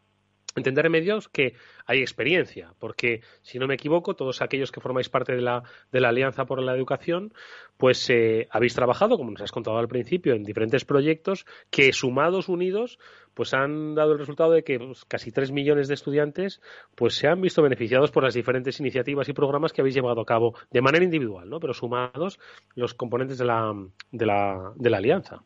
entender 0.56 0.88
medios 0.90 1.28
que 1.28 1.54
hay 1.86 2.00
experiencia, 2.00 2.72
porque 2.78 3.22
si 3.42 3.58
no 3.58 3.66
me 3.66 3.74
equivoco, 3.74 4.14
todos 4.14 4.42
aquellos 4.42 4.70
que 4.70 4.80
formáis 4.80 5.08
parte 5.08 5.34
de 5.34 5.42
la, 5.42 5.62
de 5.92 6.00
la 6.00 6.08
Alianza 6.08 6.44
por 6.44 6.62
la 6.62 6.74
Educación, 6.74 7.32
pues 7.76 8.08
eh, 8.10 8.46
habéis 8.50 8.74
trabajado, 8.74 9.16
como 9.16 9.32
nos 9.32 9.42
has 9.42 9.52
contado 9.52 9.78
al 9.78 9.88
principio, 9.88 10.34
en 10.34 10.44
diferentes 10.44 10.84
proyectos 10.84 11.44
que 11.70 11.92
sumados, 11.92 12.48
unidos, 12.48 12.98
pues 13.34 13.52
han 13.52 13.94
dado 13.94 14.12
el 14.12 14.18
resultado 14.18 14.52
de 14.52 14.62
que 14.62 14.78
pues, 14.78 15.04
casi 15.04 15.32
tres 15.32 15.50
millones 15.50 15.88
de 15.88 15.94
estudiantes 15.94 16.60
pues 16.94 17.14
se 17.14 17.26
han 17.26 17.40
visto 17.40 17.62
beneficiados 17.62 18.10
por 18.10 18.22
las 18.22 18.34
diferentes 18.34 18.78
iniciativas 18.80 19.28
y 19.28 19.32
programas 19.32 19.72
que 19.72 19.80
habéis 19.80 19.96
llevado 19.96 20.20
a 20.20 20.26
cabo 20.26 20.54
de 20.70 20.80
manera 20.80 21.04
individual, 21.04 21.50
¿no? 21.50 21.58
Pero 21.60 21.74
sumados 21.74 22.38
los 22.74 22.94
componentes 22.94 23.38
de 23.38 23.44
la, 23.44 23.74
de 24.12 24.26
la, 24.26 24.72
de 24.76 24.90
la 24.90 24.96
alianza. 24.98 25.42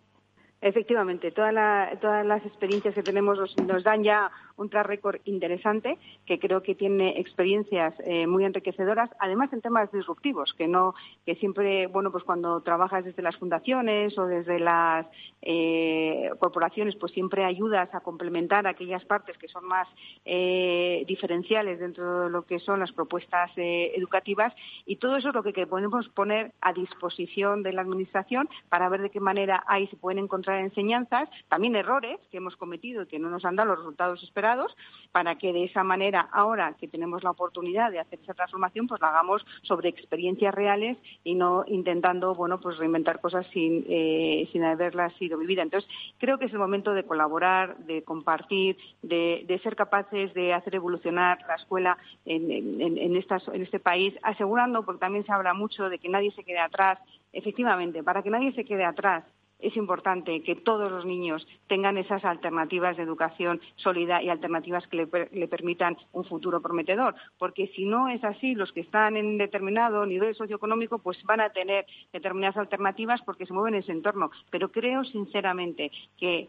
Efectivamente, 0.60 1.30
todas 1.30 1.54
las 1.54 2.44
experiencias 2.44 2.92
que 2.92 3.04
tenemos 3.04 3.38
nos, 3.64 3.84
dan 3.84 4.02
ya 4.02 4.28
un 4.56 4.68
track 4.68 4.88
record 4.88 5.20
interesante 5.24 5.98
que 6.26 6.40
creo 6.40 6.64
que 6.64 6.74
tiene 6.74 7.20
experiencias 7.20 7.94
eh, 8.04 8.26
muy 8.26 8.44
enriquecedoras, 8.44 9.08
además 9.20 9.52
en 9.52 9.60
temas 9.60 9.92
disruptivos, 9.92 10.52
que 10.58 10.66
no 10.66 10.96
que 11.24 11.36
siempre, 11.36 11.86
bueno, 11.86 12.10
pues 12.10 12.24
cuando 12.24 12.60
trabajas 12.62 13.04
desde 13.04 13.22
las 13.22 13.36
fundaciones 13.36 14.18
o 14.18 14.26
desde 14.26 14.58
las 14.58 15.06
eh, 15.42 16.28
corporaciones, 16.40 16.96
pues 16.96 17.12
siempre 17.12 17.44
ayudas 17.44 17.94
a 17.94 18.00
complementar 18.00 18.66
aquellas 18.66 19.04
partes 19.04 19.38
que 19.38 19.46
son 19.46 19.64
más 19.64 19.86
eh, 20.24 21.04
diferenciales 21.06 21.78
dentro 21.78 22.24
de 22.24 22.30
lo 22.30 22.42
que 22.42 22.58
son 22.58 22.80
las 22.80 22.90
propuestas 22.90 23.52
educativas 23.54 24.52
y 24.86 24.96
todo 24.96 25.16
eso 25.18 25.28
es 25.28 25.34
lo 25.36 25.44
que 25.44 25.66
podemos 25.68 26.08
poner 26.08 26.50
a 26.60 26.72
disposición 26.72 27.62
de 27.62 27.72
la 27.72 27.82
Administración 27.82 28.48
para 28.68 28.88
ver 28.88 29.02
de 29.02 29.10
qué 29.10 29.20
manera 29.20 29.62
ahí 29.68 29.86
se 29.86 29.96
pueden 29.96 30.24
encontrar 30.24 30.47
enseñanzas, 30.48 31.28
también 31.48 31.76
errores 31.76 32.18
que 32.30 32.38
hemos 32.38 32.56
cometido 32.56 33.02
y 33.02 33.06
que 33.06 33.18
no 33.18 33.30
nos 33.30 33.44
han 33.44 33.56
dado 33.56 33.70
los 33.70 33.78
resultados 33.78 34.22
esperados, 34.22 34.74
para 35.12 35.36
que 35.36 35.52
de 35.52 35.64
esa 35.64 35.84
manera, 35.84 36.28
ahora 36.32 36.74
que 36.78 36.88
tenemos 36.88 37.22
la 37.22 37.30
oportunidad 37.30 37.90
de 37.90 38.00
hacer 38.00 38.18
esa 38.22 38.34
transformación, 38.34 38.86
pues 38.86 39.00
la 39.00 39.08
hagamos 39.08 39.44
sobre 39.62 39.88
experiencias 39.88 40.54
reales 40.54 40.96
y 41.24 41.34
no 41.34 41.64
intentando, 41.66 42.34
bueno, 42.34 42.60
pues 42.60 42.78
reinventar 42.78 43.20
cosas 43.20 43.46
sin, 43.52 43.84
eh, 43.88 44.48
sin 44.52 44.64
haberlas 44.64 45.12
sido 45.14 45.38
vividas. 45.38 45.64
Entonces, 45.64 45.90
creo 46.18 46.38
que 46.38 46.46
es 46.46 46.52
el 46.52 46.58
momento 46.58 46.92
de 46.92 47.04
colaborar, 47.04 47.76
de 47.78 48.02
compartir, 48.02 48.76
de, 49.02 49.60
ser 49.62 49.74
capaces 49.74 50.32
de 50.34 50.54
hacer 50.54 50.76
evolucionar 50.76 51.38
la 51.48 51.56
escuela 51.56 51.98
en, 52.24 52.50
en 52.80 53.16
este 53.16 53.80
país, 53.80 54.14
asegurando, 54.22 54.84
porque 54.84 55.00
también 55.00 55.24
se 55.24 55.32
habla 55.32 55.54
mucho 55.54 55.88
de 55.88 55.98
que 55.98 56.08
nadie 56.08 56.30
se 56.32 56.44
quede 56.44 56.58
atrás, 56.58 56.98
efectivamente, 57.32 58.02
para 58.02 58.22
que 58.22 58.30
nadie 58.30 58.52
se 58.52 58.64
quede 58.64 58.84
atrás 58.84 59.24
es 59.58 59.76
importante 59.76 60.42
que 60.42 60.54
todos 60.54 60.90
los 60.90 61.04
niños 61.04 61.46
tengan 61.66 61.98
esas 61.98 62.24
alternativas 62.24 62.96
de 62.96 63.02
educación 63.02 63.60
sólida 63.76 64.22
y 64.22 64.28
alternativas 64.28 64.86
que 64.86 64.96
le, 64.96 65.48
permitan 65.48 65.96
un 66.12 66.24
futuro 66.24 66.60
prometedor, 66.60 67.14
porque 67.38 67.68
si 67.74 67.84
no 67.84 68.08
es 68.08 68.22
así, 68.24 68.54
los 68.54 68.72
que 68.72 68.80
están 68.80 69.16
en 69.16 69.38
determinado 69.38 70.06
nivel 70.06 70.34
socioeconómico 70.34 70.98
pues 70.98 71.22
van 71.24 71.40
a 71.40 71.50
tener 71.50 71.86
determinadas 72.12 72.56
alternativas 72.56 73.20
porque 73.22 73.46
se 73.46 73.52
mueven 73.52 73.74
en 73.74 73.80
ese 73.80 73.92
entorno. 73.92 74.30
Pero 74.50 74.70
creo 74.70 75.04
sinceramente 75.04 75.90
que 76.18 76.48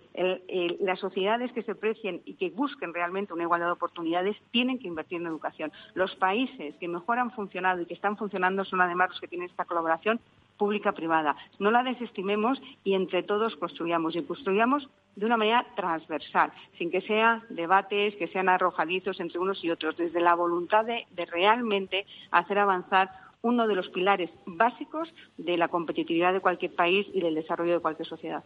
las 0.80 1.00
sociedades 1.00 1.52
que 1.52 1.64
se 1.64 1.76
precien 1.76 2.22
y 2.26 2.36
que 2.36 2.50
busquen 2.52 2.94
realmente 2.94 3.34
una 3.34 3.44
igualdad 3.44 3.68
de 3.68 3.74
oportunidades 3.74 4.38
tienen 4.52 4.80
que 4.80 4.88
invertir 4.88 5.22
en 5.22 5.28
educación. 5.28 5.72
Los 5.94 6.16
países 6.16 6.76
que 6.76 6.88
mejor 6.88 7.20
han 7.20 7.32
funcionado 7.32 7.82
y 7.82 7.86
que 7.86 7.94
están 7.94 8.18
funcionando 8.18 8.66
son 8.66 8.82
además 8.82 9.10
los 9.10 9.20
que 9.20 9.28
tienen 9.28 9.50
esta 9.50 9.66
colaboración 9.66 10.20
pública-privada. 10.60 11.36
No 11.58 11.72
la 11.72 11.82
desestimemos 11.82 12.62
y 12.84 12.94
entre 12.94 13.24
todos 13.24 13.56
construyamos 13.56 14.16
y 14.16 14.22
construyamos 14.22 14.88
de 15.16 15.26
una 15.26 15.38
manera 15.38 15.66
transversal, 15.76 16.52
sin 16.78 16.92
que 16.92 17.02
sean 17.02 17.44
debates 17.50 18.16
que 18.16 18.28
sean 18.28 18.48
arrojadizos 18.48 19.20
entre 19.20 19.40
unos 19.40 19.64
y 19.64 19.72
otros, 19.72 19.98
desde 19.98 20.22
la 20.22 20.36
voluntad 20.36 20.86
de, 20.86 21.06
realmente 21.26 22.06
hacer 22.30 22.60
avanzar 22.60 23.10
uno 23.42 23.68
de 23.68 23.76
los 23.76 23.90
pilares 23.90 24.30
básicos 24.46 25.10
de 25.38 25.58
la 25.58 25.70
competitividad 25.70 26.34
de 26.34 26.42
cualquier 26.42 26.76
país 26.76 27.08
y 27.14 27.22
del 27.22 27.36
desarrollo 27.36 27.74
de 27.74 27.80
cualquier 27.80 28.08
sociedad. 28.08 28.44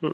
Mm. 0.00 0.10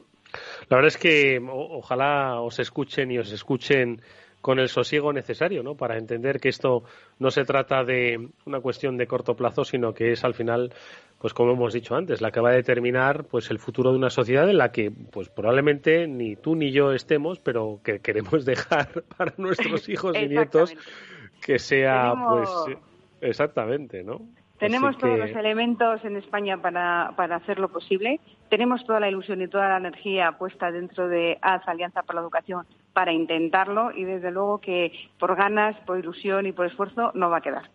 La 0.69 0.77
verdad 0.77 0.87
es 0.87 0.97
que 0.97 1.41
ojalá 1.51 2.41
os 2.41 2.59
escuchen 2.59 3.11
y 3.11 3.17
os 3.17 3.31
escuchen 3.31 4.01
con 4.43 4.59
el 4.59 4.67
sosiego 4.67 5.13
necesario, 5.13 5.63
¿no? 5.63 5.75
Para 5.75 5.97
entender 5.97 6.41
que 6.41 6.49
esto 6.49 6.83
no 7.17 7.31
se 7.31 7.45
trata 7.45 7.85
de 7.85 8.27
una 8.45 8.59
cuestión 8.59 8.97
de 8.97 9.07
corto 9.07 9.37
plazo, 9.37 9.63
sino 9.63 9.93
que 9.93 10.11
es 10.11 10.25
al 10.25 10.33
final, 10.33 10.73
pues 11.17 11.33
como 11.33 11.53
hemos 11.53 11.71
dicho 11.71 11.95
antes, 11.95 12.19
la 12.19 12.29
que 12.29 12.41
va 12.41 12.49
a 12.49 12.53
determinar 12.53 13.23
pues 13.23 13.49
el 13.51 13.57
futuro 13.57 13.91
de 13.91 13.97
una 13.97 14.09
sociedad 14.09 14.49
en 14.49 14.57
la 14.57 14.73
que 14.73 14.91
pues 14.91 15.29
probablemente 15.29 16.09
ni 16.09 16.35
tú 16.35 16.57
ni 16.57 16.73
yo 16.73 16.91
estemos, 16.91 17.39
pero 17.39 17.79
que 17.85 17.99
queremos 17.99 18.43
dejar 18.45 18.89
para 19.17 19.33
nuestros 19.37 19.87
hijos 19.87 20.17
y 20.17 20.27
nietos 20.27 20.75
que 21.45 21.57
sea 21.57 22.13
pues 22.27 22.49
exactamente, 23.21 24.03
¿no? 24.03 24.19
Tenemos 24.59 24.97
todos 24.97 25.17
los 25.17 25.31
elementos 25.31 26.03
en 26.03 26.17
España 26.17 26.57
para, 26.57 27.13
para 27.15 27.37
hacerlo 27.37 27.69
posible. 27.69 28.19
Tenemos 28.49 28.85
toda 28.85 28.99
la 28.99 29.07
ilusión 29.07 29.41
y 29.41 29.47
toda 29.47 29.69
la 29.69 29.77
energía 29.77 30.33
puesta 30.33 30.69
dentro 30.69 31.07
de 31.07 31.37
AZ, 31.41 31.67
Alianza 31.67 32.03
por 32.03 32.15
la 32.15 32.21
Educación, 32.21 32.65
para 32.93 33.11
intentarlo 33.11 33.91
y 33.91 34.03
desde 34.03 34.31
luego 34.31 34.59
que 34.59 34.91
por 35.19 35.35
ganas, 35.35 35.75
por 35.85 35.99
ilusión 35.99 36.45
y 36.45 36.51
por 36.51 36.65
esfuerzo 36.65 37.11
no 37.13 37.29
va 37.29 37.37
a 37.37 37.41
quedar. 37.41 37.69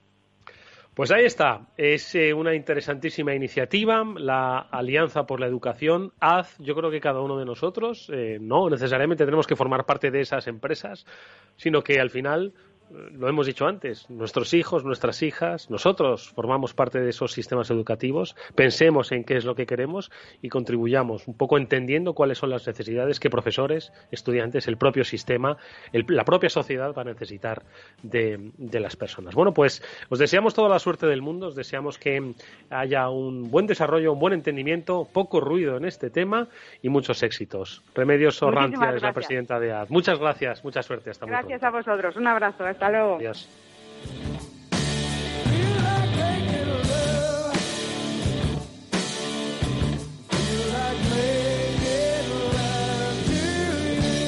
Pues 0.99 1.13
ahí 1.13 1.25
está, 1.25 1.61
es 1.77 2.13
eh, 2.17 2.35
una 2.35 2.57
interesantísima 2.57 3.33
iniciativa, 3.33 4.03
la 4.17 4.59
Alianza 4.59 5.27
por 5.27 5.39
la 5.39 5.47
Educación, 5.47 6.13
AZ, 6.19 6.59
yo 6.59 6.75
creo 6.75 6.91
que 6.91 6.99
cada 6.99 7.21
uno 7.21 7.39
de 7.39 7.45
nosotros, 7.45 8.11
eh, 8.13 8.39
no 8.41 8.69
necesariamente 8.69 9.25
tenemos 9.25 9.47
que 9.47 9.55
formar 9.55 9.87
parte 9.87 10.11
de 10.11 10.23
esas 10.23 10.49
empresas, 10.49 11.07
sino 11.55 11.83
que 11.83 12.01
al 12.01 12.11
final 12.11 12.53
lo 12.91 13.29
hemos 13.29 13.47
dicho 13.47 13.67
antes, 13.67 14.09
nuestros 14.11 14.55
hijos, 14.55 14.85
nuestras 14.85 15.23
hijas, 15.23 15.71
nosotros 15.71 16.31
formamos 16.35 16.75
parte 16.75 17.01
de 17.01 17.11
esos 17.11 17.33
sistemas 17.33 17.71
educativos, 17.71 18.37
pensemos 18.55 19.13
en 19.13 19.25
qué 19.25 19.37
es 19.37 19.45
lo 19.45 19.55
que 19.55 19.67
queremos 19.67 20.11
y 20.43 20.49
contribuyamos 20.49 21.29
un 21.29 21.37
poco 21.37 21.59
entendiendo 21.59 22.15
cuáles 22.15 22.39
son 22.39 22.51
las 22.51 22.67
necesidades 22.67 23.21
que 23.21 23.31
profesores, 23.31 23.93
estudiantes, 24.11 24.69
el 24.69 24.77
propio 24.77 25.05
sistema, 25.05 25.57
la 25.93 26.25
propia 26.25 26.49
sociedad 26.49 26.95
va 26.97 27.03
a 27.03 27.07
necesitar 27.07 27.63
de, 28.03 28.51
de, 28.57 28.81
las 28.81 28.97
personas. 28.97 29.35
Bueno, 29.35 29.53
pues 29.53 29.83
os 30.09 30.19
deseamos 30.19 30.55
toda 30.55 30.69
la 30.69 30.79
suerte 30.79 31.07
del 31.07 31.23
mundo, 31.23 31.49
os 31.49 31.55
deseamos 31.55 31.99
que 31.99 32.35
haya 32.71 33.09
un 33.09 33.51
buen 33.51 33.67
desarrollo, 33.67 34.13
un 34.13 34.21
buen 34.21 34.35
entendimiento, 34.35 35.07
poco 35.13 35.41
ruido 35.41 35.77
en 35.77 35.85
este 35.85 36.11
tema 36.11 36.49
y 36.83 36.89
muchos 36.89 37.23
éxitos. 37.23 37.83
Remedios 37.95 38.43
Orrantia 38.43 38.95
es 38.95 39.03
la 39.03 39.13
presidenta 39.13 39.59
de 39.59 39.73
AD. 39.73 39.89
Muchas 39.91 40.19
gracias, 40.19 40.65
mucha 40.65 40.83
suerte. 40.83 41.11
Hasta 41.11 41.27
Gracias 41.27 41.63
a 41.63 41.71
vosotros. 41.71 42.17
Un 42.17 42.27
abrazo. 42.27 42.67
Hasta 42.79 42.91
luego. 42.91 43.17
Adiós. 43.17 43.49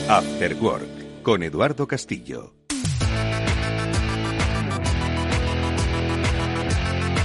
After 0.09 0.57
Work 0.61 1.23
con 1.23 1.45
Eduardo 1.45 1.87
Castillo. 1.87 2.60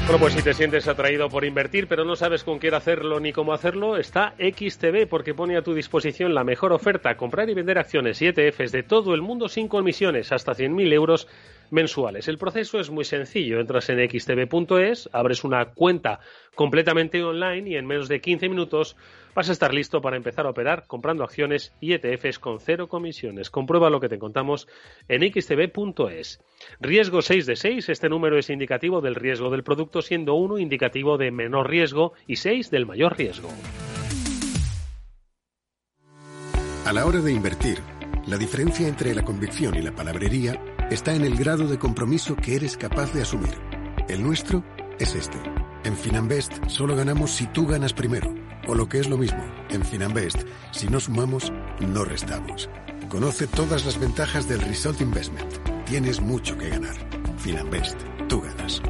Bueno, 0.06 0.20
pues 0.20 0.34
si 0.34 0.44
te 0.44 0.54
sientes 0.54 0.88
atraído 0.88 1.30
por 1.30 1.46
invertir, 1.46 1.88
pero 1.88 2.06
no 2.06 2.16
sabes 2.16 2.44
con 2.44 2.60
quién 2.60 2.76
hacerlo 2.76 3.20
ni 3.20 3.34
cómo 3.34 3.54
hacerlo, 3.54 3.98
está 3.98 4.36
XTB 4.38 5.08
porque 5.10 5.34
pone 5.34 5.58
a 5.58 5.64
tu 5.64 5.74
disposición 5.74 6.36
la 6.36 6.44
mejor 6.44 6.74
oferta, 6.74 7.18
comprar 7.18 7.50
y 7.50 7.56
vender 7.56 7.80
acciones 7.80 8.22
y 8.22 8.28
ETFs 8.28 8.72
de 8.72 8.84
todo 8.84 9.16
el 9.16 9.24
mundo 9.24 9.50
sin 9.50 9.68
comisiones, 9.68 10.32
hasta 10.32 10.52
100.000 10.52 10.94
euros 10.94 11.28
mensuales. 11.72 12.28
El 12.28 12.38
proceso 12.38 12.80
es 12.80 12.92
muy 12.92 13.04
sencillo. 13.04 13.60
Entras 13.60 13.90
en 13.90 13.98
xtb.es, 14.08 15.10
abres 15.12 15.44
una 15.44 15.66
cuenta 15.74 16.20
completamente 16.54 17.24
online 17.24 17.72
y 17.72 17.76
en 17.76 17.88
menos 17.88 18.08
de 18.08 18.22
15 18.22 18.48
minutos 18.48 18.96
vas 19.36 19.50
a 19.50 19.52
estar 19.52 19.74
listo 19.74 20.02
para 20.02 20.18
empezar 20.18 20.48
a 20.48 20.50
operar 20.50 20.86
comprando 20.88 21.24
acciones 21.24 21.74
y 21.80 21.94
ETFs 21.94 22.40
con 22.40 22.60
cero 22.60 22.88
comisiones. 22.88 23.52
Comprueba 23.52 23.92
lo 23.92 24.00
que 24.00 24.10
te 24.10 24.18
contamos 24.18 24.68
en 25.08 25.22
xtb.es. 25.22 26.40
Riesgo 26.80 27.22
6 27.22 27.46
de 27.46 27.56
6. 27.56 27.90
Este 27.90 28.10
número 28.10 28.40
es 28.40 28.50
indicativo 28.50 29.02
del 29.02 29.16
riesgo 29.16 29.52
del 29.52 29.64
producto, 29.64 30.02
siendo 30.02 30.36
1 30.36 30.58
indicativo 30.58 31.18
de 31.18 31.30
menor 31.32 31.70
riesgo 31.70 32.14
y 32.26 32.38
6 32.38 32.72
del 32.72 32.86
mayor 32.86 33.18
riesgo. 33.18 33.50
A 36.86 36.94
la 36.94 37.06
hora 37.06 37.20
de 37.20 37.32
invertir, 37.32 37.80
la 38.28 38.38
diferencia 38.38 38.88
entre 38.88 39.14
la 39.14 39.26
convicción 39.26 39.76
y 39.76 39.82
la 39.82 39.92
palabrería 39.92 40.64
está 40.90 41.16
en 41.16 41.26
el 41.26 41.36
grado 41.36 41.68
de 41.68 41.78
compromiso 41.78 42.36
que 42.36 42.56
eres 42.56 42.78
capaz 42.78 43.12
de 43.12 43.24
asumir. 43.24 43.56
El 44.08 44.24
nuestro 44.24 44.64
es 45.00 45.16
este. 45.16 45.65
En 45.86 45.96
Finanbest 45.96 46.52
solo 46.68 46.96
ganamos 46.96 47.30
si 47.30 47.46
tú 47.46 47.68
ganas 47.68 47.94
primero. 47.94 48.34
O 48.68 48.74
lo 48.74 48.90
que 48.90 49.00
es 49.00 49.08
lo 49.08 49.20
mismo, 49.20 49.46
en 49.70 49.86
Finanbest, 49.86 50.40
si 50.72 50.88
no 50.88 51.00
sumamos, 51.00 51.54
no 51.80 52.04
restamos. 52.04 52.68
Conoce 53.08 53.46
todas 53.46 53.86
las 53.86 54.00
ventajas 54.00 54.50
del 54.50 54.62
Result 54.62 55.00
Investment. 55.02 55.54
Tienes 55.86 56.20
mucho 56.20 56.58
que 56.58 56.70
ganar. 56.70 56.96
Finanbest, 57.38 57.98
tú 58.28 58.42
ganas. 58.42 58.82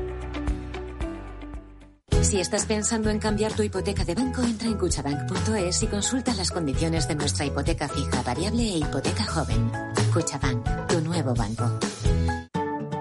Si 2.22 2.40
estás 2.40 2.66
pensando 2.66 3.10
en 3.10 3.20
cambiar 3.20 3.52
tu 3.52 3.62
hipoteca 3.62 4.06
de 4.06 4.16
banco, 4.16 4.42
entra 4.42 4.70
en 4.70 4.78
cuchabank.es 4.78 5.84
y 5.84 5.88
consulta 5.88 6.34
las 6.34 6.50
condiciones 6.50 7.10
de 7.10 7.16
nuestra 7.16 7.46
hipoteca 7.46 7.90
fija, 7.90 8.24
variable 8.24 8.64
e 8.64 8.78
hipoteca 8.78 9.26
joven. 9.26 9.70
Cuchabank, 10.14 10.88
tu 10.88 11.02
nuevo 11.02 11.36
banco. 11.36 11.78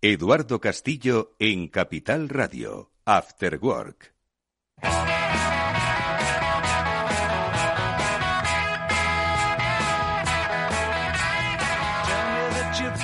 Eduardo 0.00 0.60
Castillo 0.60 1.34
en 1.40 1.66
Capital 1.66 2.28
Radio, 2.28 2.92
After 3.04 3.58
Work. 3.60 4.14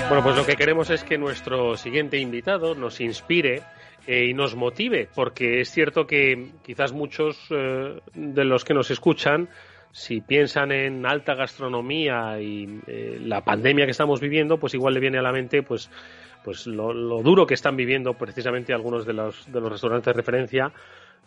Bueno, 0.09 0.23
pues 0.23 0.37
lo 0.37 0.47
que 0.47 0.55
queremos 0.55 0.91
es 0.91 1.03
que 1.03 1.19
nuestro 1.19 1.77
siguiente 1.77 2.19
invitado 2.19 2.77
nos 2.77 3.01
inspire 3.01 3.63
eh, 4.07 4.27
y 4.27 4.33
nos 4.33 4.55
motive, 4.55 5.09
porque 5.17 5.61
es 5.61 5.73
cierto 5.73 6.07
que 6.07 6.53
quizás 6.63 6.93
muchos 6.93 7.37
eh, 7.51 8.01
de 8.15 8.45
los 8.45 8.65
que 8.65 8.75
nos 8.75 8.93
escuchan, 8.93 9.49
si 9.95 10.21
piensan 10.21 10.73
en 10.73 11.07
alta 11.07 11.35
gastronomía 11.35 12.41
y 12.41 12.81
eh, 12.89 13.21
la 13.23 13.45
pandemia 13.45 13.85
que 13.85 13.93
estamos 13.93 14.21
viviendo, 14.21 14.59
pues 14.59 14.75
igual 14.75 14.93
le 14.93 14.99
viene 14.99 15.19
a 15.19 15.23
la 15.23 15.31
mente 15.31 15.63
pues 15.63 15.89
pues 16.43 16.67
lo, 16.67 16.93
duro 17.23 17.47
que 17.47 17.55
están 17.55 17.77
viviendo 17.77 18.15
precisamente 18.15 18.75
algunos 18.75 19.07
de 19.07 19.15
los, 19.15 19.51
de 19.51 19.61
los 19.61 19.71
restaurantes 19.71 20.07
de 20.07 20.13
referencia 20.13 20.73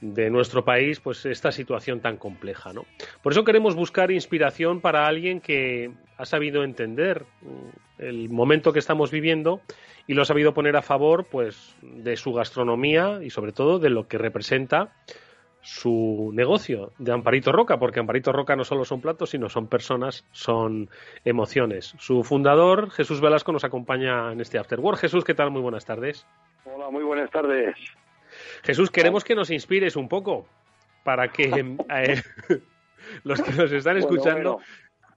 de 0.01 0.30
nuestro 0.30 0.63
país, 0.63 0.99
pues 0.99 1.26
esta 1.26 1.51
situación 1.51 2.01
tan 2.01 2.18
compleja, 2.18 2.72
¿no? 2.72 2.86
Por 3.24 3.32
eso 3.32 3.43
queremos 3.43 3.74
buscar 3.74 4.11
inspiración 4.11 4.80
para 4.80 5.07
alguien 5.07 5.39
que 5.39 5.91
ha 6.18 6.26
sabido 6.26 6.63
entender 6.63 7.26
mm, 7.41 8.03
el 8.03 8.30
momento 8.30 8.74
que 8.74 8.80
estamos 8.80 9.09
viviendo 9.09 9.61
y 10.05 10.13
lo 10.13 10.22
ha 10.22 10.26
sabido 10.26 10.53
poner 10.53 10.76
a 10.76 10.84
favor, 10.84 11.26
pues, 11.32 11.76
de 11.82 12.15
su 12.15 12.34
gastronomía 12.34 13.22
y 13.24 13.32
sobre 13.32 13.53
todo 13.53 13.80
de 13.80 13.89
lo 13.89 14.07
que 14.07 14.20
representa 14.20 14.93
su 15.68 16.32
negocio 16.34 16.93
de 16.97 17.11
Amparito 17.11 17.51
Roca, 17.51 17.78
porque 17.78 17.99
Amparito 17.99 18.32
Roca 18.32 18.55
no 18.55 18.63
solo 18.63 18.86
son 18.86 19.01
platos, 19.01 19.32
sino 19.32 19.49
son 19.49 19.68
personas, 19.68 20.24
son 20.32 20.89
emociones. 21.26 21.93
Su 21.99 22.24
fundador, 22.24 22.89
Jesús 22.89 23.20
Velasco, 23.20 23.51
nos 23.51 23.65
acompaña 23.65 24.32
en 24.32 24.39
este 24.39 24.57
After 24.57 24.80
Work. 24.80 24.99
Jesús, 24.99 25.26
¿qué 25.26 25.34
tal? 25.34 25.51
Muy 25.51 25.61
buenas 25.61 25.84
tardes. 25.84 26.26
Hola, 26.63 26.89
muy 26.89 27.03
buenas 27.03 27.30
tardes. 27.32 27.76
Jesús, 28.63 28.89
queremos 28.89 29.26
que 29.26 29.36
nos 29.36 29.51
inspires 29.51 29.97
un 29.97 30.07
poco 30.07 30.47
para 31.03 31.28
que 31.34 31.43
eh, 31.89 32.22
los 33.26 33.41
que 33.41 33.51
nos 33.51 33.70
están 33.70 33.97
escuchando 33.97 34.61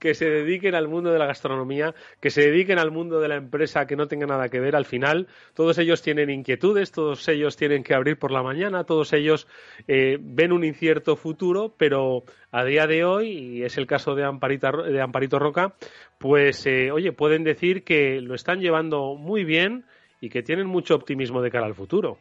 que 0.01 0.15
se 0.15 0.27
dediquen 0.27 0.73
al 0.73 0.87
mundo 0.87 1.11
de 1.11 1.19
la 1.19 1.27
gastronomía, 1.27 1.93
que 2.19 2.31
se 2.31 2.41
dediquen 2.41 2.79
al 2.79 2.89
mundo 2.89 3.19
de 3.19 3.27
la 3.27 3.35
empresa 3.35 3.85
que 3.85 3.95
no 3.95 4.07
tenga 4.07 4.25
nada 4.25 4.49
que 4.49 4.59
ver. 4.59 4.75
Al 4.75 4.85
final, 4.85 5.27
todos 5.53 5.77
ellos 5.77 6.01
tienen 6.01 6.31
inquietudes, 6.31 6.91
todos 6.91 7.27
ellos 7.29 7.55
tienen 7.55 7.83
que 7.83 7.93
abrir 7.93 8.17
por 8.17 8.31
la 8.31 8.41
mañana, 8.41 8.83
todos 8.83 9.13
ellos 9.13 9.47
eh, 9.87 10.17
ven 10.19 10.53
un 10.53 10.63
incierto 10.63 11.15
futuro, 11.15 11.75
pero 11.77 12.23
a 12.51 12.65
día 12.65 12.87
de 12.87 13.05
hoy, 13.05 13.27
y 13.27 13.63
es 13.63 13.77
el 13.77 13.85
caso 13.85 14.15
de, 14.15 14.23
de 14.23 15.01
Amparito 15.01 15.37
Roca, 15.37 15.75
pues, 16.17 16.65
eh, 16.65 16.91
oye, 16.91 17.11
pueden 17.11 17.43
decir 17.43 17.83
que 17.83 18.21
lo 18.21 18.33
están 18.33 18.59
llevando 18.59 19.13
muy 19.13 19.43
bien 19.43 19.85
y 20.19 20.29
que 20.29 20.41
tienen 20.41 20.65
mucho 20.65 20.95
optimismo 20.95 21.43
de 21.43 21.51
cara 21.51 21.67
al 21.67 21.75
futuro. 21.75 22.17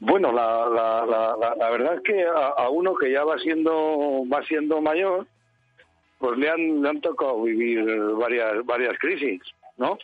Bueno, 0.00 0.32
la, 0.32 0.68
la, 0.68 1.70
verdad 1.70 1.94
es 1.94 2.00
que 2.02 2.24
a, 2.24 2.48
a, 2.48 2.68
uno 2.70 2.94
que 2.96 3.12
ya 3.12 3.24
va 3.24 3.38
siendo 3.38 4.24
va 4.30 4.42
siendo 4.42 4.80
mayor, 4.82 5.26
pues 6.18 6.38
le 6.38 6.48
han, 6.48 6.82
le 6.82 6.88
han 6.88 7.00
tocado 7.00 7.42
vivir 7.42 7.84
varias, 8.18 8.64
varias 8.64 8.98
crisis, 8.98 9.42
¿no? 9.76 9.98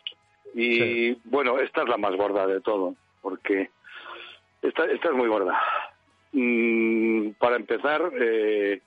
Y 0.55 1.13
bueno, 1.25 1.59
esta 1.59 1.83
es 1.83 1.89
la 1.89 1.97
más 1.97 2.17
gorda 2.17 2.47
de 2.47 2.61
todo, 2.61 2.95
porque 3.23 3.71
esta, 4.63 4.85
esta 4.87 5.09
es 5.09 5.15
muy 5.15 5.29
gorda. 5.29 5.61
Mm, 6.33 7.31
para 7.39 7.57
empezar, 7.57 8.11
eh, 8.21 8.81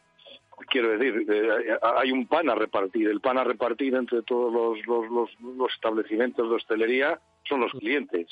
quiero 0.69 0.97
decir, 0.97 1.26
eh, 1.30 1.78
hay 1.82 2.11
un 2.11 2.28
pan 2.28 2.49
a 2.49 2.55
repartir. 2.55 3.07
El 3.09 3.21
pan 3.21 3.38
a 3.38 3.43
repartir 3.43 3.95
entre 3.95 4.21
todos 4.24 4.53
los, 4.53 4.86
los, 4.88 5.30
los, 5.41 5.74
establecimientos 5.74 6.49
de 6.49 6.55
hostelería 6.55 7.19
son 7.47 7.61
los 7.61 7.71
clientes. 7.71 8.28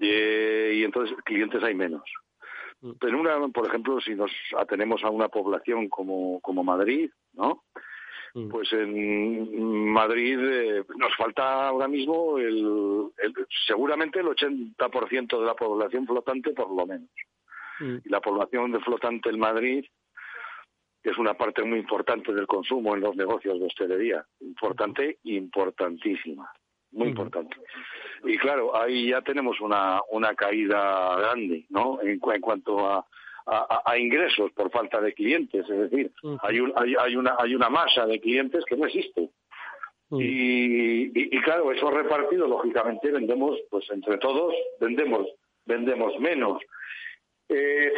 y 0.00 0.84
entonces 0.84 1.16
clientes 1.24 1.62
hay 1.62 1.74
menos. 1.74 2.02
Pero 3.00 3.20
una, 3.20 3.48
por 3.48 3.66
ejemplo, 3.66 4.00
si 4.00 4.14
nos 4.14 4.30
atenemos 4.56 5.02
a 5.04 5.10
una 5.10 5.28
población 5.28 5.88
como, 5.88 6.40
como 6.40 6.62
Madrid, 6.62 7.10
¿no? 7.32 7.64
Pues 8.50 8.70
en 8.74 9.88
Madrid 9.88 10.38
eh, 10.38 10.84
nos 10.98 11.16
falta 11.16 11.68
ahora 11.68 11.88
mismo 11.88 12.36
el, 12.36 13.10
seguramente 13.66 14.20
el 14.20 14.26
80% 14.26 15.40
de 15.40 15.46
la 15.46 15.54
población 15.54 16.06
flotante 16.06 16.52
por 16.52 16.70
lo 16.70 16.86
menos. 16.86 17.08
Y 17.80 18.08
la 18.10 18.20
población 18.20 18.72
de 18.72 18.80
flotante 18.80 19.30
en 19.30 19.38
Madrid 19.38 19.86
es 21.02 21.16
una 21.16 21.32
parte 21.32 21.62
muy 21.62 21.78
importante 21.78 22.34
del 22.34 22.46
consumo 22.46 22.94
en 22.94 23.00
los 23.00 23.16
negocios 23.16 23.58
de 23.58 23.66
hostelería. 23.66 24.26
Importante, 24.40 25.18
importantísima. 25.24 26.50
Muy 26.92 27.08
importante. 27.08 27.56
Y 28.24 28.38
claro, 28.38 28.76
ahí 28.76 29.10
ya 29.10 29.20
tenemos 29.22 29.60
una, 29.60 30.00
una 30.10 30.34
caída 30.34 31.16
grande, 31.16 31.66
¿no? 31.68 32.00
En, 32.00 32.20
en 32.22 32.40
cuanto 32.40 32.86
a, 32.86 33.06
a, 33.46 33.98
ingresos 33.98 34.50
por 34.52 34.70
falta 34.70 35.00
de 35.00 35.14
clientes, 35.14 35.68
es 35.68 35.90
decir, 35.90 36.10
hay, 36.42 36.60
un, 36.60 36.72
hay, 36.76 36.94
hay, 36.98 37.16
una, 37.16 37.36
hay 37.38 37.54
una 37.54 37.70
masa 37.70 38.06
de 38.06 38.20
clientes 38.20 38.64
que 38.64 38.76
no 38.76 38.86
existe. 38.86 39.30
Y, 40.10 41.36
y, 41.36 41.40
claro, 41.42 41.72
eso 41.72 41.90
repartido, 41.90 42.46
lógicamente, 42.46 43.10
vendemos, 43.10 43.58
pues 43.70 43.90
entre 43.90 44.18
todos, 44.18 44.54
vendemos, 44.80 45.26
vendemos 45.64 46.18
menos. 46.20 46.62
Eh, 47.48 47.92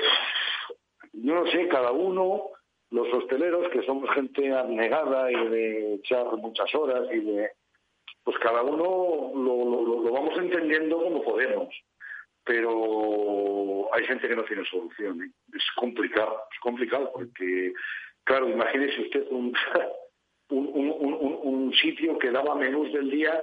no 1.13 1.47
sé, 1.49 1.69
cada 1.69 1.93
uno, 1.93 2.45
los 2.91 3.13
hosteleros, 3.13 3.69
que 3.71 3.83
somos 3.83 4.09
gente 4.15 4.53
abnegada 4.53 5.31
y 5.31 5.49
de 5.49 5.95
echar 5.97 6.27
muchas 6.39 6.75
horas 6.75 7.07
y 7.13 7.21
de, 7.21 7.51
pues 8.29 8.41
cada 8.41 8.63
uno 8.63 9.33
lo, 9.35 10.13
vamos 10.13 10.37
entendiendo 10.37 11.03
como 11.03 11.23
podemos 11.23 11.75
pero 12.45 13.89
hay 13.95 14.05
gente 14.05 14.29
que 14.29 14.37
no 14.37 14.45
tiene 14.45 14.67
solución. 14.67 15.23
¿eh? 15.23 15.31
Es 15.55 15.65
complicado, 15.77 16.43
es 16.53 16.61
complicado 16.61 17.11
porque, 17.15 17.73
claro, 18.25 18.51
imagínese 18.51 19.01
usted 19.01 19.27
un, 19.31 19.55
un, 20.51 21.39
un, 21.43 21.73
sitio 21.75 22.19
que 22.19 22.31
daba 22.31 22.55
menús 22.55 22.93
del 22.93 23.11
día 23.11 23.41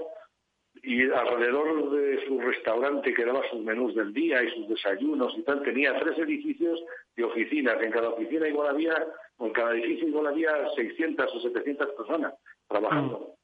y 0.84 1.02
alrededor 1.10 1.90
de 1.90 2.24
su 2.28 2.40
restaurante 2.40 3.12
que 3.12 3.26
daba 3.26 3.48
sus 3.50 3.62
menús 3.62 3.96
del 3.96 4.14
día 4.14 4.44
y 4.44 4.52
sus 4.52 4.70
desayunos 4.70 5.36
y 5.36 5.42
tal, 5.42 5.64
tenía 5.64 6.00
tres 6.00 6.18
edificios 6.20 6.80
de 7.16 7.24
oficinas. 7.24 7.82
En 7.82 7.92
cada 7.92 8.10
oficina 8.10 8.48
igual 8.48 8.70
había, 8.70 9.04
en 9.40 9.50
cada 9.52 9.74
edificio 9.74 10.10
igual 10.10 10.28
había 10.28 10.70
600 10.76 11.34
o 11.34 11.40
700 11.40 11.90
personas 11.94 12.36
trabajando. 12.68 13.35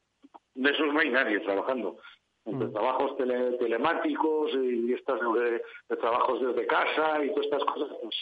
De 0.53 0.69
esos 0.69 0.93
no 0.93 0.99
hay 0.99 1.09
nadie 1.09 1.39
trabajando 1.39 1.97
entre 2.45 2.67
mm. 2.67 2.73
trabajos 2.73 3.17
telemáticos 3.17 4.51
y 4.55 4.93
estos 4.93 5.19
de, 5.35 5.61
trabajos 5.97 6.41
desde 6.41 6.67
casa 6.67 7.23
y 7.23 7.29
todas 7.29 7.45
estas 7.45 7.63
cosas, 7.65 7.89
pues 8.01 8.15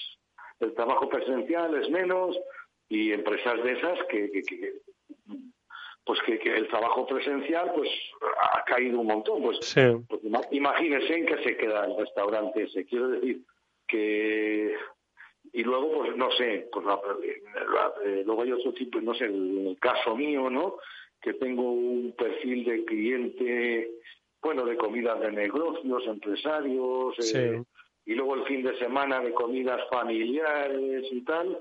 el 0.59 0.73
trabajo 0.73 1.07
presencial 1.07 1.73
es 1.75 1.89
menos 1.89 2.37
y 2.89 3.13
empresas 3.13 3.63
de 3.63 3.71
esas 3.71 3.99
que, 4.09 4.29
que, 4.31 4.73
pues 6.03 6.19
que, 6.23 6.33
el 6.35 6.67
trabajo 6.67 7.05
presencial 7.05 7.71
pues 7.73 7.89
ha 8.53 8.63
caído 8.65 8.99
un 8.99 9.07
montón. 9.07 9.41
Pues, 9.41 9.59
pues 10.07 10.21
imagínense 10.51 11.13
en 11.13 11.25
qué 11.25 11.43
se 11.43 11.55
queda 11.55 11.85
el 11.85 11.95
restaurante 11.97 12.63
ese. 12.63 12.85
Quiero 12.85 13.09
decir 13.09 13.41
que 13.87 14.75
y 15.53 15.63
luego 15.63 16.03
pues 16.03 16.15
no 16.15 16.29
sé 16.31 16.69
pues 16.71 16.85
eh, 18.05 18.23
luego 18.25 18.43
hay 18.43 18.51
otro 18.51 18.73
tipo 18.73 19.01
no 19.01 19.15
sé 19.15 19.25
el 19.25 19.77
caso 19.79 20.15
mío 20.15 20.49
no 20.49 20.75
que 21.21 21.33
tengo 21.33 21.71
un 21.71 22.13
perfil 22.17 22.63
de 22.65 22.85
cliente, 22.85 23.89
bueno, 24.41 24.65
de 24.65 24.77
comidas 24.77 25.19
de 25.19 25.31
negocios, 25.31 26.03
empresarios, 26.07 27.15
eh, 27.35 27.61
y 28.05 28.13
luego 28.13 28.35
el 28.35 28.45
fin 28.45 28.63
de 28.63 28.77
semana 28.77 29.19
de 29.19 29.33
comidas 29.33 29.81
familiares 29.89 31.05
y 31.11 31.23
tal, 31.23 31.59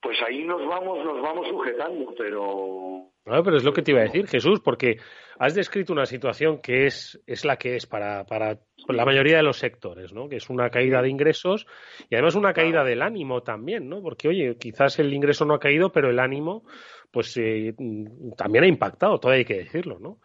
pues 0.00 0.16
ahí 0.26 0.44
nos 0.44 0.66
vamos, 0.66 1.04
nos 1.04 1.20
vamos 1.20 1.48
sujetando, 1.48 2.14
pero... 2.16 3.10
No, 3.24 3.42
pero 3.42 3.58
es 3.58 3.64
lo 3.64 3.74
que 3.74 3.82
te 3.82 3.90
iba 3.90 4.00
a 4.00 4.04
decir, 4.04 4.26
Jesús, 4.26 4.60
porque 4.60 4.96
has 5.38 5.54
descrito 5.54 5.92
una 5.92 6.06
situación 6.06 6.62
que 6.62 6.86
es, 6.86 7.22
es 7.26 7.44
la 7.44 7.56
que 7.58 7.76
es 7.76 7.86
para, 7.86 8.24
para 8.24 8.58
la 8.88 9.04
mayoría 9.04 9.36
de 9.36 9.42
los 9.42 9.58
sectores, 9.58 10.14
¿no? 10.14 10.30
Que 10.30 10.36
es 10.36 10.48
una 10.48 10.70
caída 10.70 11.02
de 11.02 11.10
ingresos 11.10 11.66
y 12.08 12.14
además 12.14 12.36
una 12.36 12.54
caída 12.54 12.84
del 12.84 13.02
ánimo 13.02 13.42
también, 13.42 13.88
¿no? 13.88 14.00
Porque, 14.00 14.28
oye, 14.28 14.56
quizás 14.58 14.98
el 14.98 15.12
ingreso 15.12 15.44
no 15.44 15.54
ha 15.54 15.60
caído, 15.60 15.92
pero 15.92 16.08
el 16.08 16.20
ánimo 16.20 16.64
pues 17.10 17.34
eh, 17.38 17.74
también 18.36 18.64
ha 18.64 18.66
impactado, 18.66 19.18
todo 19.18 19.32
hay 19.32 19.44
que 19.44 19.58
decirlo, 19.58 19.98
¿no? 19.98 20.18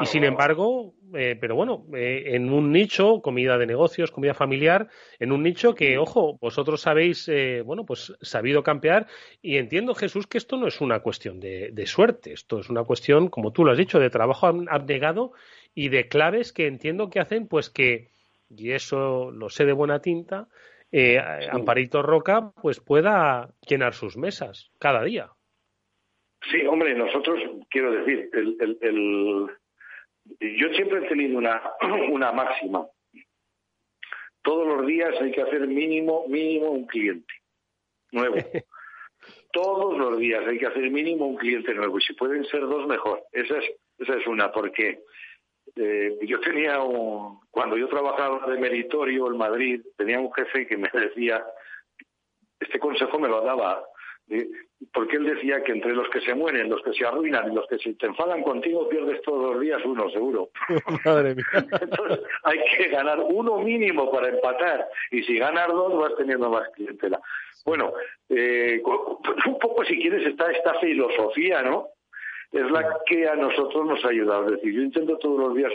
y 0.00 0.06
sin 0.06 0.22
embargo, 0.22 0.94
eh, 1.14 1.36
pero 1.40 1.56
bueno, 1.56 1.84
eh, 1.94 2.22
en 2.26 2.52
un 2.52 2.70
nicho, 2.70 3.20
comida 3.22 3.58
de 3.58 3.66
negocios, 3.66 4.12
comida 4.12 4.34
familiar, 4.34 4.88
en 5.18 5.32
un 5.32 5.42
nicho 5.42 5.74
que, 5.74 5.98
ojo, 5.98 6.38
vosotros 6.40 6.86
habéis, 6.86 7.28
bueno, 7.64 7.84
pues 7.84 8.14
sabido 8.20 8.62
campear 8.62 9.08
y 9.42 9.56
entiendo, 9.56 9.94
Jesús, 9.94 10.26
que 10.26 10.38
esto 10.38 10.56
no 10.56 10.68
es 10.68 10.80
una 10.80 11.00
cuestión 11.00 11.40
de, 11.40 11.86
suerte, 11.86 12.32
esto 12.32 12.60
es 12.60 12.70
una 12.70 12.84
cuestión, 12.84 13.28
como 13.28 13.52
tú 13.52 13.64
lo 13.64 13.72
has 13.72 13.78
dicho, 13.78 13.98
de 13.98 14.10
trabajo 14.10 14.46
abnegado 14.46 15.32
y 15.74 15.88
de 15.88 16.08
claves 16.08 16.52
que 16.52 16.66
entiendo 16.66 17.10
que 17.10 17.20
hacen, 17.20 17.48
pues 17.48 17.68
que, 17.68 18.10
y 18.48 18.72
eso 18.72 19.30
lo 19.32 19.48
sé 19.48 19.64
de 19.64 19.72
buena 19.72 20.00
tinta, 20.00 20.48
Amparito 21.50 22.02
Roca, 22.02 22.52
pues 22.62 22.80
pueda 22.80 23.50
llenar 23.66 23.94
sus 23.94 24.16
mesas 24.16 24.70
cada 24.78 25.02
día. 25.02 25.30
Sí, 26.50 26.64
hombre, 26.66 26.94
nosotros, 26.94 27.40
quiero 27.68 27.92
decir, 27.92 28.30
el, 28.32 28.56
el, 28.60 28.78
el, 28.80 30.56
yo 30.58 30.68
siempre 30.74 31.04
he 31.04 31.08
tenido 31.08 31.38
una, 31.38 31.60
una 32.10 32.32
máxima. 32.32 32.86
Todos 34.42 34.66
los 34.66 34.86
días 34.86 35.14
hay 35.20 35.32
que 35.32 35.42
hacer 35.42 35.66
mínimo, 35.66 36.26
mínimo 36.28 36.70
un 36.70 36.86
cliente 36.86 37.34
nuevo. 38.12 38.36
Todos 39.52 39.98
los 39.98 40.18
días 40.18 40.46
hay 40.46 40.58
que 40.58 40.66
hacer 40.66 40.90
mínimo 40.90 41.26
un 41.26 41.36
cliente 41.36 41.74
nuevo. 41.74 41.98
Y 41.98 42.02
si 42.02 42.14
pueden 42.14 42.44
ser 42.46 42.60
dos, 42.60 42.86
mejor. 42.86 43.24
Esa 43.32 43.58
es, 43.58 43.64
esa 43.98 44.14
es 44.14 44.26
una, 44.26 44.52
porque 44.52 45.02
eh, 45.76 46.18
yo 46.22 46.40
tenía 46.40 46.80
un, 46.82 47.40
cuando 47.50 47.76
yo 47.76 47.88
trabajaba 47.88 48.46
de 48.46 48.58
meritorio 48.58 49.26
en 49.26 49.36
Madrid, 49.36 49.82
tenía 49.96 50.20
un 50.20 50.32
jefe 50.32 50.66
que 50.66 50.76
me 50.76 50.88
decía, 50.94 51.44
este 52.60 52.78
consejo 52.78 53.18
me 53.18 53.28
lo 53.28 53.42
daba 53.42 53.84
porque 54.92 55.16
él 55.16 55.24
decía 55.24 55.62
que 55.64 55.72
entre 55.72 55.92
los 55.92 56.08
que 56.10 56.20
se 56.20 56.34
mueren, 56.34 56.70
los 56.70 56.82
que 56.82 56.92
se 56.92 57.04
arruinan 57.04 57.50
y 57.50 57.54
los 57.54 57.66
que 57.66 57.78
se 57.78 57.94
te 57.94 58.06
enfadan 58.06 58.42
contigo, 58.42 58.88
pierdes 58.88 59.20
todos 59.22 59.52
los 59.52 59.60
días 59.60 59.84
uno, 59.84 60.08
seguro. 60.10 60.50
Madre 61.04 61.34
mía. 61.34 61.44
Entonces 61.80 62.20
hay 62.44 62.58
que 62.76 62.88
ganar 62.88 63.18
uno 63.20 63.58
mínimo 63.58 64.10
para 64.10 64.28
empatar 64.28 64.88
y 65.10 65.22
si 65.24 65.36
ganas 65.38 65.68
dos 65.68 65.98
vas 65.98 66.14
teniendo 66.16 66.48
más 66.48 66.68
clientela. 66.70 67.20
Bueno, 67.64 67.92
eh, 68.28 68.80
un 69.46 69.58
poco 69.58 69.84
si 69.84 69.98
quieres 70.00 70.26
está 70.26 70.50
esta 70.52 70.74
filosofía, 70.78 71.62
¿no? 71.62 71.88
Es 72.52 72.70
la 72.70 73.00
que 73.04 73.28
a 73.28 73.34
nosotros 73.34 73.84
nos 73.84 74.04
ha 74.04 74.08
ayudado. 74.08 74.46
Es 74.46 74.50
decir, 74.52 74.74
yo 74.74 74.82
intento 74.82 75.18
todos 75.18 75.40
los 75.40 75.56
días 75.56 75.72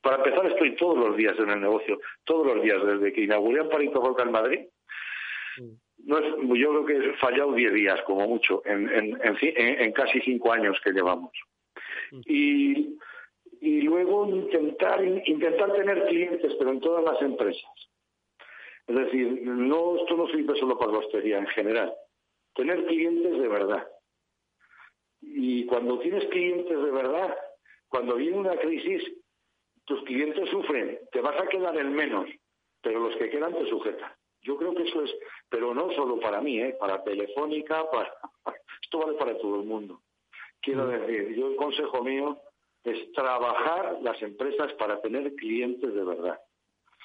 para 0.00 0.16
empezar, 0.16 0.46
estoy 0.46 0.74
todos 0.76 0.96
los 0.96 1.16
días 1.16 1.36
en 1.38 1.50
el 1.50 1.60
negocio, 1.60 1.98
todos 2.24 2.46
los 2.46 2.62
días, 2.62 2.78
desde 2.84 3.12
que 3.12 3.22
inauguré 3.22 3.60
Amparito 3.60 4.00
Volca 4.00 4.22
en 4.22 4.30
Madrid, 4.32 4.60
mm 5.58 5.85
no 6.06 6.18
es, 6.18 6.24
yo 6.58 6.70
creo 6.70 6.86
que 6.86 7.10
he 7.10 7.12
fallado 7.14 7.52
10 7.52 7.74
días 7.74 8.00
como 8.02 8.28
mucho 8.28 8.62
en, 8.64 8.88
en, 8.88 9.18
en, 9.22 9.92
casi 9.92 10.20
5 10.20 10.52
años 10.52 10.80
que 10.84 10.92
llevamos. 10.92 11.32
Y, 12.24 12.96
y 13.60 13.80
luego 13.82 14.28
intentar, 14.28 15.04
intentar 15.04 15.72
tener 15.72 16.06
clientes, 16.06 16.54
pero 16.58 16.70
en 16.70 16.80
todas 16.80 17.04
las 17.04 17.20
empresas. 17.20 17.70
Es 18.86 18.94
decir, 18.94 19.42
no, 19.42 19.96
esto 19.96 20.16
no 20.16 20.28
sirve 20.28 20.56
solo 20.60 20.78
para 20.78 20.92
la 20.92 20.98
hostería 20.98 21.38
en 21.38 21.48
general. 21.48 21.92
Tener 22.54 22.86
clientes 22.86 23.38
de 23.40 23.48
verdad. 23.48 23.88
Y 25.20 25.66
cuando 25.66 25.98
tienes 25.98 26.24
clientes 26.26 26.82
de 26.84 26.90
verdad, 26.92 27.36
cuando 27.88 28.14
viene 28.14 28.38
una 28.38 28.56
crisis, 28.56 29.02
tus 29.86 30.00
clientes 30.04 30.48
sufren, 30.50 31.00
te 31.10 31.20
vas 31.20 31.40
a 31.40 31.48
quedar 31.48 31.76
en 31.76 31.92
menos, 31.94 32.28
pero 32.80 33.00
los 33.00 33.16
que 33.16 33.28
quedan 33.28 33.54
te 33.54 33.68
sujetan. 33.68 34.12
Yo 34.46 34.56
creo 34.56 34.74
que 34.74 34.84
eso 34.84 35.02
es, 35.02 35.10
pero 35.48 35.74
no 35.74 35.92
solo 35.92 36.20
para 36.20 36.40
mí, 36.40 36.60
¿eh? 36.60 36.76
para 36.78 37.02
Telefónica, 37.02 37.90
para... 37.90 38.12
esto 38.82 38.98
vale 38.98 39.18
para 39.18 39.36
todo 39.38 39.56
el 39.60 39.66
mundo. 39.66 40.02
Quiero 40.60 40.84
mm. 40.84 40.90
decir, 40.90 41.34
yo 41.34 41.48
el 41.48 41.56
consejo 41.56 42.02
mío 42.02 42.40
es 42.84 43.12
trabajar 43.12 43.98
las 44.02 44.20
empresas 44.22 44.72
para 44.74 45.00
tener 45.00 45.34
clientes 45.34 45.92
de 45.92 46.04
verdad. 46.04 46.40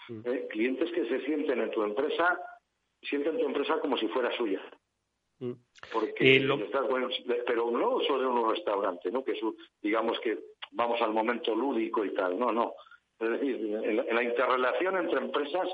Mm. 0.08 0.22
¿Eh? 0.26 0.48
Clientes 0.50 0.92
que 0.92 1.08
se 1.08 1.26
sienten 1.26 1.62
en 1.62 1.72
tu 1.72 1.84
empresa, 1.84 2.40
sienten 3.02 3.40
tu 3.40 3.46
empresa 3.46 3.80
como 3.80 3.98
si 3.98 4.08
fuera 4.10 4.32
suya. 4.38 4.62
Mm. 5.40 5.54
Porque 5.92 6.46
pero 7.48 7.72
no 7.72 8.00
solo 8.02 8.22
en 8.22 8.38
un 8.38 8.52
restaurante, 8.52 9.12
¿no? 9.12 9.24
Que 9.24 9.34
digamos 9.82 10.20
que 10.20 10.38
vamos 10.72 11.02
al 11.02 11.12
momento 11.12 11.56
lúdico 11.56 12.06
y 12.06 12.14
tal. 12.14 12.38
No, 12.38 12.52
no. 12.52 12.76
Es 13.20 13.30
decir, 13.30 13.56
en 13.84 14.16
la, 14.16 14.24
interrelación 14.24 14.98
entre 14.98 15.20
empresas 15.20 15.68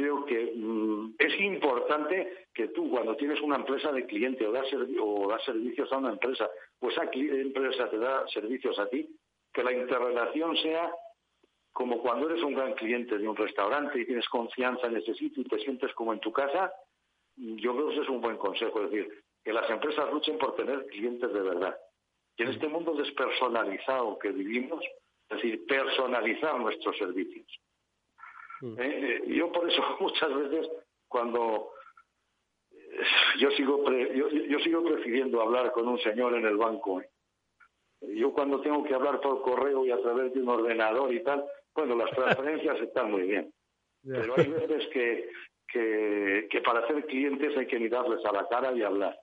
creo 0.00 0.24
que 0.24 0.52
mm, 0.56 1.14
es 1.18 1.40
importante 1.40 2.46
que 2.54 2.68
tú 2.68 2.90
cuando 2.90 3.16
tienes 3.16 3.40
una 3.42 3.56
empresa 3.56 3.92
de 3.92 4.06
cliente 4.06 4.46
o 4.46 4.52
das, 4.52 5.44
servicios 5.44 5.92
a 5.92 5.98
una 5.98 6.10
empresa 6.10 6.48
o 6.80 6.88
esa 6.88 7.10
empresa 7.12 7.90
te 7.90 7.98
da 7.98 8.26
servicios 8.28 8.78
a 8.78 8.88
ti, 8.88 9.06
que 9.52 9.62
la 9.62 9.72
interrelación 9.72 10.56
sea 10.56 10.90
como 11.72 12.00
cuando 12.00 12.28
eres 12.30 12.42
un 12.42 12.54
gran 12.54 12.72
cliente 12.74 13.18
de 13.18 13.28
un 13.28 13.36
restaurante 13.36 14.00
y 14.00 14.06
tienes 14.06 14.28
confianza 14.28 14.86
en 14.86 14.96
ese 14.96 15.14
sitio 15.14 15.42
y 15.42 15.48
te 15.48 15.58
sientes 15.58 15.92
como 15.92 16.12
en 16.12 16.20
tu 16.20 16.32
casa, 16.32 16.72
yo 17.36 17.74
creo 17.74 17.88
que 17.88 17.94
ese 17.94 18.02
es 18.02 18.08
un 18.08 18.20
buen 18.20 18.38
consejo, 18.38 18.82
es 18.82 18.90
decir, 18.90 19.22
que 19.44 19.52
las 19.52 19.68
empresas 19.70 20.10
luchen 20.12 20.38
por 20.38 20.56
tener 20.56 20.86
clientes 20.86 21.32
de 21.32 21.40
verdad. 21.40 21.78
Y 22.36 22.42
en 22.42 22.48
este 22.48 22.68
mundo 22.68 22.94
despersonalizado 22.94 24.18
que 24.18 24.30
vivimos, 24.30 24.82
es 25.28 25.36
decir, 25.36 25.66
personalizar 25.66 26.58
nuestros 26.58 26.96
servicios. 26.96 27.46
Mm. 28.60 28.78
Eh, 28.78 28.82
eh, 28.82 29.22
yo 29.26 29.50
por 29.52 29.70
eso 29.70 29.82
muchas 30.00 30.34
veces 30.34 30.70
cuando 31.08 31.72
eh, 32.70 33.02
yo 33.38 33.50
sigo 33.52 33.84
yo, 33.90 34.58
sigo 34.60 34.84
prefiriendo 34.84 35.40
hablar 35.40 35.72
con 35.72 35.88
un 35.88 35.98
señor 36.00 36.34
en 36.34 36.46
el 36.46 36.56
banco. 36.56 37.02
Yo 38.02 38.32
cuando 38.32 38.60
tengo 38.60 38.82
que 38.84 38.94
hablar 38.94 39.20
por 39.20 39.42
correo 39.42 39.84
y 39.84 39.90
a 39.90 40.00
través 40.00 40.32
de 40.32 40.40
un 40.40 40.48
ordenador 40.48 41.12
y 41.12 41.22
tal, 41.22 41.44
bueno, 41.74 41.96
las 41.96 42.10
transferencias 42.10 42.80
están 42.80 43.10
muy 43.10 43.22
bien. 43.22 43.52
Pero 44.02 44.34
hay 44.34 44.48
veces 44.48 44.88
que, 44.88 45.28
que, 45.68 46.62
para 46.64 46.80
hacer 46.80 47.04
clientes 47.04 47.54
hay 47.54 47.66
que 47.66 47.78
mirarles 47.78 48.24
a 48.24 48.32
la 48.32 48.48
cara 48.48 48.72
y 48.72 48.82
hablar. 48.82 49.20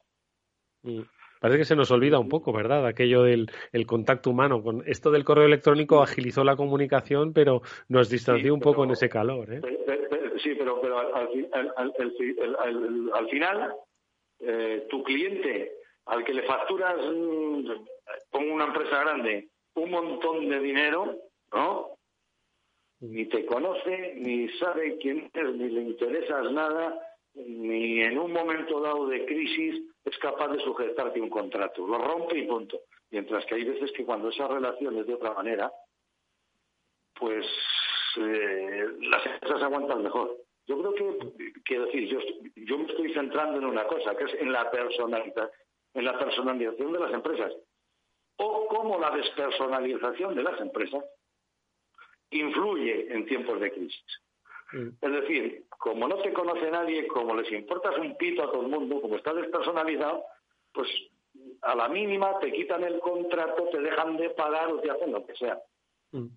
Mm. 1.37 1.41
Parece 1.41 1.59
que 1.59 1.65
se 1.65 1.75
nos 1.75 1.91
olvida 1.91 2.19
un 2.19 2.29
poco, 2.29 2.51
¿verdad? 2.53 2.85
Aquello 2.85 3.23
del 3.23 3.49
el 3.71 3.85
contacto 3.85 4.29
humano. 4.29 4.61
Con 4.61 4.83
esto 4.85 5.11
del 5.11 5.23
correo 5.23 5.45
electrónico 5.45 6.01
agilizó 6.01 6.43
la 6.43 6.55
comunicación, 6.55 7.33
pero 7.33 7.61
nos 7.89 8.09
distanció 8.09 8.53
un 8.53 8.59
poco 8.59 8.83
en 8.83 8.91
ese 8.91 9.09
calor. 9.09 9.53
¿eh? 9.53 9.61
sí, 10.41 10.55
pero, 10.57 10.79
pero 10.81 10.99
al, 10.99 11.29
final, 13.29 13.73
eh, 14.39 14.87
tu 14.89 15.03
cliente, 15.03 15.73
al 16.05 16.23
que 16.23 16.33
le 16.33 16.43
facturas, 16.43 16.95
con 18.31 18.49
una 18.49 18.65
empresa 18.65 19.01
grande, 19.01 19.49
un 19.75 19.91
montón 19.91 20.49
de 20.49 20.59
dinero, 20.59 21.15
¿no? 21.53 21.97
Ni 22.99 23.25
te 23.25 23.45
conoce, 23.45 24.15
ni 24.15 24.49
sabe 24.57 24.97
quién 24.97 25.29
es, 25.31 25.53
ni 25.53 25.69
le 25.69 25.81
interesas 25.81 26.51
nada, 26.51 26.99
ni 27.45 28.01
en 28.01 28.17
un 28.17 28.31
momento 28.31 28.81
dado 28.81 29.07
de 29.07 29.25
crisis 29.25 29.83
es 30.03 30.17
capaz 30.17 30.49
de 30.49 30.59
sujetarte 30.59 31.21
un 31.21 31.29
contrato. 31.29 31.85
Lo 31.85 31.97
rompe 31.97 32.37
y 32.37 32.47
punto. 32.47 32.81
Mientras 33.09 33.45
que 33.45 33.55
hay 33.55 33.63
veces 33.63 33.91
que 33.91 34.05
cuando 34.05 34.29
esa 34.29 34.47
relación 34.47 34.97
es 34.97 35.07
de 35.07 35.13
otra 35.13 35.33
manera, 35.33 35.71
pues 37.13 37.45
eh, 38.17 38.87
las 39.01 39.25
empresas 39.25 39.63
aguantan 39.63 40.03
mejor. 40.03 40.37
Yo 40.65 40.77
creo 40.79 40.93
que, 40.93 41.53
quiero 41.63 41.85
decir, 41.85 42.09
yo, 42.09 42.19
yo 42.55 42.77
me 42.77 42.85
estoy 42.85 43.13
centrando 43.13 43.57
en 43.57 43.65
una 43.65 43.85
cosa, 43.87 44.15
que 44.15 44.25
es 44.25 44.33
en 44.41 44.51
la 44.51 44.69
en 45.93 46.05
la 46.05 46.19
personalización 46.19 46.91
de 46.91 46.99
las 46.99 47.13
empresas. 47.13 47.53
O 48.37 48.67
cómo 48.67 48.99
la 48.99 49.11
despersonalización 49.11 50.35
de 50.35 50.43
las 50.43 50.59
empresas 50.59 51.03
influye 52.29 53.13
en 53.13 53.25
tiempos 53.25 53.59
de 53.59 53.71
crisis. 53.71 54.21
Mm. 54.73 54.89
Es 55.01 55.11
decir, 55.11 55.65
como 55.69 56.07
no 56.07 56.17
te 56.17 56.33
conoce 56.33 56.69
nadie, 56.69 57.07
como 57.07 57.35
les 57.35 57.51
importas 57.51 57.97
un 57.97 58.17
pito 58.17 58.43
a 58.43 58.51
todo 58.51 58.61
el 58.61 58.67
mundo, 58.67 59.01
como 59.01 59.15
está 59.15 59.33
despersonalizado, 59.33 60.23
pues 60.73 60.89
a 61.61 61.75
la 61.75 61.87
mínima 61.89 62.39
te 62.39 62.51
quitan 62.51 62.83
el 62.83 62.99
contrato, 62.99 63.69
te 63.71 63.79
dejan 63.79 64.17
de 64.17 64.29
pagar 64.31 64.71
o 64.71 64.79
te 64.79 64.91
hacen 64.91 65.11
lo 65.11 65.25
que 65.25 65.35
sea. 65.35 65.59
Mm. 66.11 66.27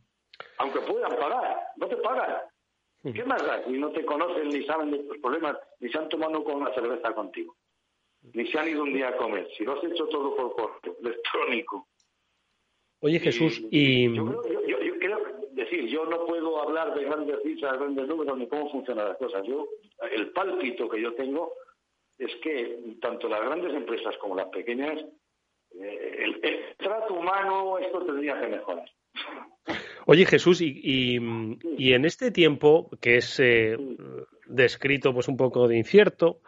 Aunque 0.59 0.81
puedan 0.81 1.17
pagar, 1.17 1.59
no 1.77 1.89
te 1.89 1.97
pagan. 1.97 2.37
Mm. 3.03 3.13
¿Qué 3.13 3.25
más 3.25 3.45
da? 3.45 3.63
Ni 3.67 3.79
no 3.79 3.91
te 3.91 4.05
conocen, 4.05 4.49
ni 4.49 4.65
saben 4.65 4.91
de 4.91 4.99
tus 4.99 5.19
problemas, 5.19 5.57
ni 5.81 5.91
se 5.91 5.99
han 5.99 6.09
tomado 6.09 6.45
con 6.45 6.57
una 6.57 6.73
cerveza 6.75 7.13
contigo, 7.15 7.57
ni 8.33 8.47
se 8.47 8.59
han 8.59 8.69
ido 8.69 8.83
un 8.83 8.93
día 8.93 9.09
a 9.09 9.17
comer. 9.17 9.49
Si 9.57 9.65
lo 9.65 9.73
has 9.73 9.85
hecho 9.85 10.07
todo 10.07 10.37
por 10.37 10.55
correo 10.55 10.97
electrónico. 11.03 11.89
Oye 13.01 13.19
Jesús, 13.19 13.63
y... 13.71 14.15
Yo, 14.15 14.70
decir, 15.71 15.89
yo 15.89 16.05
no 16.07 16.27
puedo 16.27 16.61
hablar 16.61 16.95
de 16.95 17.05
grandes 17.05 17.43
cifras, 17.43 17.79
grandes 17.79 18.09
números, 18.09 18.39
ni 18.39 18.49
cómo 18.49 18.71
funcionan 18.71 19.09
las 19.09 19.19
cosas. 19.19 19.47
Yo, 19.47 19.69
el 20.11 20.31
pálpito 20.31 20.89
que 20.89 21.01
yo 21.01 21.15
tengo 21.15 21.53
es 22.19 22.35
que 22.43 22.97
tanto 23.01 23.29
las 23.29 23.41
grandes 23.41 23.73
empresas 23.75 24.17
como 24.19 24.37
las 24.37 24.49
pequeñas, 24.49 24.99
eh, 25.73 26.25
el, 26.43 26.77
trato 26.77 27.15
humano, 27.15 27.79
esto 27.79 28.05
tendría 28.05 28.41
que 28.41 28.49
mejorar. 28.49 28.91
Oye 30.07 30.27
Jesús, 30.27 30.61
y, 30.61 30.81
y, 30.83 31.93
en 31.93 32.05
este 32.05 32.31
tiempo 32.31 32.91
que 33.01 33.17
es 33.17 33.39
eh, 33.41 33.77
descrito 34.47 35.13
pues 35.13 35.29
un 35.29 35.37
poco 35.37 35.69
de 35.69 35.77
incierto, 35.77 36.41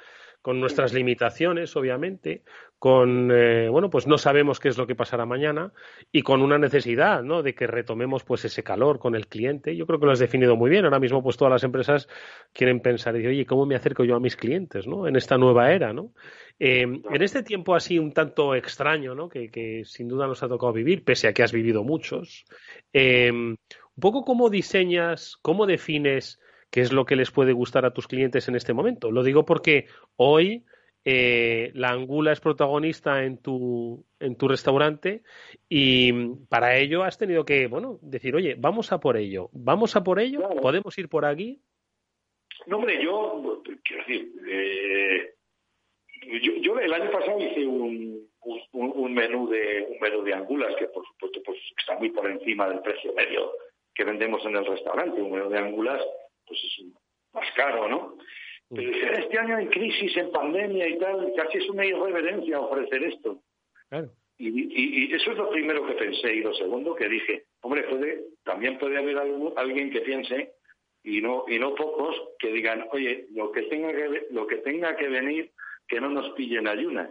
con 0.42 0.60
nuestras 0.60 0.92
limitaciones, 0.92 1.74
obviamente, 1.76 2.42
con, 2.80 3.30
eh, 3.32 3.68
bueno, 3.68 3.88
pues 3.90 4.08
no 4.08 4.18
sabemos 4.18 4.58
qué 4.58 4.68
es 4.68 4.76
lo 4.76 4.88
que 4.88 4.96
pasará 4.96 5.24
mañana 5.24 5.72
y 6.10 6.22
con 6.22 6.42
una 6.42 6.58
necesidad, 6.58 7.22
¿no? 7.22 7.44
De 7.44 7.54
que 7.54 7.68
retomemos, 7.68 8.24
pues, 8.24 8.44
ese 8.44 8.64
calor 8.64 8.98
con 8.98 9.14
el 9.14 9.28
cliente. 9.28 9.76
Yo 9.76 9.86
creo 9.86 10.00
que 10.00 10.06
lo 10.06 10.10
has 10.10 10.18
definido 10.18 10.56
muy 10.56 10.68
bien. 10.68 10.84
Ahora 10.84 10.98
mismo, 10.98 11.22
pues, 11.22 11.36
todas 11.36 11.52
las 11.52 11.62
empresas 11.62 12.08
quieren 12.52 12.80
pensar, 12.80 13.16
y 13.16 13.24
oye, 13.24 13.46
¿cómo 13.46 13.66
me 13.66 13.76
acerco 13.76 14.02
yo 14.02 14.16
a 14.16 14.20
mis 14.20 14.36
clientes, 14.36 14.88
¿no? 14.88 15.06
En 15.06 15.14
esta 15.14 15.38
nueva 15.38 15.72
era, 15.72 15.92
¿no? 15.92 16.12
Eh, 16.58 16.82
en 16.82 17.22
este 17.22 17.44
tiempo 17.44 17.76
así 17.76 18.00
un 18.00 18.12
tanto 18.12 18.56
extraño, 18.56 19.14
¿no? 19.14 19.28
Que, 19.28 19.82
sin 19.84 20.08
duda 20.08 20.26
nos 20.26 20.42
ha 20.42 20.48
tocado 20.48 20.72
vivir, 20.72 21.04
pese 21.04 21.28
a 21.28 21.32
que 21.32 21.44
has 21.44 21.52
vivido 21.52 21.84
muchos. 21.84 22.44
Eh, 22.92 23.30
un 23.30 24.00
poco 24.00 24.24
cómo 24.24 24.50
diseñas, 24.50 25.36
cómo 25.40 25.66
defines 25.66 26.40
qué 26.72 26.80
es 26.80 26.90
lo 26.90 27.04
que 27.04 27.16
les 27.16 27.30
puede 27.30 27.52
gustar 27.52 27.84
a 27.84 27.92
tus 27.92 28.08
clientes 28.08 28.48
en 28.48 28.56
este 28.56 28.72
momento. 28.72 29.10
Lo 29.10 29.22
digo 29.22 29.44
porque 29.44 29.86
hoy 30.16 30.64
eh, 31.04 31.70
la 31.74 31.90
angula 31.90 32.32
es 32.32 32.40
protagonista 32.40 33.24
en 33.24 33.36
tu, 33.36 34.06
en 34.18 34.36
tu 34.36 34.48
restaurante 34.48 35.22
y 35.68 36.12
para 36.48 36.78
ello 36.78 37.04
has 37.04 37.18
tenido 37.18 37.44
que, 37.44 37.66
bueno, 37.66 37.98
decir, 38.00 38.34
oye, 38.34 38.56
vamos 38.58 38.90
a 38.90 38.98
por 38.98 39.18
ello, 39.18 39.50
vamos 39.52 39.96
a 39.96 40.02
por 40.02 40.18
ello, 40.18 40.48
podemos 40.62 40.96
ir 40.98 41.10
por 41.10 41.26
aquí. 41.26 41.60
No, 42.66 42.78
hombre, 42.78 43.02
yo, 43.04 43.62
quiero 43.84 44.04
decir, 44.06 44.32
eh, 44.48 45.34
yo, 46.62 46.78
el 46.78 46.92
año 46.94 47.10
pasado 47.10 47.38
hice 47.38 47.66
un, 47.66 48.28
un, 48.72 49.12
menú 49.12 49.46
de 49.46 49.88
un 49.90 50.00
menú 50.00 50.22
de 50.22 50.32
angulas 50.32 50.74
que 50.78 50.86
por 50.86 51.04
supuesto 51.06 51.40
pues 51.44 51.58
está 51.76 51.98
muy 51.98 52.10
por 52.10 52.30
encima 52.30 52.66
del 52.68 52.80
precio 52.80 53.12
medio 53.12 53.50
que 53.94 54.04
vendemos 54.04 54.42
en 54.46 54.56
el 54.56 54.64
restaurante. 54.64 55.20
Un 55.20 55.32
menú 55.32 55.50
de 55.50 55.58
angulas 55.58 56.00
pues 56.46 56.60
es 56.64 56.84
más 57.32 57.50
caro, 57.54 57.88
¿no? 57.88 58.16
Pero 58.74 58.90
este 58.90 59.38
año 59.38 59.58
en 59.58 59.68
crisis, 59.68 60.16
en 60.16 60.30
pandemia 60.32 60.88
y 60.88 60.98
tal, 60.98 61.32
casi 61.36 61.58
es 61.58 61.68
una 61.68 61.84
irreverencia 61.84 62.58
ofrecer 62.58 63.04
esto. 63.04 63.42
Y, 64.38 65.14
eso 65.14 65.32
es 65.32 65.36
lo 65.36 65.50
primero 65.50 65.86
que 65.86 65.92
pensé. 65.94 66.34
Y 66.34 66.40
lo 66.40 66.54
segundo 66.54 66.94
que 66.94 67.08
dije, 67.08 67.44
hombre, 67.60 67.82
puede, 67.84 68.24
también 68.44 68.78
puede 68.78 68.98
haber 68.98 69.18
alguien 69.56 69.90
que 69.90 70.00
piense, 70.00 70.54
y 71.04 71.20
no, 71.20 71.44
y 71.48 71.58
no 71.58 71.74
pocos, 71.74 72.16
que 72.38 72.52
digan, 72.52 72.86
oye, 72.92 73.26
lo 73.32 73.52
que 73.52 73.62
tenga 73.62 73.92
que, 73.92 74.26
lo 74.30 74.46
que, 74.46 74.56
tenga 74.58 74.96
que 74.96 75.08
venir, 75.08 75.50
que 75.86 76.00
no 76.00 76.08
nos 76.08 76.30
pillen 76.30 76.66
ayunas. 76.66 77.10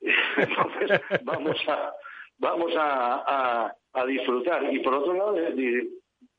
Entonces, 0.36 1.00
vamos 1.22 1.56
a, 1.68 1.92
vamos 2.38 2.72
a, 2.76 3.74
a, 3.92 4.06
disfrutar. 4.06 4.72
Y 4.72 4.80
por 4.80 4.94
otro 4.94 5.14
lado, 5.14 5.36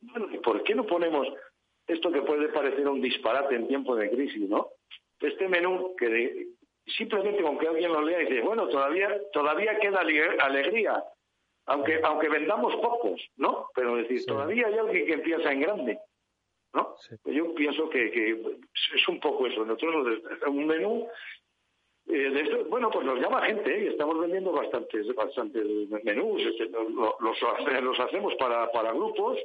bueno, 0.01 0.41
¿por 0.41 0.63
qué 0.63 0.75
no 0.75 0.85
ponemos 0.85 1.27
esto 1.89 2.11
que 2.11 2.21
puede 2.21 2.49
parecer 2.49 2.87
un 2.87 3.01
disparate 3.01 3.55
en 3.55 3.67
tiempo 3.67 3.95
de 3.95 4.09
crisis, 4.09 4.47
¿no? 4.47 4.69
Este 5.19 5.47
menú 5.47 5.95
que 5.97 6.47
simplemente 6.85 7.41
con 7.43 7.57
que 7.57 7.67
alguien 7.67 7.91
lo 7.91 8.01
lea 8.01 8.21
y 8.21 8.25
dice, 8.25 8.41
bueno, 8.41 8.67
todavía 8.67 9.09
todavía 9.33 9.77
queda 9.79 9.99
alegría, 9.99 11.03
aunque 11.65 11.99
aunque 12.03 12.29
vendamos 12.29 12.75
pocos, 12.77 13.21
¿no? 13.37 13.69
Pero 13.75 13.95
decir, 13.95 14.25
todavía 14.25 14.67
hay 14.67 14.77
alguien 14.77 15.05
que 15.05 15.13
empieza 15.13 15.51
en 15.51 15.61
grande, 15.61 15.99
¿no? 16.73 16.95
Yo 17.25 17.53
pienso 17.55 17.89
que, 17.89 18.31
es 18.95 19.07
un 19.07 19.19
poco 19.19 19.47
eso. 19.47 19.65
Nosotros 19.65 20.19
un 20.47 20.67
menú 20.67 21.07
eh, 22.07 22.29
de 22.29 22.41
esto, 22.41 22.65
bueno, 22.65 22.89
pues 22.89 23.05
nos 23.05 23.19
llama 23.19 23.45
gente 23.45 23.75
¿eh? 23.75 23.83
y 23.85 23.87
estamos 23.87 24.19
vendiendo 24.19 24.51
bastantes 24.51 25.13
bastantes 25.15 25.65
menús. 26.03 26.41
Este, 26.41 26.69
los, 26.69 27.15
los, 27.19 27.99
hacemos 27.99 28.35
para, 28.35 28.71
para 28.71 28.93
grupos 28.93 29.37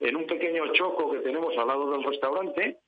en 0.00 0.16
un 0.16 0.26
pequeño 0.26 0.72
choco 0.72 1.10
que 1.10 1.20
tenemos 1.20 1.56
al 1.56 1.68
lado 1.68 1.90
del 1.90 2.04
restaurante, 2.04 2.78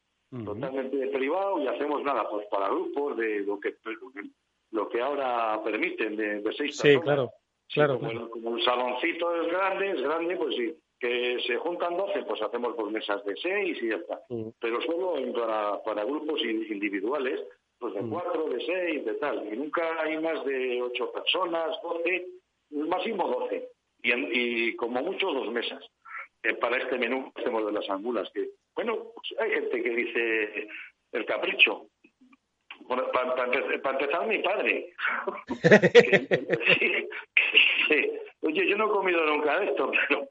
totalmente 0.44 1.08
privado, 1.08 1.58
y 1.60 1.66
hacemos 1.66 2.02
nada, 2.02 2.28
pues 2.28 2.46
para 2.48 2.68
grupos 2.68 3.16
de 3.16 3.40
lo 3.40 3.58
que 3.58 3.76
lo 4.70 4.88
que 4.88 5.00
ahora 5.00 5.60
permiten, 5.64 6.16
de, 6.16 6.42
seis 6.56 6.76
sí, 6.76 6.92
Sí, 6.92 7.00
claro, 7.00 7.32
claro. 7.72 7.98
Como, 8.30 8.56
El, 8.56 8.62
saloncito 8.62 9.34
es 9.42 9.48
grande, 9.48 9.90
es 9.92 10.02
grande, 10.02 10.36
pues 10.36 10.54
sí, 10.56 10.74
que 11.00 11.38
se 11.46 11.56
juntan 11.56 11.96
doce, 11.96 12.22
pues 12.24 12.42
hacemos 12.42 12.74
por 12.74 12.90
mesas 12.90 13.24
de 13.24 13.34
seis 13.36 13.78
y 13.80 13.88
ya 13.88 13.96
está. 13.96 14.20
Pero 14.60 14.82
solo 14.82 15.14
para, 15.32 15.82
para 15.82 16.04
grupos 16.04 16.42
individuales, 16.42 17.40
pues 17.78 17.94
de 17.94 18.00
cuatro, 18.10 18.50
de 18.50 18.60
seis, 18.66 19.04
de 19.06 19.14
tal. 19.14 19.48
Y 19.50 19.56
nunca 19.56 20.02
hay 20.02 20.18
más 20.18 20.44
de 20.44 20.82
ocho 20.82 21.10
personas, 21.12 21.80
doce, 21.82 22.26
máximo 22.70 23.26
doce. 23.28 23.70
y, 24.02 24.76
como 24.76 25.00
mucho 25.02 25.32
dos 25.32 25.50
mesas 25.50 25.82
eh, 26.42 26.54
para 26.54 26.78
este 26.78 26.98
menú 26.98 27.32
que 27.32 27.42
hacemos 27.42 27.66
de 27.66 27.72
las 27.72 27.88
angulas. 27.90 28.30
Que, 28.32 28.48
bueno, 28.74 29.12
pues 29.14 29.34
hay 29.40 29.50
gente 29.50 29.82
que 29.82 29.90
dice 29.90 30.68
el 31.12 31.24
capricho. 31.26 31.86
Bueno, 32.80 33.10
para, 33.12 33.44
empezar, 33.44 34.26
mi 34.26 34.38
padre. 34.38 34.94
Oye, 38.40 38.68
yo 38.68 38.76
no 38.76 38.86
he 38.86 38.90
comido 38.90 39.24
nunca 39.26 39.62
esto, 39.64 39.90
pero 40.08 40.28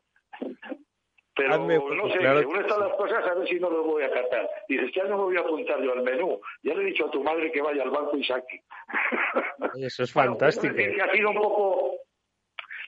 pero 1.38 1.60
no 1.60 2.10
sé, 2.10 2.20
según 2.20 2.60
están 2.60 2.80
las 2.80 2.94
cosas, 2.96 3.24
a 3.24 3.36
ver 3.36 3.48
si 3.48 3.60
no 3.60 3.70
lo 3.70 3.84
voy 3.84 4.04
a 4.04 4.10
catar. 4.10 4.50
Dices, 4.68 4.92
ya 4.96 5.04
no 5.04 5.18
me 5.18 5.24
voy 5.26 5.38
a 5.38 5.42
apuntar 5.42 5.80
yo 5.84 5.94
al 5.94 6.02
menú. 6.02 6.42
Ya 6.64 6.74
le 6.74 6.82
he 6.82 6.86
dicho 6.86 7.06
a 7.06 7.12
tu 7.12 7.24
madre 7.24 7.52
que 7.52 7.62
vaya 7.62 7.84
al 7.84 7.92
banco 7.92 8.18
y 8.18 8.24
saque. 8.24 8.64
Eso 9.76 10.04
es 10.04 10.12
fantástico. 10.14 10.74
que 10.74 11.00
ha 11.00 11.12
sido 11.12 11.30
un 11.30 11.36
poco 11.36 11.92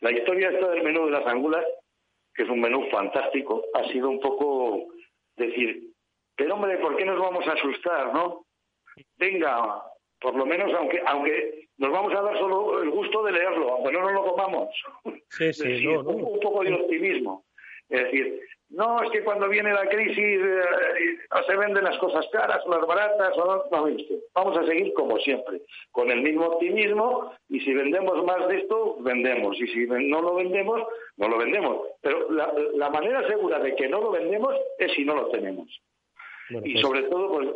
la 0.01 0.11
historia 0.11 0.49
esta 0.49 0.69
del 0.69 0.83
menú 0.83 1.05
de 1.05 1.11
las 1.11 1.27
angulas, 1.27 1.63
que 2.39 2.43
es 2.43 2.49
un 2.49 2.61
menú 2.61 2.89
fantástico, 2.89 3.65
ha 3.73 3.83
sido 3.91 4.09
un 4.09 4.21
poco 4.21 4.85
decir, 5.35 5.91
pero 6.37 6.55
hombre, 6.55 6.77
¿por 6.77 6.95
qué 6.95 7.03
nos 7.03 7.19
vamos 7.19 7.45
a 7.45 7.51
asustar, 7.51 8.13
no? 8.13 8.45
Venga, 9.17 9.83
por 10.21 10.35
lo 10.35 10.45
menos, 10.45 10.73
aunque 10.73 11.01
aunque 11.05 11.67
nos 11.77 11.91
vamos 11.91 12.13
a 12.13 12.21
dar 12.21 12.37
solo 12.39 12.81
el 12.81 12.91
gusto 12.91 13.23
de 13.23 13.33
leerlo, 13.33 13.73
aunque 13.73 13.91
no 13.91 14.03
nos 14.03 14.13
lo 14.13 14.23
comamos. 14.23 14.69
Sí, 15.31 15.51
sí, 15.51 15.85
no, 15.85 15.99
un 15.99 16.39
poco 16.39 16.63
de 16.63 16.75
optimismo. 16.75 17.43
Es 17.89 18.03
decir, 18.03 18.41
no, 18.69 19.01
es 19.01 19.09
que 19.09 19.23
cuando 19.23 19.49
viene 19.49 19.73
la 19.73 19.87
crisis 19.87 20.17
eh, 20.17 21.17
se 21.47 21.55
venden 21.55 21.83
las 21.83 21.97
cosas 21.97 22.27
caras 22.31 22.61
o 22.65 22.69
las 22.69 22.85
baratas, 22.85 23.35
o 23.35 23.45
no, 23.45 23.55
no, 23.71 23.97
vamos 24.35 24.57
a 24.57 24.65
seguir 24.67 24.93
como 24.93 25.17
siempre, 25.17 25.61
con 25.91 26.11
el 26.11 26.21
mismo 26.21 26.45
optimismo 26.45 27.33
y 27.49 27.59
si 27.61 27.73
vendemos 27.73 28.23
más 28.25 28.47
de 28.47 28.59
esto, 28.59 28.97
vendemos 28.99 29.59
y 29.59 29.67
si 29.67 29.87
no 29.87 30.21
lo 30.21 30.35
vendemos, 30.35 30.83
no 31.17 31.27
lo 31.27 31.37
vendemos. 31.39 31.87
Pero 32.01 32.29
la, 32.31 32.89
manera 32.91 33.27
segura 33.27 33.59
de 33.59 33.75
que 33.75 33.87
no 33.87 34.01
lo 34.01 34.11
vendemos 34.11 34.55
es 34.77 34.91
si 34.93 35.03
no 35.03 35.15
lo 35.15 35.29
tenemos. 35.29 35.67
y 36.49 36.73
pues 36.73 36.81
sobre 36.81 37.03
todo, 37.03 37.29
pues, 37.29 37.49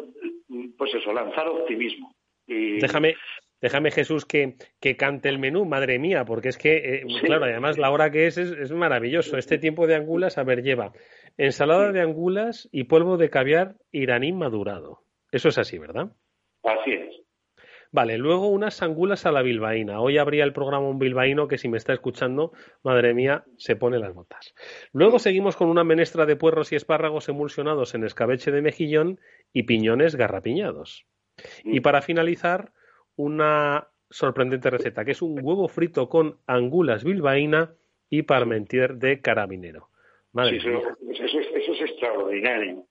pues 0.77 0.95
eso, 0.95 1.13
lanzar 1.13 1.47
optimismo. 1.47 2.11
Y... 2.47 2.79
Déjame, 2.79 3.15
déjame 3.63 3.91
Jesús 3.91 4.25
que, 4.25 4.57
que, 4.81 4.97
cante 4.97 5.29
el 5.29 5.39
menú, 5.39 5.63
madre 5.65 5.97
mía, 5.97 6.25
porque 6.25 6.49
es 6.49 6.57
que, 6.57 6.75
eh, 6.75 7.03
claro, 7.23 7.45
además 7.45 7.77
la 7.79 7.89
hora 7.89 8.11
que 8.11 8.27
es, 8.27 8.37
es, 8.37 8.71
maravilloso. 8.71 9.37
Este 9.37 9.57
tiempo 9.57 9.87
de 9.87 9.95
angulas, 9.95 10.37
a 10.37 10.43
ver, 10.43 10.61
lleva 10.61 10.91
ensalada 11.37 11.91
de 11.93 12.01
angulas 12.01 12.69
y 12.71 12.83
polvo 12.83 13.17
de 13.17 13.29
caviar 13.29 13.75
iraní 13.91 14.33
madurado. 14.33 14.99
Eso 15.31 15.47
es 15.47 15.57
así, 15.57 15.79
¿verdad? 15.79 16.11
Así 16.63 16.91
es. 16.91 17.21
Vale, 17.89 18.17
luego 18.17 18.49
unas 18.49 18.81
angulas 18.81 19.25
a 19.25 19.31
la 19.31 19.41
bilbaína. 19.41 20.01
Hoy 20.01 20.17
habría 20.17 20.43
el 20.43 20.51
programa 20.51 20.89
un 20.89 20.99
bilbaíno 20.99 21.47
que 21.47 21.57
si 21.57 21.69
me 21.69 21.77
está 21.77 21.93
escuchando, 21.93 22.51
madre 22.83 23.13
mía, 23.13 23.45
se 23.57 23.75
pone 23.77 23.97
las 23.97 24.13
botas. 24.13 24.53
Luego 24.91 25.19
seguimos 25.19 25.55
con 25.55 25.69
una 25.69 25.85
menestra 25.85 26.25
de 26.25 26.35
puerros 26.35 26.73
y 26.73 26.75
espárragos 26.75 27.29
emulsionados 27.29 27.95
en 27.95 28.03
escabeche 28.03 28.51
de 28.51 28.61
mejillón 28.61 29.19
y 29.53 29.63
piñones 29.63 30.15
garrapiñados. 30.15 31.05
Y 31.63 31.79
para 31.79 32.01
finalizar, 32.01 32.71
una 33.15 33.87
sorprendente 34.09 34.69
receta, 34.69 35.03
que 35.03 35.11
es 35.11 35.21
un 35.21 35.39
huevo 35.41 35.67
frito 35.67 36.07
con 36.09 36.37
angulas 36.45 37.03
bilbaína 37.03 37.73
y 38.09 38.23
parmentier 38.23 38.95
de 38.95 39.21
carabinero. 39.21 39.89
Madre 40.33 40.59
sí, 40.59 40.67
eso, 40.67 41.39
es, 41.39 41.81
extraordinario. 41.81 42.85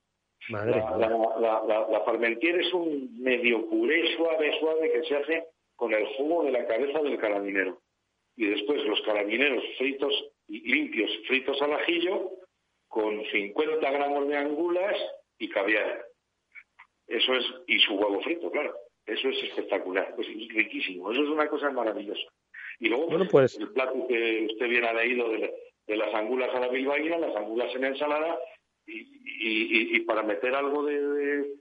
Madre 0.49 0.71
la, 0.71 1.63
la, 1.67 1.87
la, 1.89 2.05
parmentier 2.05 2.59
es 2.59 2.73
un 2.73 3.21
medio 3.21 3.69
puré 3.69 4.15
suave, 4.15 4.59
suave 4.59 4.91
que 4.91 5.03
se 5.03 5.15
hace 5.15 5.43
con 5.75 5.93
el 5.93 6.05
jugo 6.17 6.43
de 6.43 6.51
la 6.51 6.65
cabeza 6.67 7.01
del 7.01 7.17
carabinero. 7.17 7.81
Y 8.35 8.47
después 8.47 8.83
los 8.85 9.01
carabineros 9.01 9.63
fritos, 9.77 10.13
limpios, 10.47 11.09
fritos 11.27 11.61
al 11.61 11.73
ajillo, 11.73 12.31
con 12.87 13.23
50 13.31 13.91
gramos 13.91 14.27
de 14.27 14.37
angulas 14.37 14.95
y 15.37 15.49
caviar. 15.49 16.05
Eso 17.07 17.33
es, 17.33 17.45
y 17.67 17.79
su 17.79 17.95
huevo 17.95 18.21
frito, 18.21 18.51
claro. 18.51 18.73
Eso 19.05 19.29
es 19.29 19.43
espectacular, 19.43 20.15
es 20.17 20.27
riquísimo, 20.27 21.11
eso 21.11 21.23
es 21.23 21.29
una 21.29 21.47
cosa 21.47 21.69
maravillosa. 21.71 22.27
Y 22.79 22.89
luego, 22.89 23.07
bueno, 23.07 23.25
pues... 23.29 23.57
el 23.57 23.71
plato 23.71 24.07
que 24.07 24.47
usted 24.51 24.67
bien 24.67 24.85
ha 24.85 24.93
leído 24.93 25.29
de, 25.29 25.53
las 25.87 26.13
angulas 26.13 26.53
a 26.55 26.59
la 26.59 26.69
bilbaína, 26.69 27.17
las 27.17 27.35
angulas 27.35 27.73
en 27.75 27.83
ensalada, 27.83 28.39
y, 28.85 29.95
y, 29.95 29.99
para 30.01 30.23
meter 30.23 30.53
algo 30.55 30.83
de, 30.83 31.53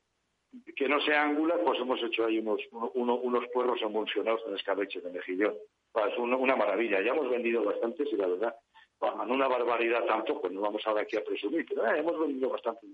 que 0.76 0.88
no 0.88 1.01
sea 1.01 1.22
angulas, 1.22 1.59
pues 1.64 1.80
hemos 1.80 2.03
hecho 2.03 2.26
ahí 2.26 2.38
unos, 2.38 2.61
unos 2.95 3.49
puerros 3.49 3.80
emulsionados 3.82 4.43
en 4.47 4.55
escabeche 4.55 5.01
de 5.01 5.11
mejillón. 5.11 5.55
Es 5.95 6.18
una, 6.18 6.57
maravilla, 6.57 7.01
ya 7.01 7.12
hemos 7.12 7.30
vendido 7.30 7.64
bastantes 7.64 8.09
y 8.12 8.16
la 8.16 8.26
verdad, 8.26 8.55
no 9.01 9.34
una 9.34 9.49
barbaridad 9.49 10.05
tampoco, 10.05 10.49
no 10.49 10.61
vamos 10.61 10.82
ahora 10.86 11.03
aquí 11.03 11.16
a 11.16 11.24
presumir, 11.24 11.66
pero 11.68 11.86
eh, 11.86 11.99
hemos 11.99 12.18
vendido 12.18 12.51
bastantes. 12.51 12.88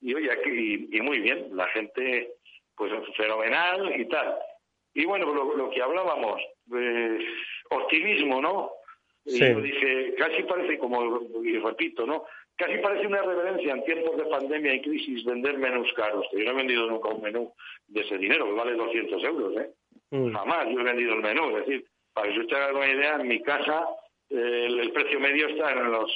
Y 0.00 0.14
oye, 0.14 0.30
aquí, 0.30 0.88
y 0.90 1.00
muy 1.00 1.20
bien, 1.20 1.48
la 1.56 1.66
gente 1.68 2.34
pues 2.76 2.92
fenomenal 3.16 4.00
y 4.00 4.06
tal. 4.06 4.36
Y 4.94 5.04
bueno, 5.04 5.32
lo, 5.32 5.70
que 5.70 5.82
hablábamos, 5.82 6.40
de 6.66 7.18
optimismo, 7.70 8.40
¿no? 8.40 8.70
Y 9.24 9.38
yo 9.40 9.60
dije, 9.60 10.14
casi 10.16 10.42
parece, 10.44 10.78
como 10.78 11.20
y 11.42 11.58
repito, 11.58 12.06
¿no? 12.06 12.24
Casi 12.56 12.78
parece 12.78 13.06
una 13.06 13.20
reverencia 13.22 13.74
en 13.74 13.84
tiempos 13.84 14.16
de 14.16 14.24
pandemia 14.24 14.74
y 14.74 14.80
crisis 14.80 15.24
vender 15.24 15.58
menús 15.58 15.92
caros. 15.94 16.26
Yo 16.32 16.44
no 16.44 16.52
he 16.52 16.54
vendido 16.54 16.86
nunca 16.86 17.10
un 17.10 17.22
menú 17.22 17.52
de 17.88 18.00
ese 18.00 18.16
dinero, 18.16 18.46
que 18.46 18.52
vale 18.52 18.74
200 18.74 19.24
euros, 19.24 19.56
¿eh? 19.58 19.70
Mm. 20.10 20.32
Jamás 20.32 20.68
yo 20.70 20.80
he 20.80 20.84
vendido 20.84 21.14
el 21.14 21.20
menú. 21.20 21.48
Es 21.58 21.66
decir, 21.66 21.84
para 22.14 22.32
que 22.32 22.40
usted 22.40 22.56
haga 22.56 22.78
una 22.78 22.90
idea, 22.90 23.16
en 23.16 23.28
mi 23.28 23.42
casa 23.42 23.86
el, 24.30 24.92
precio 24.92 25.20
medio 25.20 25.48
está 25.48 25.72
en 25.72 25.90
los 25.92 26.10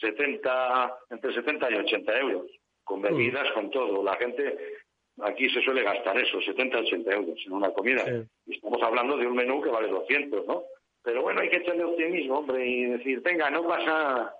70, 0.00 0.98
entre 1.10 1.32
70 1.32 1.70
y 1.70 1.74
80 1.74 2.18
euros, 2.20 2.50
con 2.84 3.00
mm. 3.00 3.02
bebidas, 3.02 3.50
con 3.52 3.70
todo. 3.70 4.02
La 4.04 4.16
gente 4.16 4.77
Aquí 5.22 5.48
se 5.50 5.60
suele 5.62 5.82
gastar 5.82 6.16
eso, 6.18 6.40
70, 6.40 6.78
80 6.78 7.12
euros 7.12 7.38
en 7.46 7.52
una 7.52 7.70
comida. 7.70 8.04
estamos 8.46 8.82
hablando 8.82 9.16
de 9.16 9.26
un 9.26 9.34
menú 9.34 9.60
que 9.60 9.70
vale 9.70 9.88
200, 9.88 10.46
¿no? 10.46 10.64
Pero 11.02 11.22
bueno, 11.22 11.40
hay 11.40 11.48
que 11.48 11.56
echarle 11.56 11.84
optimismo, 11.84 12.38
hombre, 12.38 12.66
y 12.66 12.84
decir, 12.84 13.20
venga, 13.20 13.50
no 13.50 13.66
pasa 13.66 14.34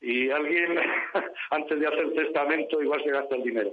y 0.00 0.30
alguien 0.30 0.78
antes 1.50 1.78
de 1.78 1.86
hacer 1.86 2.12
testamento 2.14 2.82
igual 2.82 3.02
se 3.02 3.10
gasta 3.10 3.36
el 3.36 3.42
dinero. 3.42 3.72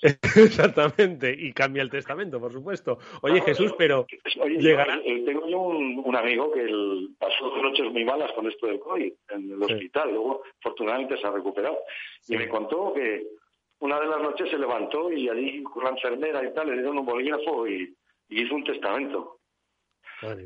Exactamente, 0.36 1.34
y 1.36 1.52
cambia 1.52 1.82
el 1.82 1.90
testamento, 1.90 2.40
por 2.40 2.52
supuesto. 2.52 2.98
Oye 3.22 3.40
Jesús, 3.42 3.74
pero 3.76 4.06
llegará... 4.58 4.96
Eh, 5.04 5.22
tengo 5.26 5.46
yo 5.46 5.58
un, 5.58 6.16
amigo 6.16 6.52
que 6.52 6.66
pasó 7.18 7.50
dos 7.50 7.62
noches 7.62 7.92
muy 7.92 8.04
malas 8.04 8.32
con 8.32 8.46
esto 8.46 8.66
del 8.66 8.80
COVID 8.80 9.12
en 9.30 9.52
el 9.52 9.62
hospital, 9.62 10.10
luego 10.10 10.42
afortunadamente 10.60 11.18
se 11.18 11.26
ha 11.26 11.30
recuperado 11.30 11.78
y 12.28 12.36
me 12.36 12.48
contó 12.48 12.92
que 12.94 13.26
una 13.82 13.98
de 13.98 14.06
las 14.06 14.22
noches 14.22 14.48
se 14.48 14.58
levantó 14.58 15.12
y 15.12 15.28
allí 15.28 15.62
con 15.64 15.82
la 15.82 15.90
enfermera 15.90 16.42
y 16.44 16.54
tal 16.54 16.68
le 16.68 16.74
dieron 16.74 16.98
un 16.98 17.06
bolígrafo 17.06 17.66
y, 17.66 17.92
hizo 18.28 18.54
un 18.54 18.64
testamento. 18.64 19.40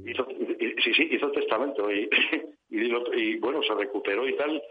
Hizo, 0.06 0.26
sí, 0.26 0.94
sí, 0.94 1.08
hizo 1.10 1.30
testamento 1.30 1.92
y, 1.92 2.08
y, 2.70 3.36
bueno, 3.36 3.62
se 3.62 3.74
recuperó 3.74 4.26
y 4.26 4.34
tal. 4.36 4.62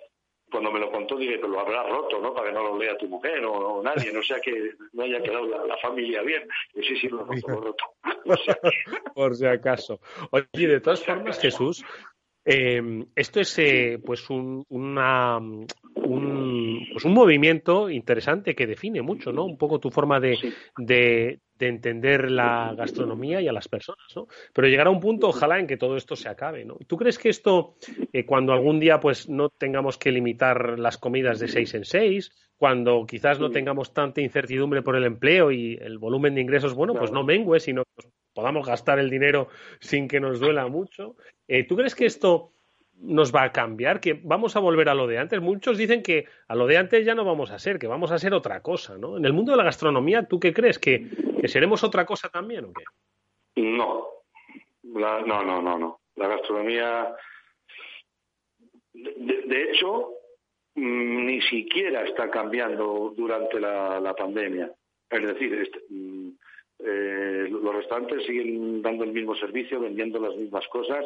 Cuando 0.52 0.72
me 0.72 0.80
lo 0.80 0.92
contó 0.92 1.16
dije, 1.16 1.40
que 1.40 1.48
lo 1.48 1.60
habrá 1.60 1.84
roto, 1.84 2.20
¿no? 2.20 2.34
Para 2.34 2.50
que 2.50 2.54
no 2.56 2.64
lo 2.64 2.78
lea 2.78 2.98
tu 2.98 3.08
mujer 3.08 3.46
o, 3.46 3.84
nadie, 3.84 4.12
no 4.12 4.24
sea 4.24 4.40
que 4.40 4.74
no 4.94 5.04
haya 5.04 5.22
quedado 5.22 5.46
la, 5.46 5.78
familia 5.78 6.24
bien. 6.24 6.48
Y 6.74 6.84
sí, 6.84 6.98
sí, 6.98 7.08
lo, 7.08 7.26
lo 7.26 7.62
roto. 7.62 7.86
Por 9.16 9.36
si 9.36 9.46
acaso. 9.46 10.00
Oye, 10.32 10.68
de 10.68 10.82
todas 10.82 11.04
formas, 11.06 11.40
Jesús, 11.42 11.86
eh, 12.46 13.06
esto 13.16 13.40
es 13.40 13.58
eh, 13.58 14.00
pues 14.06 14.30
un, 14.30 14.64
una, 14.70 15.40
un, 15.40 16.88
pues 16.92 17.04
un 17.04 17.14
movimiento 17.14 17.90
interesante 17.90 18.54
que 18.54 18.68
define 18.68 19.02
mucho, 19.02 19.32
¿no? 19.32 19.46
Un 19.46 19.58
poco 19.58 19.80
tu 19.80 19.90
forma 19.90 20.20
de, 20.20 20.38
de, 20.78 21.40
entender 21.60 22.30
la 22.30 22.76
gastronomía 22.78 23.42
y 23.42 23.48
a 23.48 23.52
las 23.52 23.68
personas, 23.68 24.06
¿no? 24.16 24.28
Pero 24.54 24.68
llegará 24.68 24.92
un 24.92 25.00
punto, 25.00 25.30
ojalá, 25.30 25.60
en 25.60 25.66
que 25.66 25.78
todo 25.78 25.98
esto 25.98 26.16
se 26.16 26.30
acabe, 26.30 26.66
¿no? 26.66 26.78
¿Tú 26.86 26.98
crees 26.98 27.18
que 27.18 27.30
esto, 27.30 27.78
eh, 28.14 28.26
cuando 28.26 28.54
algún 28.54 28.80
día 28.80 29.00
pues 29.00 29.28
no 29.28 29.50
tengamos 29.50 29.98
que 29.98 30.12
limitar 30.12 30.78
las 30.78 31.00
comidas 31.00 31.40
de 31.40 31.48
seis 31.48 31.74
en 31.74 31.86
seis, 31.86 32.32
cuando 32.58 33.06
quizás 33.08 33.40
no 33.40 33.50
tengamos 33.50 33.92
tanta 33.92 34.22
incertidumbre 34.22 34.84
por 34.84 34.96
el 34.96 35.06
empleo 35.06 35.52
y 35.52 35.78
el 35.82 35.98
volumen 35.98 36.36
de 36.36 36.42
ingresos, 36.42 36.76
bueno, 36.76 36.94
pues 36.94 37.12
no 37.12 37.24
mengue, 37.24 37.60
sino 37.60 37.84
que 37.84 38.08
podamos 38.34 38.68
gastar 38.68 39.00
el 39.00 39.10
dinero 39.10 39.48
sin 39.80 40.08
que 40.08 40.20
nos 40.20 40.40
duela 40.40 40.68
mucho. 40.68 41.16
Eh, 41.48 41.64
¿Tú 41.64 41.76
crees 41.76 41.96
que 41.96 42.06
esto 42.06 42.52
nos 43.02 43.34
va 43.34 43.44
a 43.44 43.52
cambiar? 43.52 44.00
¿Que 44.00 44.20
vamos 44.24 44.56
a 44.56 44.60
volver 44.60 44.90
a 44.90 44.96
lo 44.96 45.08
de 45.08 45.18
antes? 45.18 45.42
Muchos 45.42 45.78
dicen 45.78 46.02
que 46.02 46.26
a 46.48 46.56
lo 46.56 46.68
de 46.68 46.78
antes 46.78 47.06
ya 47.06 47.16
no 47.16 47.26
vamos 47.26 47.52
a 47.52 47.60
ser, 47.60 47.78
que 47.78 47.88
vamos 47.88 48.12
a 48.12 48.18
ser 48.18 48.34
otra 48.34 48.62
cosa, 48.62 48.98
¿no? 48.98 49.18
En 49.18 49.26
el 49.26 49.34
mundo 49.34 49.52
de 49.52 49.58
la 49.58 49.64
gastronomía, 49.64 50.24
¿tú 50.24 50.40
qué 50.40 50.54
crees? 50.54 50.80
¿Que, 50.80 51.08
seremos 51.46 51.84
otra 51.84 52.06
cosa 52.06 52.30
también 52.30 52.66
o 52.66 52.74
qué? 52.74 52.84
No, 53.62 54.08
no, 54.84 55.22
no, 55.26 55.62
no, 55.62 55.78
no. 55.78 56.00
La 56.16 56.28
gastronomía, 56.28 57.16
de, 58.94 59.64
hecho, 59.64 60.14
mm, 60.76 61.26
ni 61.26 61.42
siquiera 61.42 62.04
está 62.04 62.30
cambiando 62.30 63.14
durante 63.16 63.60
la, 63.60 64.16
pandemia. 64.18 64.72
Es 65.10 65.22
decir, 65.22 65.54
este, 65.54 65.80
mm, 65.90 66.30
eh, 66.80 67.48
los 67.50 67.76
restaurantes 67.76 68.26
siguen 68.26 68.82
dando 68.82 69.04
el 69.04 69.12
mismo 69.12 69.36
servicio, 69.36 69.80
vendiendo 69.80 70.20
las 70.20 70.36
mismas 70.36 70.68
cosas. 70.68 71.06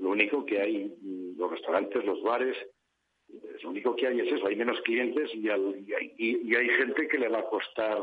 Lo 0.00 0.10
único 0.10 0.44
que 0.44 0.60
hay, 0.60 0.96
mm, 1.00 1.38
los 1.38 1.50
restaurantes, 1.50 2.04
los 2.04 2.22
bares, 2.22 2.56
lo 3.62 3.70
único 3.70 3.94
que 3.94 4.08
hay 4.08 4.20
es 4.20 4.32
eso, 4.32 4.46
hay 4.46 4.56
menos 4.56 4.80
clientes 4.80 5.30
y, 5.34 5.48
hay, 5.48 6.68
gente 6.68 7.06
que 7.06 7.18
le 7.18 7.28
va 7.28 7.40
a 7.40 7.48
costar 7.48 7.98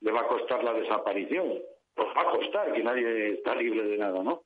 le 0.00 0.12
va 0.12 0.20
a 0.20 0.28
costar 0.28 0.62
la 0.62 0.74
desaparición. 0.74 1.54
Pues 1.94 2.08
va 2.08 2.22
a 2.22 2.30
costar, 2.30 2.72
que 2.74 2.82
nadie 2.82 3.32
está 3.34 3.54
libre 3.54 3.82
de 3.82 3.96
nada, 3.96 4.22
¿no? 4.22 4.42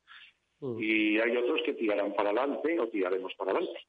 Mm. 0.60 0.76
Y 0.80 1.18
hay 1.18 1.36
otros 1.36 1.60
que 1.64 1.72
tirarán 1.72 2.14
para 2.14 2.30
adelante 2.30 2.78
o 2.78 2.88
tiraremos 2.88 3.34
para 3.34 3.50
adelante. 3.50 3.80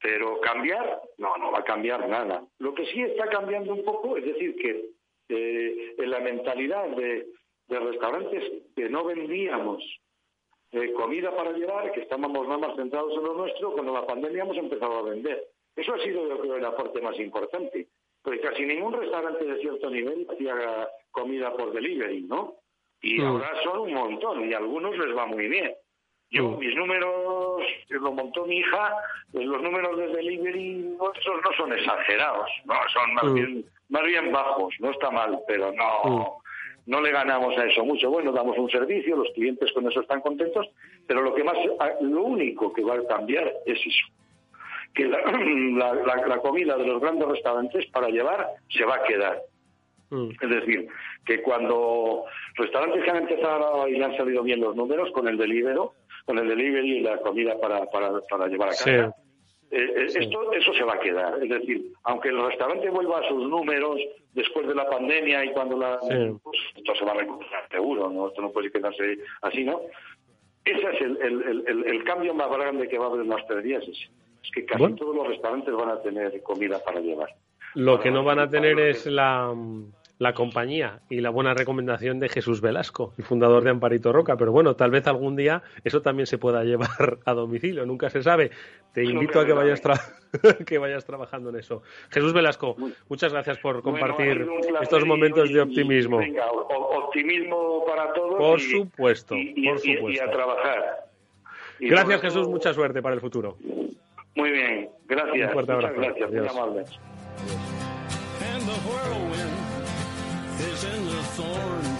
Pero 0.00 0.40
cambiar, 0.40 1.00
no, 1.16 1.36
no 1.38 1.50
va 1.50 1.60
a 1.60 1.64
cambiar 1.64 2.06
nada. 2.08 2.44
Lo 2.58 2.74
que 2.74 2.84
sí 2.86 3.00
está 3.02 3.28
cambiando 3.28 3.72
un 3.72 3.84
poco, 3.84 4.16
es 4.16 4.24
decir, 4.24 4.54
que 4.56 4.90
eh, 5.30 5.94
en 5.98 6.10
la 6.10 6.20
mentalidad 6.20 6.88
de, 6.88 7.26
restaurantes 7.68 8.44
que 8.74 8.88
no 8.88 9.04
vendíamos 9.04 9.84
eh, 10.72 10.92
comida 10.92 11.34
para 11.34 11.52
llevar, 11.52 11.92
que 11.92 12.02
estábamos 12.02 12.46
nada 12.46 12.58
más 12.58 12.76
centrados 12.76 13.14
en 13.14 13.24
lo 13.24 13.34
nuestro, 13.34 13.72
cuando 13.72 13.92
la 13.92 14.06
pandemia 14.06 14.42
hemos 14.42 14.56
empezado 14.56 14.98
a 14.98 15.02
vender. 15.02 15.48
Eso 15.74 15.94
ha 15.94 15.98
sido, 16.00 16.28
yo 16.28 16.38
creo, 16.40 16.56
el 16.56 16.64
aporte 16.64 17.00
más 17.00 17.18
importante. 17.18 17.88
Porque 18.22 18.40
casi 18.40 18.64
ningún 18.64 18.92
restaurante 18.92 19.44
de 19.44 19.60
cierto 19.60 19.88
nivel 19.90 20.26
hacía 20.30 20.54
comida 21.10 21.52
por 21.56 21.72
delivery, 21.72 22.22
¿no? 22.22 22.56
Y 23.00 23.18
mm. 23.18 23.24
ahora 23.24 23.50
son 23.62 23.78
un 23.80 23.94
montón 23.94 24.50
y 24.50 24.52
a 24.52 24.58
algunos 24.58 24.96
les 24.98 25.16
va 25.16 25.26
muy 25.26 25.48
bien. 25.48 25.72
Yo, 26.30 26.48
mm. 26.48 26.58
mis 26.58 26.74
números, 26.76 27.62
lo 27.88 28.12
montó 28.12 28.44
mi 28.44 28.58
hija, 28.58 28.96
pues 29.32 29.46
los 29.46 29.62
números 29.62 29.96
de 29.96 30.08
delivery 30.08 30.96
nuestros 30.98 31.42
no 31.42 31.52
son 31.56 31.72
exagerados, 31.72 32.50
no, 32.64 32.74
son 32.92 33.14
más, 33.14 33.24
mm. 33.24 33.34
bien, 33.34 33.64
más 33.88 34.02
bien 34.04 34.32
bajos, 34.32 34.74
no 34.80 34.90
está 34.90 35.10
mal, 35.10 35.38
pero 35.46 35.72
no, 35.72 36.42
no 36.88 37.02
le 37.02 37.12
ganamos 37.12 37.56
a 37.58 37.66
eso 37.66 37.84
mucho. 37.84 38.10
Bueno, 38.10 38.32
damos 38.32 38.56
un 38.56 38.70
servicio, 38.70 39.14
los 39.14 39.30
clientes 39.34 39.70
con 39.72 39.86
eso 39.86 40.00
están 40.00 40.22
contentos, 40.22 40.66
pero 41.06 41.20
lo 41.20 41.34
que 41.34 41.44
más, 41.44 41.56
lo 42.00 42.22
único 42.22 42.72
que 42.72 42.82
va 42.82 42.94
a 42.94 43.06
cambiar 43.06 43.52
es 43.66 43.78
eso, 43.78 44.06
que 44.94 45.04
la, 45.76 45.94
la 45.94 46.38
comida 46.38 46.78
de 46.78 46.86
los 46.86 47.00
grandes 47.00 47.28
restaurantes 47.28 47.86
para 47.92 48.08
llevar 48.08 48.48
se 48.70 48.84
va 48.86 48.96
a 48.96 49.02
quedar. 49.02 49.42
Es 50.10 50.48
decir, 50.48 50.88
que 51.26 51.42
cuando 51.42 52.24
restaurantes 52.54 53.04
que 53.04 53.10
han 53.10 53.16
empezado 53.18 53.86
y 53.86 53.98
le 53.98 54.04
han 54.06 54.16
salido 54.16 54.42
bien 54.42 54.60
los 54.60 54.74
números 54.74 55.10
con 55.12 55.28
el 55.28 55.36
delivery, 55.36 55.78
con 56.24 56.38
el 56.38 56.48
delivery 56.48 56.96
y 56.96 57.00
la 57.00 57.18
comida 57.18 57.60
para, 57.60 57.84
para, 57.90 58.18
para 58.30 58.46
llevar 58.46 58.68
a 58.68 58.72
casa. 58.72 59.14
Eh, 59.70 59.92
eh, 59.96 60.06
esto, 60.06 60.52
eso 60.52 60.72
se 60.72 60.84
va 60.84 60.94
a 60.94 61.00
quedar. 61.00 61.42
Es 61.42 61.48
decir, 61.48 61.92
aunque 62.04 62.28
el 62.28 62.42
restaurante 62.42 62.88
vuelva 62.90 63.20
a 63.20 63.28
sus 63.28 63.48
números 63.48 64.00
después 64.32 64.66
de 64.66 64.74
la 64.74 64.88
pandemia 64.88 65.44
y 65.44 65.52
cuando 65.52 65.76
la. 65.76 65.98
Pues, 66.00 66.58
esto 66.76 66.94
se 66.94 67.04
va 67.04 67.12
a 67.12 67.16
recuperar 67.16 67.68
seguro, 67.70 68.10
¿no? 68.10 68.28
Esto 68.28 68.42
no 68.42 68.50
puede 68.50 68.70
quedarse 68.70 69.18
así, 69.42 69.64
¿no? 69.64 69.80
Ese 70.64 70.86
es 70.90 71.00
el, 71.00 71.16
el, 71.22 71.84
el, 71.86 72.04
cambio 72.04 72.34
más 72.34 72.50
grande 72.50 72.88
que 72.88 72.98
va 72.98 73.06
a 73.06 73.08
haber 73.08 73.22
en 73.22 73.30
las 73.30 73.40
hostelería. 73.40 73.78
Es, 73.78 73.88
es 73.88 74.50
que 74.52 74.64
casi 74.64 74.92
todos 74.94 75.14
los 75.14 75.28
restaurantes 75.28 75.74
van 75.74 75.90
a 75.90 76.02
tener 76.02 76.42
comida 76.42 76.78
para 76.84 77.00
llevar. 77.00 77.34
Lo 77.74 78.00
que 78.00 78.10
no 78.10 78.24
van 78.24 78.38
a 78.38 78.48
tener 78.48 78.78
es 78.80 79.06
la 79.06 79.54
la 80.18 80.32
compañía 80.32 81.00
y 81.08 81.20
la 81.20 81.30
buena 81.30 81.54
recomendación 81.54 82.18
de 82.18 82.28
Jesús 82.28 82.60
Velasco, 82.60 83.14
el 83.18 83.24
fundador 83.24 83.62
de 83.62 83.70
Amparito 83.70 84.12
Roca. 84.12 84.36
Pero 84.36 84.52
bueno, 84.52 84.74
tal 84.74 84.90
vez 84.90 85.06
algún 85.06 85.36
día 85.36 85.62
eso 85.84 86.02
también 86.02 86.26
se 86.26 86.38
pueda 86.38 86.64
llevar 86.64 87.18
a 87.24 87.34
domicilio, 87.34 87.86
nunca 87.86 88.10
se 88.10 88.22
sabe. 88.22 88.50
Te 88.92 89.04
invito 89.04 89.40
a 89.40 89.46
que 89.46 89.52
vayas, 89.52 89.80
que 90.66 90.78
vayas 90.78 91.04
trabajando 91.04 91.50
en 91.50 91.56
eso. 91.56 91.82
Jesús 92.10 92.32
Velasco, 92.32 92.76
muchas 93.08 93.32
gracias 93.32 93.58
por 93.58 93.82
compartir 93.82 94.46
estos 94.80 95.04
momentos 95.04 95.52
de 95.52 95.60
optimismo. 95.60 96.18
optimismo 96.18 97.84
para 97.86 98.12
todos. 98.12 98.36
Por 98.36 98.60
supuesto, 98.60 99.34
por 99.34 99.78
supuesto. 99.78 100.10
Y 100.10 100.18
a 100.18 100.30
trabajar. 100.30 101.08
gracias 101.78 102.20
Jesús, 102.22 102.48
mucha 102.48 102.74
suerte 102.74 103.00
para 103.02 103.14
el 103.14 103.20
futuro. 103.20 103.56
Muy 104.34 104.50
bien, 104.50 104.90
gracias. 105.06 105.54
Un 105.54 105.64
Muchas 105.64 105.94
gracias, 105.94 106.30
muy 106.30 106.48
amables. 106.48 107.00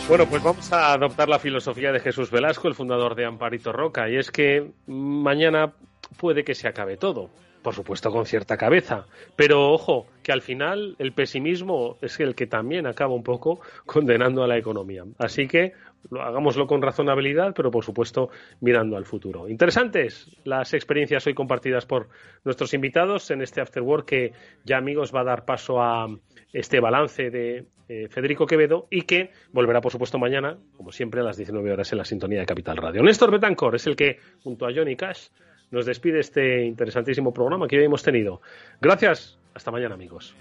Bueno, 0.08 0.26
pues 0.26 0.42
vamos 0.42 0.72
a 0.72 0.94
adoptar 0.94 1.28
la 1.28 1.38
filosofía 1.38 1.92
de 1.92 2.00
Jesús 2.00 2.30
Velasco, 2.30 2.66
el 2.66 2.74
fundador 2.74 3.14
de 3.14 3.26
Amparito 3.26 3.72
Roca, 3.72 4.08
y 4.08 4.16
es 4.16 4.30
que 4.30 4.72
mañana 4.86 5.72
puede 6.16 6.44
que 6.44 6.54
se 6.54 6.66
acabe 6.66 6.96
todo, 6.96 7.30
por 7.62 7.74
supuesto 7.74 8.10
con 8.10 8.26
cierta 8.26 8.56
cabeza, 8.56 9.06
pero 9.36 9.70
ojo, 9.72 10.06
que 10.22 10.32
al 10.32 10.42
final 10.42 10.96
el 10.98 11.12
pesimismo 11.12 11.96
es 12.00 12.18
el 12.20 12.34
que 12.34 12.46
también 12.46 12.86
acaba 12.86 13.14
un 13.14 13.22
poco 13.22 13.60
condenando 13.86 14.42
a 14.42 14.46
la 14.46 14.56
economía. 14.56 15.04
Así 15.18 15.46
que 15.46 15.72
hagámoslo 16.12 16.66
con 16.66 16.80
razonabilidad, 16.80 17.52
pero 17.54 17.70
por 17.70 17.84
supuesto 17.84 18.30
mirando 18.60 18.96
al 18.96 19.04
futuro. 19.04 19.48
Interesantes 19.48 20.30
las 20.44 20.72
experiencias 20.74 21.26
hoy 21.26 21.34
compartidas 21.34 21.86
por 21.86 22.08
nuestros 22.44 22.72
invitados 22.74 23.30
en 23.30 23.42
este 23.42 23.60
After 23.60 23.82
Work 23.82 24.06
que 24.06 24.32
ya 24.64 24.78
amigos 24.78 25.12
va 25.14 25.20
a 25.20 25.24
dar 25.24 25.44
paso 25.44 25.82
a 25.82 26.06
este 26.52 26.80
balance 26.80 27.30
de 27.30 27.66
eh, 27.88 28.08
Federico 28.08 28.46
Quevedo 28.46 28.86
y 28.90 29.02
que 29.02 29.30
volverá, 29.52 29.80
por 29.80 29.92
supuesto, 29.92 30.18
mañana, 30.18 30.58
como 30.76 30.92
siempre, 30.92 31.20
a 31.20 31.24
las 31.24 31.36
19 31.36 31.72
horas 31.72 31.90
en 31.92 31.98
la 31.98 32.04
sintonía 32.04 32.40
de 32.40 32.46
Capital 32.46 32.76
Radio. 32.76 33.02
Néstor 33.02 33.30
Betancor 33.30 33.74
es 33.74 33.86
el 33.86 33.96
que, 33.96 34.18
junto 34.42 34.66
a 34.66 34.72
Johnny 34.74 34.94
Cash, 34.94 35.28
nos 35.70 35.86
despide 35.86 36.20
este 36.20 36.64
interesantísimo 36.64 37.32
programa 37.32 37.68
que 37.68 37.78
hoy 37.78 37.84
hemos 37.84 38.02
tenido. 38.02 38.40
Gracias. 38.80 39.38
Hasta 39.54 39.70
mañana, 39.70 39.94
amigos. 39.94 40.34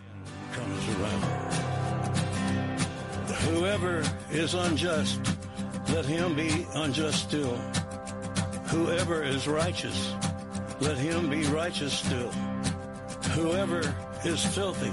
Whoever 3.50 4.04
is 4.32 4.54
unjust, 4.54 5.20
let 5.94 6.06
him 6.06 6.36
be 6.36 6.68
unjust 6.76 7.30
still. 7.30 7.58
Whoever 8.68 9.24
is 9.24 9.48
righteous, 9.48 10.14
let 10.82 10.98
him 10.98 11.30
be 11.30 11.44
righteous 11.46 11.94
still. 11.94 12.32
Whoever 13.34 13.82
is 14.26 14.44
filthy, 14.54 14.92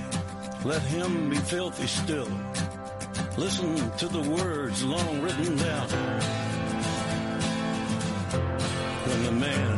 let 0.64 0.82
him 0.82 1.30
be 1.30 1.36
filthy 1.36 1.86
still. 1.86 2.28
Listen 3.36 3.90
to 3.98 4.06
the 4.06 4.20
words 4.30 4.84
long 4.84 5.22
written 5.22 5.56
down 5.56 5.88
when 9.06 9.22
the 9.24 9.32
man 9.32 9.73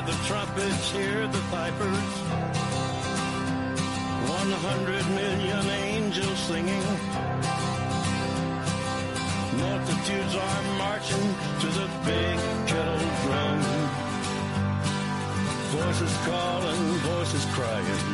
The 0.00 0.16
trumpets, 0.26 0.90
hear 0.90 1.28
the 1.28 1.42
pipers. 1.52 2.12
One 4.26 4.50
hundred 4.50 5.06
million 5.10 5.66
angels 5.68 6.38
singing. 6.48 6.86
Multitudes 9.60 10.34
are 10.34 10.62
marching 10.78 11.34
to 11.60 11.66
the 11.78 11.88
big 12.08 12.38
kettle 12.66 13.06
drum. 13.22 13.60
Voices 15.78 16.16
calling, 16.26 16.84
voices 17.06 17.44
crying. 17.54 18.04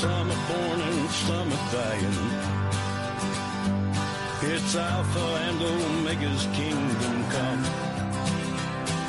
Some 0.00 0.30
are 0.30 0.44
born 0.48 0.80
and 0.80 1.10
some 1.10 1.52
are 1.52 1.66
dying. 1.72 2.18
It's 4.52 4.76
Alpha 4.76 5.26
and 5.48 5.60
Omega's 5.60 6.46
kingdom 6.54 7.24
come. 7.30 7.85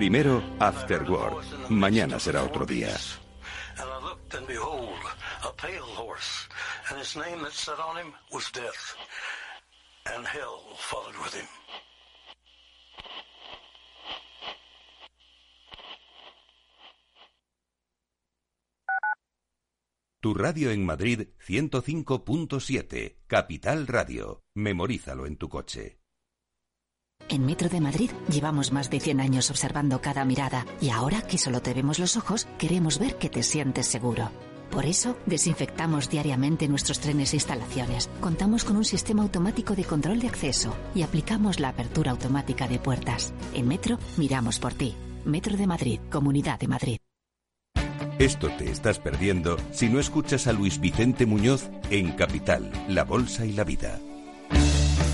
Primero, 0.00 0.42
After 0.58 1.02
Work. 1.02 1.68
Mañana 1.68 2.18
será 2.18 2.42
otro 2.42 2.64
día. 2.64 2.88
Tu 20.20 20.32
radio 20.32 20.70
en 20.70 20.86
Madrid 20.86 21.28
105.7, 21.46 23.18
Capital 23.26 23.86
Radio. 23.86 24.46
Memorízalo 24.54 25.26
en 25.26 25.36
tu 25.36 25.50
coche. 25.50 25.99
En 27.28 27.46
Metro 27.46 27.68
de 27.68 27.80
Madrid 27.80 28.10
llevamos 28.28 28.72
más 28.72 28.90
de 28.90 29.00
100 29.00 29.20
años 29.20 29.50
observando 29.50 30.00
cada 30.00 30.24
mirada 30.24 30.66
y 30.80 30.90
ahora 30.90 31.22
que 31.22 31.38
solo 31.38 31.62
te 31.62 31.74
vemos 31.74 31.98
los 31.98 32.16
ojos, 32.16 32.48
queremos 32.58 32.98
ver 32.98 33.16
que 33.16 33.28
te 33.28 33.42
sientes 33.42 33.86
seguro. 33.86 34.30
Por 34.70 34.86
eso, 34.86 35.16
desinfectamos 35.26 36.08
diariamente 36.08 36.68
nuestros 36.68 37.00
trenes 37.00 37.32
e 37.32 37.36
instalaciones. 37.36 38.08
Contamos 38.20 38.64
con 38.64 38.76
un 38.76 38.84
sistema 38.84 39.22
automático 39.22 39.74
de 39.74 39.84
control 39.84 40.20
de 40.20 40.28
acceso 40.28 40.76
y 40.94 41.02
aplicamos 41.02 41.58
la 41.58 41.70
apertura 41.70 42.12
automática 42.12 42.68
de 42.68 42.78
puertas. 42.78 43.32
En 43.52 43.66
Metro, 43.66 43.98
miramos 44.16 44.58
por 44.58 44.74
ti. 44.74 44.94
Metro 45.24 45.56
de 45.56 45.66
Madrid, 45.66 46.00
Comunidad 46.10 46.58
de 46.58 46.68
Madrid. 46.68 46.98
Esto 48.18 48.48
te 48.58 48.70
estás 48.70 48.98
perdiendo 48.98 49.56
si 49.72 49.88
no 49.88 49.98
escuchas 49.98 50.46
a 50.46 50.52
Luis 50.52 50.78
Vicente 50.78 51.24
Muñoz 51.26 51.70
en 51.90 52.12
Capital, 52.12 52.70
La 52.86 53.04
Bolsa 53.04 53.46
y 53.46 53.52
la 53.52 53.64
Vida. 53.64 53.98